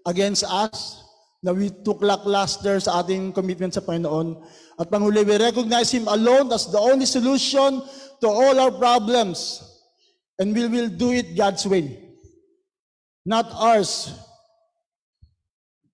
against 0.09 0.41
us, 0.49 1.04
na 1.45 1.53
we 1.53 1.69
took 1.85 2.01
lackluster 2.01 2.81
sa 2.81 3.05
ating 3.05 3.29
commitment 3.29 3.69
sa 3.69 3.85
Panginoon. 3.85 4.41
At 4.81 4.89
panghuli, 4.89 5.21
we 5.21 5.37
recognize 5.37 5.93
Him 5.93 6.09
alone 6.09 6.49
as 6.49 6.65
the 6.73 6.81
only 6.81 7.05
solution 7.05 7.85
to 8.17 8.27
all 8.27 8.57
our 8.57 8.73
problems. 8.73 9.61
And 10.41 10.49
we 10.49 10.65
will 10.65 10.89
do 10.89 11.13
it 11.13 11.37
God's 11.37 11.61
way. 11.69 12.01
Not 13.21 13.45
ours. 13.53 14.17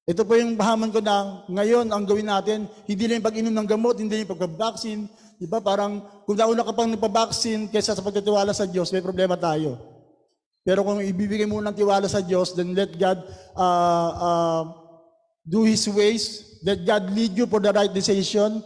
Ito 0.08 0.24
po 0.24 0.40
yung 0.40 0.56
bahaman 0.56 0.96
ko 0.96 1.04
na 1.04 1.44
ngayon 1.52 1.92
ang 1.92 2.08
gawin 2.08 2.32
natin, 2.32 2.72
hindi 2.88 3.04
lang 3.12 3.20
pag-inom 3.20 3.52
ng 3.52 3.68
gamot, 3.68 4.00
hindi 4.00 4.16
lang 4.16 4.24
yung 4.24 4.34
pag-vaccine, 4.40 5.04
Di 5.42 5.50
ba? 5.50 5.58
Parang 5.58 6.06
kung 6.30 6.38
nauna 6.38 6.62
ka 6.62 6.70
pang 6.70 6.86
nagpa-vaccine 6.86 7.66
kaysa 7.74 7.98
sa 7.98 8.06
pagtitiwala 8.06 8.54
sa 8.54 8.70
Diyos, 8.70 8.94
may 8.94 9.02
problema 9.02 9.34
tayo. 9.34 9.82
Pero 10.62 10.86
kung 10.86 11.02
ibibigay 11.02 11.50
mo 11.50 11.58
ng 11.58 11.74
tiwala 11.74 12.06
sa 12.06 12.22
Diyos, 12.22 12.54
then 12.54 12.78
let 12.78 12.94
God 12.94 13.26
uh, 13.58 14.12
uh, 14.22 14.64
do 15.52 15.68
His 15.68 15.84
ways. 15.92 16.56
Let 16.64 16.88
God 16.88 17.12
lead 17.12 17.36
you 17.36 17.44
for 17.44 17.60
the 17.60 17.76
right 17.76 17.92
decision. 17.92 18.64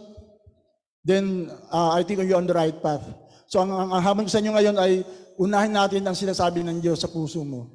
Then 1.02 1.50
uh, 1.74 1.98
I 1.98 2.06
think 2.06 2.22
you're 2.22 2.38
on 2.38 2.46
the 2.46 2.54
right 2.54 2.74
path. 2.78 3.02
So 3.50 3.58
ang, 3.58 3.74
ang, 3.74 3.90
ang 3.90 4.02
hamon 4.02 4.26
ko 4.26 4.30
sa 4.30 4.38
inyo 4.38 4.54
ngayon 4.54 4.76
ay 4.78 4.92
unahin 5.38 5.74
natin 5.74 6.06
ang 6.06 6.14
sinasabi 6.14 6.62
ng 6.62 6.78
Diyos 6.78 7.02
sa 7.02 7.10
puso 7.10 7.42
mo. 7.42 7.74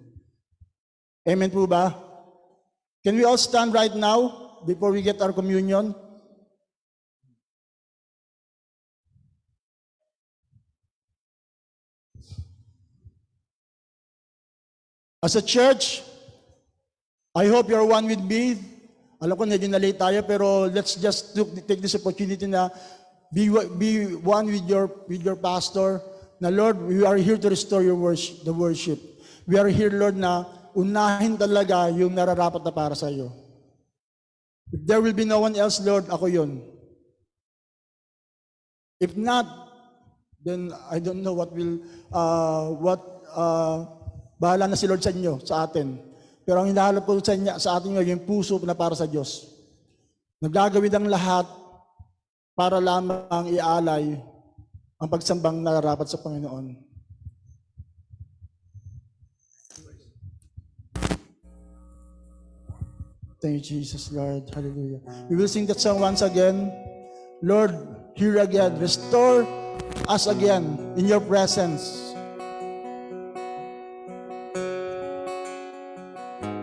Amen 1.27 1.51
po 1.51 1.67
ba? 1.67 1.91
Can 3.03 3.19
we 3.19 3.27
all 3.27 3.37
stand 3.37 3.75
right 3.75 3.93
now 3.93 4.59
before 4.63 4.91
we 4.95 5.03
get 5.03 5.19
our 5.19 5.33
communion? 5.35 5.91
As 15.21 15.37
a 15.37 15.41
church, 15.41 16.01
I 17.35 17.45
hope 17.45 17.69
you're 17.69 17.85
one 17.85 18.09
with 18.09 18.21
me. 18.21 18.70
Alam 19.21 19.37
ko, 19.37 19.45
medyo 19.45 19.69
na-late 19.69 20.01
tayo, 20.01 20.19
pero 20.25 20.65
let's 20.65 20.97
just 20.97 21.37
take 21.69 21.77
this 21.77 21.93
opportunity 21.93 22.49
na 22.49 22.73
be, 23.29 23.53
be 23.77 24.17
one 24.17 24.49
with 24.49 24.65
your, 24.65 24.89
with 25.05 25.21
your 25.21 25.37
pastor, 25.37 26.01
na 26.41 26.49
Lord, 26.49 26.81
we 26.81 27.05
are 27.05 27.17
here 27.21 27.37
to 27.37 27.49
restore 27.49 27.85
your 27.85 27.95
worship, 27.95 28.41
the 28.43 28.53
worship. 28.53 28.97
We 29.45 29.61
are 29.61 29.69
here, 29.69 29.93
Lord, 29.93 30.17
na 30.17 30.49
unahin 30.73 31.37
talaga 31.37 31.93
yung 31.93 32.17
nararapat 32.17 32.65
na 32.65 32.73
para 32.73 32.97
sa 32.97 33.13
iyo. 33.13 33.29
If 34.73 34.81
there 34.89 35.01
will 35.01 35.13
be 35.13 35.25
no 35.25 35.39
one 35.39 35.53
else, 35.53 35.77
Lord, 35.85 36.09
ako 36.09 36.25
yon. 36.25 36.65
If 38.97 39.13
not, 39.13 39.45
then 40.41 40.73
I 40.89 40.97
don't 40.97 41.21
know 41.21 41.37
what 41.37 41.53
will, 41.53 41.77
uh, 42.09 42.73
what, 42.73 43.01
uh, 43.37 44.01
Bahala 44.41 44.65
na 44.65 44.73
si 44.73 44.89
Lord 44.89 45.05
sa 45.05 45.13
inyo, 45.13 45.37
sa 45.45 45.69
atin. 45.69 46.01
Pero 46.51 46.67
ang 46.67 46.67
hinahanap 46.67 47.07
ko 47.07 47.15
sa, 47.23 47.31
inyo, 47.31 47.55
sa 47.63 47.79
atin 47.79 47.95
ngayon, 47.95 48.19
yung 48.19 48.27
puso 48.27 48.59
na 48.67 48.75
para 48.75 48.91
sa 48.91 49.07
Diyos. 49.07 49.55
Nagagawin 50.43 50.91
ang 50.91 51.07
lahat 51.07 51.47
para 52.51 52.83
lamang 52.83 53.55
ialay 53.55 54.19
ang 54.99 55.07
pagsambang 55.07 55.63
nararapat 55.63 56.11
sa 56.11 56.19
Panginoon. 56.19 56.75
Thank 63.39 63.55
you, 63.55 63.63
Jesus, 63.63 64.11
Lord. 64.11 64.51
Hallelujah. 64.51 64.99
We 65.31 65.39
will 65.39 65.47
sing 65.47 65.71
that 65.71 65.79
song 65.79 66.03
once 66.03 66.19
again. 66.19 66.67
Lord, 67.39 67.79
here 68.19 68.43
again. 68.43 68.75
Restore 68.75 69.47
us 70.11 70.27
again 70.27 70.75
in 70.99 71.07
your 71.07 71.23
presence. 71.23 72.10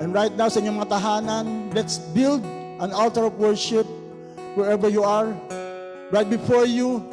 And 0.09 0.17
right 0.17 0.33
now 0.33 0.49
sa 0.49 0.65
inyong 0.65 0.81
mga 0.81 0.89
tahanan, 0.89 1.45
let's 1.77 2.01
build 2.17 2.41
an 2.81 2.97
altar 2.97 3.29
of 3.29 3.37
worship 3.37 3.85
wherever 4.57 4.89
you 4.89 5.05
are. 5.05 5.37
Right 6.09 6.25
before 6.25 6.65
you, 6.65 7.05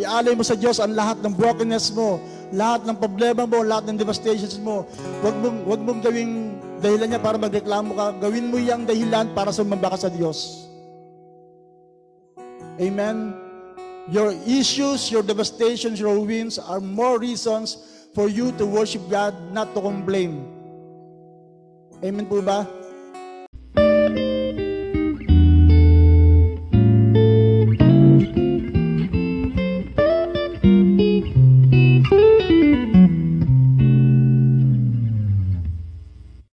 ialay 0.00 0.32
mo 0.32 0.40
sa 0.40 0.56
Diyos 0.56 0.80
ang 0.80 0.96
lahat 0.96 1.20
ng 1.20 1.36
brokenness 1.36 1.92
mo, 1.92 2.16
lahat 2.48 2.88
ng 2.88 2.96
problema 2.96 3.44
mo, 3.44 3.60
lahat 3.60 3.92
ng 3.92 4.00
devastations 4.00 4.56
mo. 4.56 4.88
Huwag 5.20 5.36
mong, 5.36 5.58
huwag 5.68 5.80
mong 5.84 6.00
gawing 6.00 6.56
dahilan 6.80 7.12
niya 7.12 7.20
para 7.20 7.36
magreklamo 7.36 7.92
ka. 7.92 8.06
Gawin 8.16 8.48
mo 8.48 8.56
yung 8.56 8.88
dahilan 8.88 9.36
para 9.36 9.52
sumamba 9.52 9.92
ka 9.92 10.08
sa 10.08 10.08
Diyos. 10.08 10.64
Amen. 12.80 13.36
Your 14.08 14.32
issues, 14.48 15.12
your 15.12 15.20
devastations, 15.20 16.00
your 16.00 16.16
wins 16.24 16.56
are 16.56 16.80
more 16.80 17.20
reasons 17.20 17.76
for 18.16 18.32
you 18.32 18.48
to 18.56 18.64
worship 18.64 19.04
God, 19.12 19.36
not 19.52 19.76
to 19.76 19.84
complain. 19.84 20.53
Amen 22.04 22.28
po 22.28 22.36
ba? 22.44 22.83